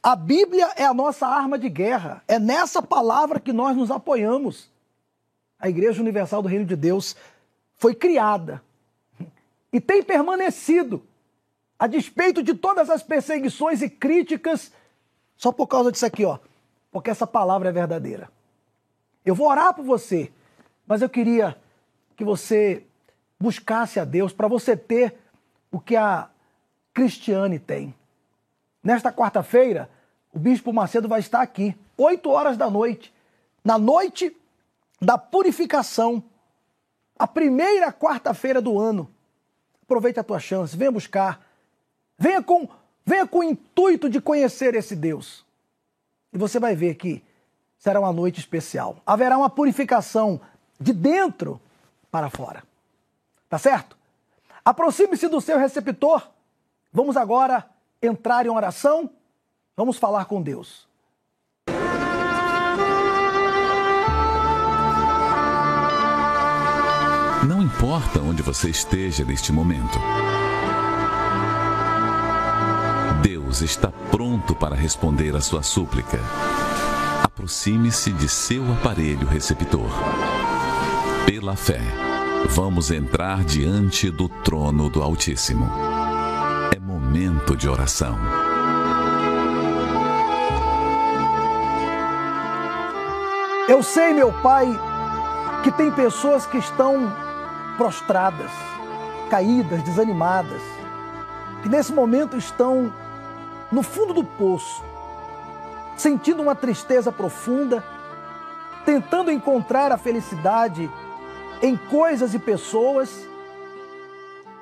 a 0.01 0.15
Bíblia 0.15 0.69
é 0.75 0.85
a 0.85 0.93
nossa 0.93 1.27
arma 1.27 1.59
de 1.59 1.69
guerra. 1.69 2.23
É 2.27 2.39
nessa 2.39 2.81
palavra 2.81 3.39
que 3.39 3.51
nós 3.51 3.75
nos 3.75 3.91
apoiamos. 3.91 4.69
A 5.59 5.67
Igreja 5.67 6.01
Universal 6.01 6.41
do 6.41 6.47
Reino 6.47 6.65
de 6.65 6.75
Deus 6.75 7.15
foi 7.75 7.93
criada 7.93 8.61
e 9.71 9.79
tem 9.81 10.01
permanecido, 10.01 11.03
a 11.77 11.85
despeito 11.85 12.41
de 12.41 12.53
todas 12.53 12.89
as 12.89 13.03
perseguições 13.03 13.81
e 13.81 13.89
críticas, 13.89 14.71
só 15.37 15.51
por 15.51 15.67
causa 15.67 15.91
disso 15.91 16.05
aqui, 16.05 16.25
ó, 16.25 16.39
porque 16.91 17.09
essa 17.09 17.27
palavra 17.27 17.69
é 17.69 17.71
verdadeira. 17.71 18.29
Eu 19.25 19.35
vou 19.35 19.47
orar 19.47 19.73
por 19.73 19.83
você, 19.83 20.31
mas 20.87 21.01
eu 21.01 21.09
queria 21.09 21.57
que 22.19 22.25
você 22.25 22.85
buscasse 23.39 23.97
a 23.97 24.03
Deus 24.03 24.33
para 24.33 24.49
você 24.49 24.75
ter 24.75 25.15
o 25.71 25.79
que 25.79 25.95
a 25.95 26.29
Cristiane 26.93 27.57
tem. 27.57 27.95
Nesta 28.83 29.09
quarta-feira, 29.09 29.89
o 30.33 30.37
Bispo 30.37 30.73
Macedo 30.73 31.07
vai 31.07 31.21
estar 31.21 31.41
aqui, 31.41 31.73
8 31.97 32.29
horas 32.29 32.57
da 32.57 32.69
noite, 32.69 33.13
na 33.63 33.77
noite 33.77 34.35
da 35.01 35.17
purificação, 35.17 36.21
a 37.17 37.25
primeira 37.25 37.89
quarta-feira 37.93 38.61
do 38.61 38.77
ano. 38.77 39.09
Aproveite 39.81 40.19
a 40.19 40.23
tua 40.23 40.41
chance, 40.41 40.75
venha 40.75 40.91
buscar. 40.91 41.41
Venha 42.17 42.43
com, 42.43 42.67
venha 43.05 43.25
com 43.25 43.39
o 43.39 43.43
intuito 43.43 44.09
de 44.09 44.19
conhecer 44.19 44.75
esse 44.75 44.93
Deus. 44.93 45.45
E 46.33 46.37
você 46.37 46.59
vai 46.59 46.75
ver 46.75 46.95
que 46.95 47.23
será 47.77 47.97
uma 47.97 48.11
noite 48.11 48.41
especial. 48.41 48.97
Haverá 49.05 49.37
uma 49.37 49.49
purificação 49.49 50.41
de 50.77 50.91
dentro 50.91 51.61
para 52.11 52.29
fora. 52.29 52.63
Tá 53.47 53.57
certo? 53.57 53.97
Aproxime-se 54.63 55.27
do 55.27 55.41
seu 55.41 55.57
receptor. 55.57 56.27
Vamos 56.91 57.17
agora 57.17 57.65
entrar 58.01 58.45
em 58.45 58.49
oração. 58.49 59.09
Vamos 59.75 59.97
falar 59.97 60.25
com 60.25 60.41
Deus. 60.41 60.87
Não 67.47 67.61
importa 67.61 68.19
onde 68.19 68.43
você 68.43 68.69
esteja 68.69 69.23
neste 69.23 69.51
momento. 69.51 69.97
Deus 73.23 73.61
está 73.61 73.91
pronto 74.11 74.53
para 74.53 74.75
responder 74.75 75.35
a 75.35 75.41
sua 75.41 75.63
súplica. 75.63 76.19
Aproxime-se 77.23 78.11
de 78.11 78.27
seu 78.27 78.71
aparelho 78.73 79.25
receptor. 79.25 79.89
Pela 81.31 81.55
fé, 81.55 81.79
vamos 82.49 82.89
entrar 82.89 83.43
diante 83.43 84.09
do 84.09 84.27
trono 84.27 84.89
do 84.89 85.03
Altíssimo. 85.03 85.69
É 86.75 86.79
momento 86.79 87.55
de 87.55 87.69
oração. 87.69 88.17
Eu 93.67 93.83
sei, 93.83 94.11
meu 94.11 94.33
Pai, 94.41 94.67
que 95.63 95.71
tem 95.71 95.91
pessoas 95.91 96.47
que 96.47 96.57
estão 96.57 97.13
prostradas, 97.77 98.49
caídas, 99.29 99.83
desanimadas, 99.83 100.63
que 101.61 101.69
nesse 101.69 101.93
momento 101.93 102.37
estão 102.37 102.91
no 103.71 103.83
fundo 103.83 104.15
do 104.15 104.23
poço, 104.23 104.83
sentindo 105.95 106.41
uma 106.41 106.55
tristeza 106.55 107.11
profunda, 107.11 107.83
tentando 108.83 109.29
encontrar 109.29 109.91
a 109.91 109.97
felicidade 109.99 110.89
em 111.61 111.75
coisas 111.75 112.33
e 112.33 112.39
pessoas 112.39 113.27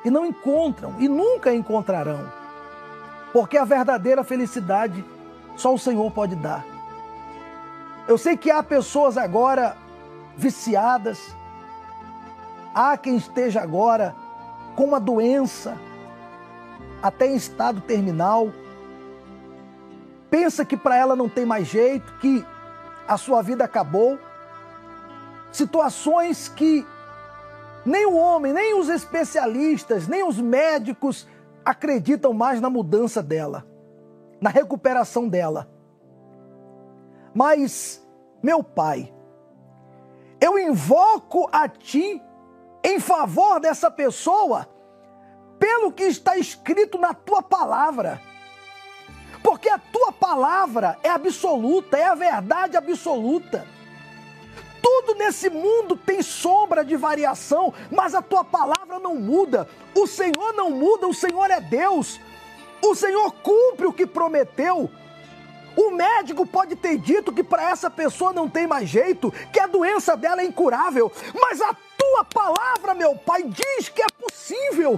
e 0.03 0.09
não 0.09 0.25
encontram 0.25 0.95
e 0.99 1.07
nunca 1.07 1.53
encontrarão, 1.53 2.31
porque 3.33 3.57
a 3.57 3.65
verdadeira 3.65 4.23
felicidade 4.23 5.03
só 5.55 5.73
o 5.73 5.79
Senhor 5.79 6.09
pode 6.11 6.35
dar. 6.35 6.65
Eu 8.07 8.17
sei 8.17 8.37
que 8.37 8.49
há 8.49 8.63
pessoas 8.63 9.17
agora 9.17 9.75
viciadas, 10.37 11.35
há 12.73 12.95
quem 12.95 13.17
esteja 13.17 13.61
agora 13.61 14.15
com 14.75 14.85
uma 14.85 14.99
doença, 14.99 15.77
até 17.01 17.27
em 17.27 17.35
estado 17.35 17.81
terminal, 17.81 18.51
pensa 20.29 20.63
que 20.63 20.77
para 20.77 20.95
ela 20.95 21.15
não 21.15 21.27
tem 21.27 21.45
mais 21.45 21.67
jeito, 21.67 22.13
que 22.19 22.45
a 23.07 23.17
sua 23.17 23.41
vida 23.41 23.63
acabou. 23.63 24.19
Situações 25.51 26.49
que 26.49 26.85
nem 27.85 28.05
o 28.05 28.15
homem, 28.15 28.53
nem 28.53 28.77
os 28.79 28.89
especialistas, 28.89 30.07
nem 30.07 30.23
os 30.23 30.39
médicos 30.39 31.27
acreditam 31.63 32.33
mais 32.33 32.59
na 32.59 32.69
mudança 32.69 33.23
dela, 33.23 33.65
na 34.41 34.49
recuperação 34.49 35.27
dela. 35.27 35.69
Mas, 37.33 38.05
meu 38.41 38.63
Pai, 38.63 39.13
eu 40.39 40.59
invoco 40.59 41.49
a 41.51 41.67
Ti 41.67 42.21
em 42.83 42.99
favor 42.99 43.59
dessa 43.59 43.89
pessoa, 43.89 44.67
pelo 45.59 45.91
que 45.91 46.03
está 46.03 46.37
escrito 46.37 46.97
na 46.97 47.13
Tua 47.13 47.41
palavra 47.41 48.21
porque 49.47 49.69
a 49.69 49.79
tua 49.79 50.11
palavra 50.11 50.97
é 51.01 51.09
absoluta, 51.09 51.97
é 51.97 52.05
a 52.05 52.15
verdade 52.15 52.75
absoluta. 52.75 53.65
Tudo 54.89 55.15
nesse 55.15 55.49
mundo 55.49 55.97
tem 55.97 56.21
sombra 56.21 56.81
de 56.81 56.95
variação, 56.95 57.73
mas 57.91 58.15
a 58.15 58.21
tua 58.21 58.41
palavra 58.41 58.97
não 58.99 59.15
muda. 59.15 59.67
O 59.93 60.07
Senhor 60.07 60.53
não 60.53 60.71
muda, 60.71 61.05
o 61.05 61.13
Senhor 61.13 61.51
é 61.51 61.59
Deus. 61.59 62.21
O 62.81 62.95
Senhor 62.95 63.33
cumpre 63.43 63.85
o 63.85 63.91
que 63.91 64.05
prometeu. 64.05 64.89
O 65.75 65.91
médico 65.91 66.45
pode 66.45 66.77
ter 66.77 66.97
dito 66.97 67.33
que 67.33 67.43
para 67.43 67.69
essa 67.69 67.89
pessoa 67.89 68.31
não 68.31 68.49
tem 68.49 68.65
mais 68.65 68.87
jeito, 68.87 69.29
que 69.51 69.59
a 69.59 69.67
doença 69.67 70.15
dela 70.15 70.41
é 70.41 70.45
incurável, 70.45 71.11
mas 71.33 71.59
a 71.59 71.75
tua 71.97 72.23
palavra, 72.23 72.93
meu 72.93 73.13
Pai, 73.13 73.43
diz 73.43 73.89
que 73.89 74.01
é 74.01 74.07
possível. 74.17 74.97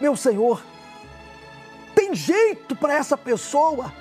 Meu 0.00 0.16
Senhor, 0.16 0.62
tem 1.94 2.14
jeito 2.14 2.74
para 2.74 2.94
essa 2.94 3.18
pessoa, 3.18 3.92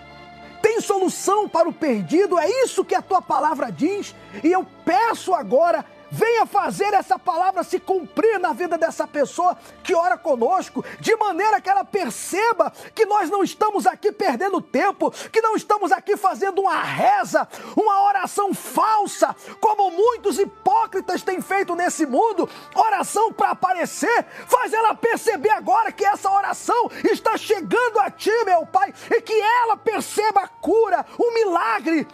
tem 0.61 0.79
solução 0.79 1.49
para 1.49 1.67
o 1.67 1.73
perdido, 1.73 2.37
é 2.37 2.47
isso 2.63 2.85
que 2.85 2.95
a 2.95 3.01
tua 3.01 3.21
palavra 3.21 3.71
diz, 3.71 4.15
e 4.43 4.51
eu 4.51 4.65
peço 4.85 5.33
agora 5.33 5.85
venha 6.11 6.45
fazer 6.45 6.93
essa 6.93 7.17
palavra 7.17 7.63
se 7.63 7.79
cumprir 7.79 8.37
na 8.37 8.51
vida 8.51 8.77
dessa 8.77 9.07
pessoa 9.07 9.57
que 9.81 9.95
ora 9.95 10.17
conosco, 10.17 10.83
de 10.99 11.15
maneira 11.15 11.61
que 11.61 11.69
ela 11.69 11.85
perceba 11.85 12.71
que 12.93 13.05
nós 13.05 13.29
não 13.29 13.41
estamos 13.41 13.87
aqui 13.87 14.11
perdendo 14.11 14.61
tempo, 14.61 15.09
que 15.31 15.41
não 15.41 15.55
estamos 15.55 15.91
aqui 15.91 16.17
fazendo 16.17 16.61
uma 16.61 16.83
reza, 16.83 17.47
uma 17.77 18.03
oração 18.03 18.53
falsa, 18.53 19.33
como 19.61 19.89
muitos 19.89 20.37
hipócritas 20.37 21.23
têm 21.23 21.40
feito 21.51 21.75
nesse 21.75 22.05
mundo, 22.05 22.49
oração 22.73 23.33
para 23.33 23.51
aparecer, 23.51 24.25
faz 24.47 24.71
ela 24.71 24.95
perceber 24.95 25.49
agora 25.49 25.91
que 25.91 26.05
essa 26.05 26.31
oração 26.31 26.89
está 27.11 27.37
chegando 27.37 27.99
a 27.99 28.09
ti, 28.09 28.31
meu 28.45 28.65
Pai, 28.65 28.93
e 29.09 29.21
que 29.21 29.33
ela 29.33 29.75
perceba 29.75 30.41
a 30.41 30.47
cura, 30.47 31.05
o 31.17 31.33
milagre, 31.33 32.07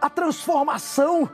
a 0.00 0.10
transformação 0.10 1.30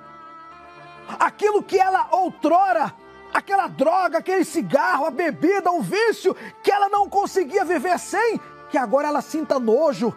aquilo 1.18 1.62
que 1.62 1.78
ela 1.78 2.08
outrora, 2.10 2.92
aquela 3.32 3.68
droga, 3.68 4.18
aquele 4.18 4.44
cigarro, 4.44 5.06
a 5.06 5.10
bebida, 5.10 5.70
o 5.70 5.80
vício, 5.80 6.34
que 6.62 6.70
ela 6.70 6.88
não 6.88 7.08
conseguia 7.08 7.64
viver 7.64 7.98
sem, 7.98 8.38
que 8.68 8.76
agora 8.76 9.08
ela 9.08 9.22
sinta 9.22 9.58
nojo, 9.58 10.14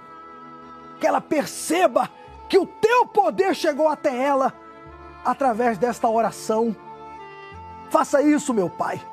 que 1.00 1.08
ela 1.08 1.22
perceba 1.22 2.10
que 2.50 2.58
o 2.58 2.66
teu 2.66 3.06
poder 3.06 3.56
chegou 3.56 3.88
até 3.88 4.16
ela 4.16 4.54
através 5.24 5.78
desta 5.78 6.10
oração. 6.10 6.76
Faça 7.92 8.22
isso, 8.22 8.54
meu 8.54 8.70
Pai. 8.70 9.06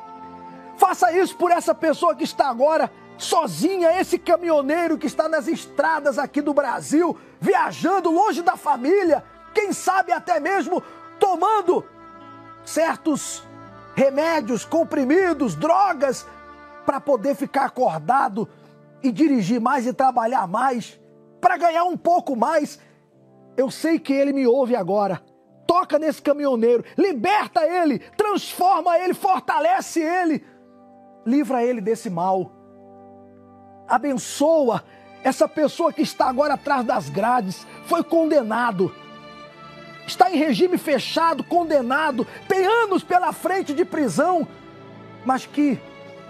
Faça 0.77 1.11
isso 1.13 1.37
por 1.37 1.51
essa 1.51 1.75
pessoa 1.75 2.15
que 2.15 2.23
está 2.23 2.49
agora 2.49 2.89
sozinha, 3.19 4.01
esse 4.01 4.17
caminhoneiro 4.17 4.97
que 4.97 5.09
está 5.09 5.29
nas 5.29 5.49
estradas 5.49 6.17
aqui 6.17 6.41
do 6.41 6.55
Brasil, 6.55 7.19
viajando 7.41 8.09
longe 8.09 8.41
da 8.41 8.57
família, 8.57 9.25
quem 9.53 9.73
sabe 9.73 10.13
até 10.13 10.39
mesmo 10.39 10.81
tomando 11.19 11.85
certos 12.65 13.43
remédios, 13.97 14.65
comprimidos, 14.65 15.57
drogas, 15.57 16.25
para 16.87 17.01
poder 17.01 17.35
ficar 17.35 17.65
acordado 17.65 18.49
e 19.03 19.11
dirigir 19.11 19.61
mais 19.61 19.89
e 19.89 19.93
trabalhar 19.93 20.47
mais, 20.47 21.01
para 21.41 21.57
ganhar 21.57 21.83
um 21.83 21.97
pouco 21.97 22.37
mais. 22.37 22.79
Eu 23.57 23.73
sei 23.73 23.99
que 23.99 24.13
ele 24.13 24.33
me 24.33 24.47
ouve 24.47 24.77
agora. 24.77 25.21
Toca 25.69 25.99
nesse 25.99 26.21
caminhoneiro, 26.21 26.83
liberta 26.97 27.65
ele, 27.65 28.01
transforma 28.17 28.99
ele, 28.99 29.15
fortalece 29.15 30.01
ele, 30.01 30.45
livra 31.25 31.63
ele 31.63 31.81
desse 31.81 32.11
mal. 32.11 32.51
Abençoa 33.87 34.83
essa 35.23 35.47
pessoa 35.47 35.93
que 35.93 36.03
está 36.03 36.29
agora 36.29 36.55
atrás 36.55 36.85
das 36.85 37.09
grades, 37.09 37.67
foi 37.85 38.03
condenado 38.03 38.93
está 40.09 40.31
em 40.31 40.37
regime 40.37 40.79
fechado, 40.79 41.45
condenado, 41.45 42.27
tem 42.49 42.65
anos 42.65 43.03
pela 43.05 43.33
frente 43.33 43.75
de 43.75 43.85
prisão, 43.85 44.49
mas 45.25 45.47
que 45.47 45.79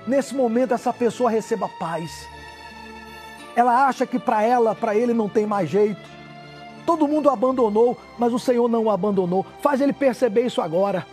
nesse 0.07 0.35
momento 0.35 0.75
essa 0.75 0.93
pessoa 0.93 1.31
receba 1.31 1.69
paz. 1.79 2.29
Ela 3.55 3.87
acha 3.87 4.07
que 4.07 4.19
para 4.19 4.43
ela, 4.43 4.75
para 4.75 4.95
ele 4.95 5.13
não 5.15 5.29
tem 5.29 5.47
mais 5.47 5.69
jeito. 5.69 6.18
Todo 6.89 7.07
mundo 7.07 7.27
o 7.27 7.31
abandonou, 7.31 7.99
mas 8.17 8.33
o 8.33 8.39
Senhor 8.39 8.67
não 8.67 8.85
o 8.85 8.91
abandonou. 8.91 9.45
Faz 9.61 9.79
ele 9.83 9.93
perceber 9.93 10.47
isso 10.47 10.63
agora. 10.63 11.07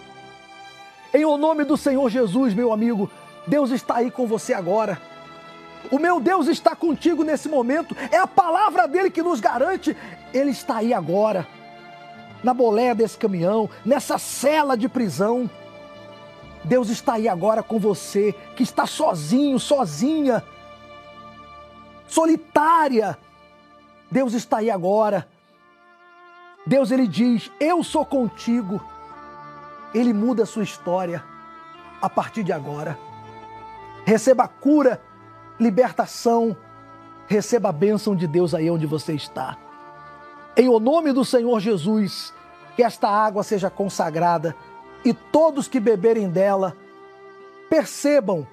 Em 1.14 1.26
o 1.26 1.36
nome 1.36 1.66
do 1.66 1.76
Senhor 1.76 2.10
Jesus, 2.10 2.54
meu 2.54 2.72
amigo, 2.72 3.12
Deus 3.46 3.72
está 3.72 3.98
aí 3.98 4.10
com 4.10 4.26
você 4.26 4.54
agora. 4.54 4.98
O 5.92 6.00
meu 6.00 6.22
Deus 6.22 6.48
está 6.48 6.78
contigo 6.78 7.26
nesse 7.26 7.50
momento. 7.50 7.94
É 8.10 8.16
a 8.16 8.26
palavra 8.26 8.88
dele 8.88 9.12
que 9.12 9.22
nos 9.22 9.42
garante. 9.42 9.98
Ele 10.34 10.52
está 10.52 10.78
aí 10.78 10.94
agora 10.94 11.46
na 12.42 12.54
boleia 12.54 12.96
desse 12.96 13.18
caminhão, 13.18 13.70
nessa 13.86 14.18
cela 14.18 14.78
de 14.78 14.88
prisão. 14.88 15.50
Deus 16.64 16.88
está 16.88 17.16
aí 17.16 17.28
agora 17.28 17.62
com 17.62 17.80
você, 17.80 18.34
que 18.56 18.64
está 18.64 18.88
sozinho, 18.88 19.60
sozinha, 19.60 20.42
solitária, 22.08 23.18
Deus 24.10 24.34
está 24.34 24.60
aí 24.60 24.72
agora. 24.72 25.35
Deus 26.66 26.92
ele 26.92 27.08
diz: 27.08 27.52
"Eu 27.60 27.84
sou 27.84 28.06
contigo". 28.06 28.82
Ele 29.94 30.12
muda 30.12 30.44
a 30.44 30.46
sua 30.46 30.64
história 30.64 31.24
a 32.02 32.10
partir 32.10 32.44
de 32.44 32.52
agora. 32.52 33.00
Receba 34.06 34.48
cura, 34.48 35.02
libertação, 35.60 36.56
receba 37.28 37.70
a 37.70 37.72
bênção 37.72 38.16
de 38.16 38.28
Deus 38.28 38.54
aí 38.54 38.70
onde 38.70 38.86
você 38.86 39.14
está. 39.14 39.58
Em 40.56 40.70
o 40.70 40.80
nome 40.80 41.12
do 41.12 41.26
Senhor 41.26 41.60
Jesus, 41.60 42.34
que 42.76 42.84
esta 42.84 43.10
água 43.10 43.44
seja 43.44 43.70
consagrada 43.70 44.56
e 45.04 45.14
todos 45.14 45.68
que 45.68 45.80
beberem 45.80 46.30
dela 46.30 46.76
percebam 47.70 48.48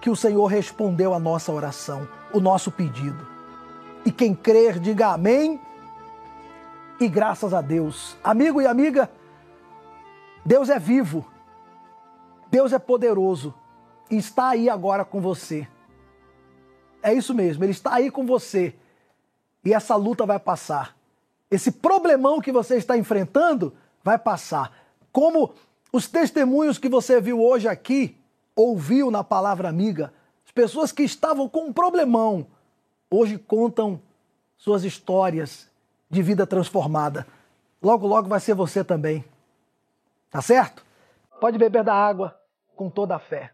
que 0.00 0.10
o 0.10 0.16
Senhor 0.16 0.46
respondeu 0.46 1.12
a 1.12 1.18
nossa 1.18 1.52
oração, 1.52 2.08
o 2.32 2.40
nosso 2.40 2.70
pedido. 2.70 3.26
E 4.04 4.12
quem 4.12 4.34
crer, 4.34 4.78
diga 4.78 5.08
amém 5.08 5.60
e 7.00 7.08
graças 7.08 7.54
a 7.54 7.60
Deus. 7.60 8.16
Amigo 8.22 8.60
e 8.60 8.66
amiga, 8.66 9.10
Deus 10.44 10.68
é 10.68 10.78
vivo, 10.78 11.26
Deus 12.50 12.72
é 12.72 12.78
poderoso 12.78 13.54
e 14.10 14.16
está 14.16 14.50
aí 14.50 14.68
agora 14.68 15.04
com 15.04 15.20
você. 15.20 15.68
É 17.02 17.12
isso 17.12 17.34
mesmo, 17.34 17.64
Ele 17.64 17.72
está 17.72 17.94
aí 17.94 18.10
com 18.10 18.26
você 18.26 18.74
e 19.64 19.72
essa 19.72 19.94
luta 19.96 20.26
vai 20.26 20.38
passar. 20.38 20.96
Esse 21.50 21.70
problemão 21.70 22.40
que 22.40 22.52
você 22.52 22.76
está 22.76 22.96
enfrentando 22.96 23.74
vai 24.02 24.18
passar. 24.18 24.72
Como 25.12 25.54
os 25.92 26.08
testemunhos 26.08 26.78
que 26.78 26.88
você 26.88 27.20
viu 27.20 27.42
hoje 27.42 27.68
aqui, 27.68 28.16
ouviu 28.54 29.10
na 29.10 29.24
palavra 29.24 29.68
amiga, 29.68 30.12
as 30.44 30.52
pessoas 30.52 30.92
que 30.92 31.02
estavam 31.02 31.48
com 31.48 31.66
um 31.66 31.72
problemão, 31.72 32.46
hoje 33.10 33.38
contam 33.38 34.00
suas 34.56 34.84
histórias 34.84 35.67
de 36.10 36.22
vida 36.22 36.46
transformada. 36.46 37.26
Logo, 37.82 38.06
logo 38.06 38.28
vai 38.28 38.40
ser 38.40 38.54
você 38.54 38.82
também. 38.82 39.24
Tá 40.30 40.42
certo? 40.42 40.84
Pode 41.40 41.58
beber 41.58 41.84
da 41.84 41.94
água 41.94 42.38
com 42.74 42.90
toda 42.90 43.16
a 43.16 43.18
fé. 43.18 43.52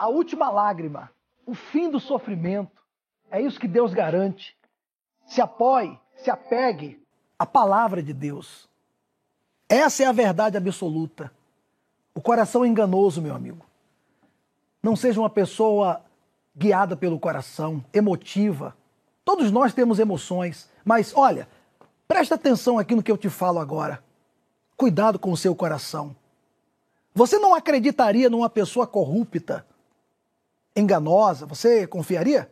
A 0.00 0.08
última 0.08 0.48
lágrima, 0.48 1.10
o 1.44 1.54
fim 1.54 1.90
do 1.90 2.00
sofrimento. 2.00 2.80
É 3.30 3.38
isso 3.38 3.60
que 3.60 3.68
Deus 3.68 3.92
garante. 3.92 4.56
Se 5.26 5.42
apoie, 5.42 6.00
se 6.16 6.30
apegue 6.30 6.98
à 7.38 7.44
palavra 7.44 8.02
de 8.02 8.14
Deus. 8.14 8.66
Essa 9.68 10.04
é 10.04 10.06
a 10.06 10.12
verdade 10.12 10.56
absoluta. 10.56 11.30
O 12.14 12.20
coração 12.22 12.64
enganoso, 12.64 13.20
meu 13.20 13.34
amigo. 13.34 13.66
Não 14.82 14.96
seja 14.96 15.20
uma 15.20 15.28
pessoa 15.28 16.00
guiada 16.56 16.96
pelo 16.96 17.20
coração, 17.20 17.84
emotiva. 17.92 18.74
Todos 19.22 19.50
nós 19.50 19.74
temos 19.74 19.98
emoções, 19.98 20.66
mas 20.82 21.14
olha, 21.14 21.46
presta 22.08 22.36
atenção 22.36 22.78
aqui 22.78 22.94
no 22.94 23.02
que 23.02 23.12
eu 23.12 23.18
te 23.18 23.28
falo 23.28 23.58
agora. 23.58 24.02
Cuidado 24.78 25.18
com 25.18 25.30
o 25.30 25.36
seu 25.36 25.54
coração. 25.54 26.16
Você 27.14 27.38
não 27.38 27.54
acreditaria 27.54 28.30
numa 28.30 28.48
pessoa 28.48 28.86
corrupta 28.86 29.66
enganosa, 30.74 31.46
você 31.46 31.86
confiaria? 31.86 32.50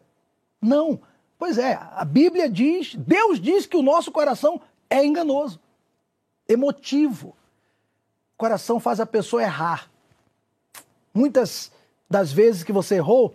Não. 0.61 1.01
Pois 1.39 1.57
é, 1.57 1.79
a 1.93 2.05
Bíblia 2.05 2.51
diz, 2.51 2.95
Deus 2.97 3.41
diz 3.41 3.65
que 3.65 3.77
o 3.77 3.83
nosso 3.83 4.11
coração 4.11 4.61
é 4.91 5.05
enganoso, 5.05 5.61
emotivo. 6.49 7.29
O 7.29 8.39
coração 8.39 8.81
faz 8.81 8.99
a 8.99 9.07
pessoa 9.07 9.43
errar. 9.43 9.89
Muitas 11.15 11.71
das 12.11 12.33
vezes 12.33 12.65
que 12.65 12.73
você 12.73 12.97
errou 12.97 13.35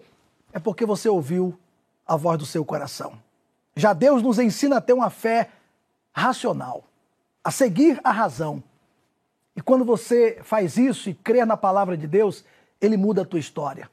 é 0.51 0.59
porque 0.59 0.85
você 0.85 1.07
ouviu 1.07 1.57
a 2.05 2.17
voz 2.17 2.37
do 2.37 2.45
seu 2.45 2.65
coração. 2.65 3.17
Já 3.75 3.93
Deus 3.93 4.21
nos 4.21 4.37
ensina 4.37 4.77
a 4.77 4.81
ter 4.81 4.93
uma 4.93 5.09
fé 5.09 5.49
racional, 6.11 6.83
a 7.43 7.51
seguir 7.51 7.99
a 8.03 8.11
razão. 8.11 8.61
E 9.55 9.61
quando 9.61 9.85
você 9.85 10.39
faz 10.43 10.77
isso 10.77 11.09
e 11.09 11.13
crê 11.13 11.45
na 11.45 11.57
palavra 11.57 11.97
de 11.97 12.07
Deus, 12.07 12.43
ele 12.81 12.97
muda 12.97 13.21
a 13.21 13.25
tua 13.25 13.39
história. 13.39 13.89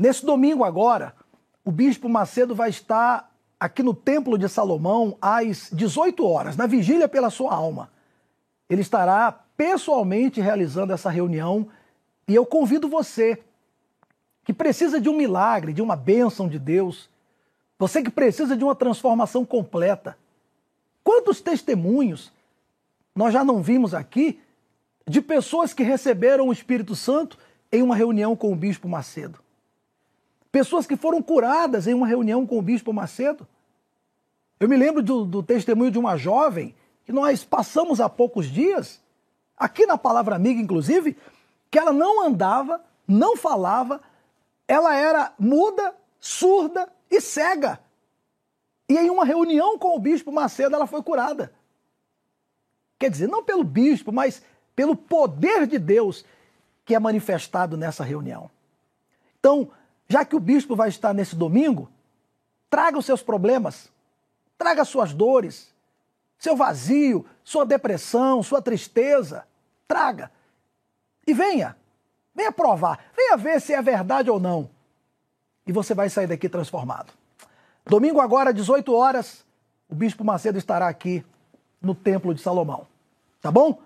Nesse 0.00 0.24
domingo 0.24 0.64
agora, 0.64 1.14
o 1.62 1.70
Bispo 1.70 2.08
Macedo 2.08 2.54
vai 2.54 2.70
estar 2.70 3.30
aqui 3.60 3.82
no 3.82 3.92
Templo 3.92 4.38
de 4.38 4.48
Salomão 4.48 5.18
às 5.20 5.68
18 5.70 6.24
horas, 6.24 6.56
na 6.56 6.66
vigília 6.66 7.06
pela 7.06 7.28
sua 7.28 7.54
alma. 7.54 7.90
Ele 8.70 8.80
estará 8.80 9.30
pessoalmente 9.58 10.40
realizando 10.40 10.94
essa 10.94 11.10
reunião 11.10 11.68
e 12.26 12.34
eu 12.34 12.46
convido 12.46 12.88
você 12.88 13.42
que 14.42 14.54
precisa 14.54 14.98
de 14.98 15.10
um 15.10 15.14
milagre, 15.14 15.74
de 15.74 15.82
uma 15.82 15.96
bênção 15.96 16.48
de 16.48 16.58
Deus, 16.58 17.10
você 17.78 18.02
que 18.02 18.10
precisa 18.10 18.56
de 18.56 18.64
uma 18.64 18.74
transformação 18.74 19.44
completa. 19.44 20.16
Quantos 21.04 21.42
testemunhos 21.42 22.32
nós 23.14 23.34
já 23.34 23.44
não 23.44 23.62
vimos 23.62 23.92
aqui 23.92 24.40
de 25.06 25.20
pessoas 25.20 25.74
que 25.74 25.82
receberam 25.82 26.48
o 26.48 26.52
Espírito 26.54 26.96
Santo 26.96 27.36
em 27.70 27.82
uma 27.82 27.94
reunião 27.94 28.34
com 28.34 28.50
o 28.50 28.56
Bispo 28.56 28.88
Macedo? 28.88 29.38
Pessoas 30.52 30.86
que 30.86 30.96
foram 30.96 31.22
curadas 31.22 31.86
em 31.86 31.94
uma 31.94 32.06
reunião 32.06 32.46
com 32.46 32.58
o 32.58 32.62
Bispo 32.62 32.92
Macedo. 32.92 33.46
Eu 34.58 34.68
me 34.68 34.76
lembro 34.76 35.02
do, 35.02 35.24
do 35.24 35.42
testemunho 35.42 35.90
de 35.90 35.98
uma 35.98 36.16
jovem 36.16 36.74
que 37.04 37.12
nós 37.12 37.44
passamos 37.44 38.00
há 38.00 38.08
poucos 38.08 38.46
dias, 38.46 39.00
aqui 39.56 39.86
na 39.86 39.96
Palavra 39.96 40.36
Amiga, 40.36 40.60
inclusive, 40.60 41.16
que 41.70 41.78
ela 41.78 41.92
não 41.92 42.24
andava, 42.24 42.80
não 43.06 43.36
falava, 43.36 44.00
ela 44.66 44.94
era 44.94 45.32
muda, 45.38 45.94
surda 46.18 46.88
e 47.10 47.20
cega. 47.20 47.80
E 48.88 48.98
em 48.98 49.08
uma 49.08 49.24
reunião 49.24 49.78
com 49.78 49.96
o 49.96 50.00
bispo 50.00 50.32
Macedo, 50.32 50.74
ela 50.74 50.86
foi 50.86 51.02
curada. 51.02 51.52
Quer 52.98 53.10
dizer, 53.10 53.28
não 53.28 53.42
pelo 53.42 53.64
bispo, 53.64 54.12
mas 54.12 54.42
pelo 54.74 54.94
poder 54.94 55.66
de 55.66 55.78
Deus 55.78 56.24
que 56.84 56.94
é 56.94 56.98
manifestado 56.98 57.76
nessa 57.76 58.02
reunião. 58.02 58.50
Então, 59.38 59.70
já 60.10 60.24
que 60.24 60.34
o 60.34 60.40
bispo 60.40 60.74
vai 60.74 60.88
estar 60.88 61.14
nesse 61.14 61.36
domingo, 61.36 61.88
traga 62.68 62.98
os 62.98 63.06
seus 63.06 63.22
problemas, 63.22 63.88
traga 64.58 64.84
suas 64.84 65.14
dores, 65.14 65.72
seu 66.36 66.56
vazio, 66.56 67.24
sua 67.44 67.64
depressão, 67.64 68.42
sua 68.42 68.60
tristeza. 68.60 69.46
Traga. 69.86 70.32
E 71.24 71.32
venha. 71.32 71.76
Venha 72.34 72.50
provar, 72.50 72.98
venha 73.16 73.36
ver 73.36 73.60
se 73.60 73.72
é 73.72 73.80
verdade 73.80 74.28
ou 74.28 74.40
não. 74.40 74.68
E 75.64 75.70
você 75.70 75.94
vai 75.94 76.10
sair 76.10 76.26
daqui 76.26 76.48
transformado. 76.48 77.12
Domingo 77.84 78.20
agora, 78.20 78.52
18 78.52 78.92
horas, 78.92 79.46
o 79.88 79.94
Bispo 79.94 80.24
Macedo 80.24 80.58
estará 80.58 80.88
aqui 80.88 81.24
no 81.80 81.94
Templo 81.94 82.34
de 82.34 82.40
Salomão. 82.40 82.84
Tá 83.40 83.52
bom? 83.52 83.80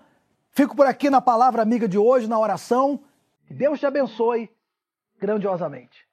Fico 0.49 0.75
por 0.75 0.87
aqui 0.87 1.07
na 1.07 1.21
palavra 1.21 1.61
amiga 1.61 1.87
de 1.87 1.99
hoje, 1.99 2.27
na 2.27 2.39
oração. 2.39 2.99
Que 3.45 3.53
Deus 3.53 3.79
te 3.79 3.85
abençoe 3.85 4.49
grandiosamente. 5.19 6.04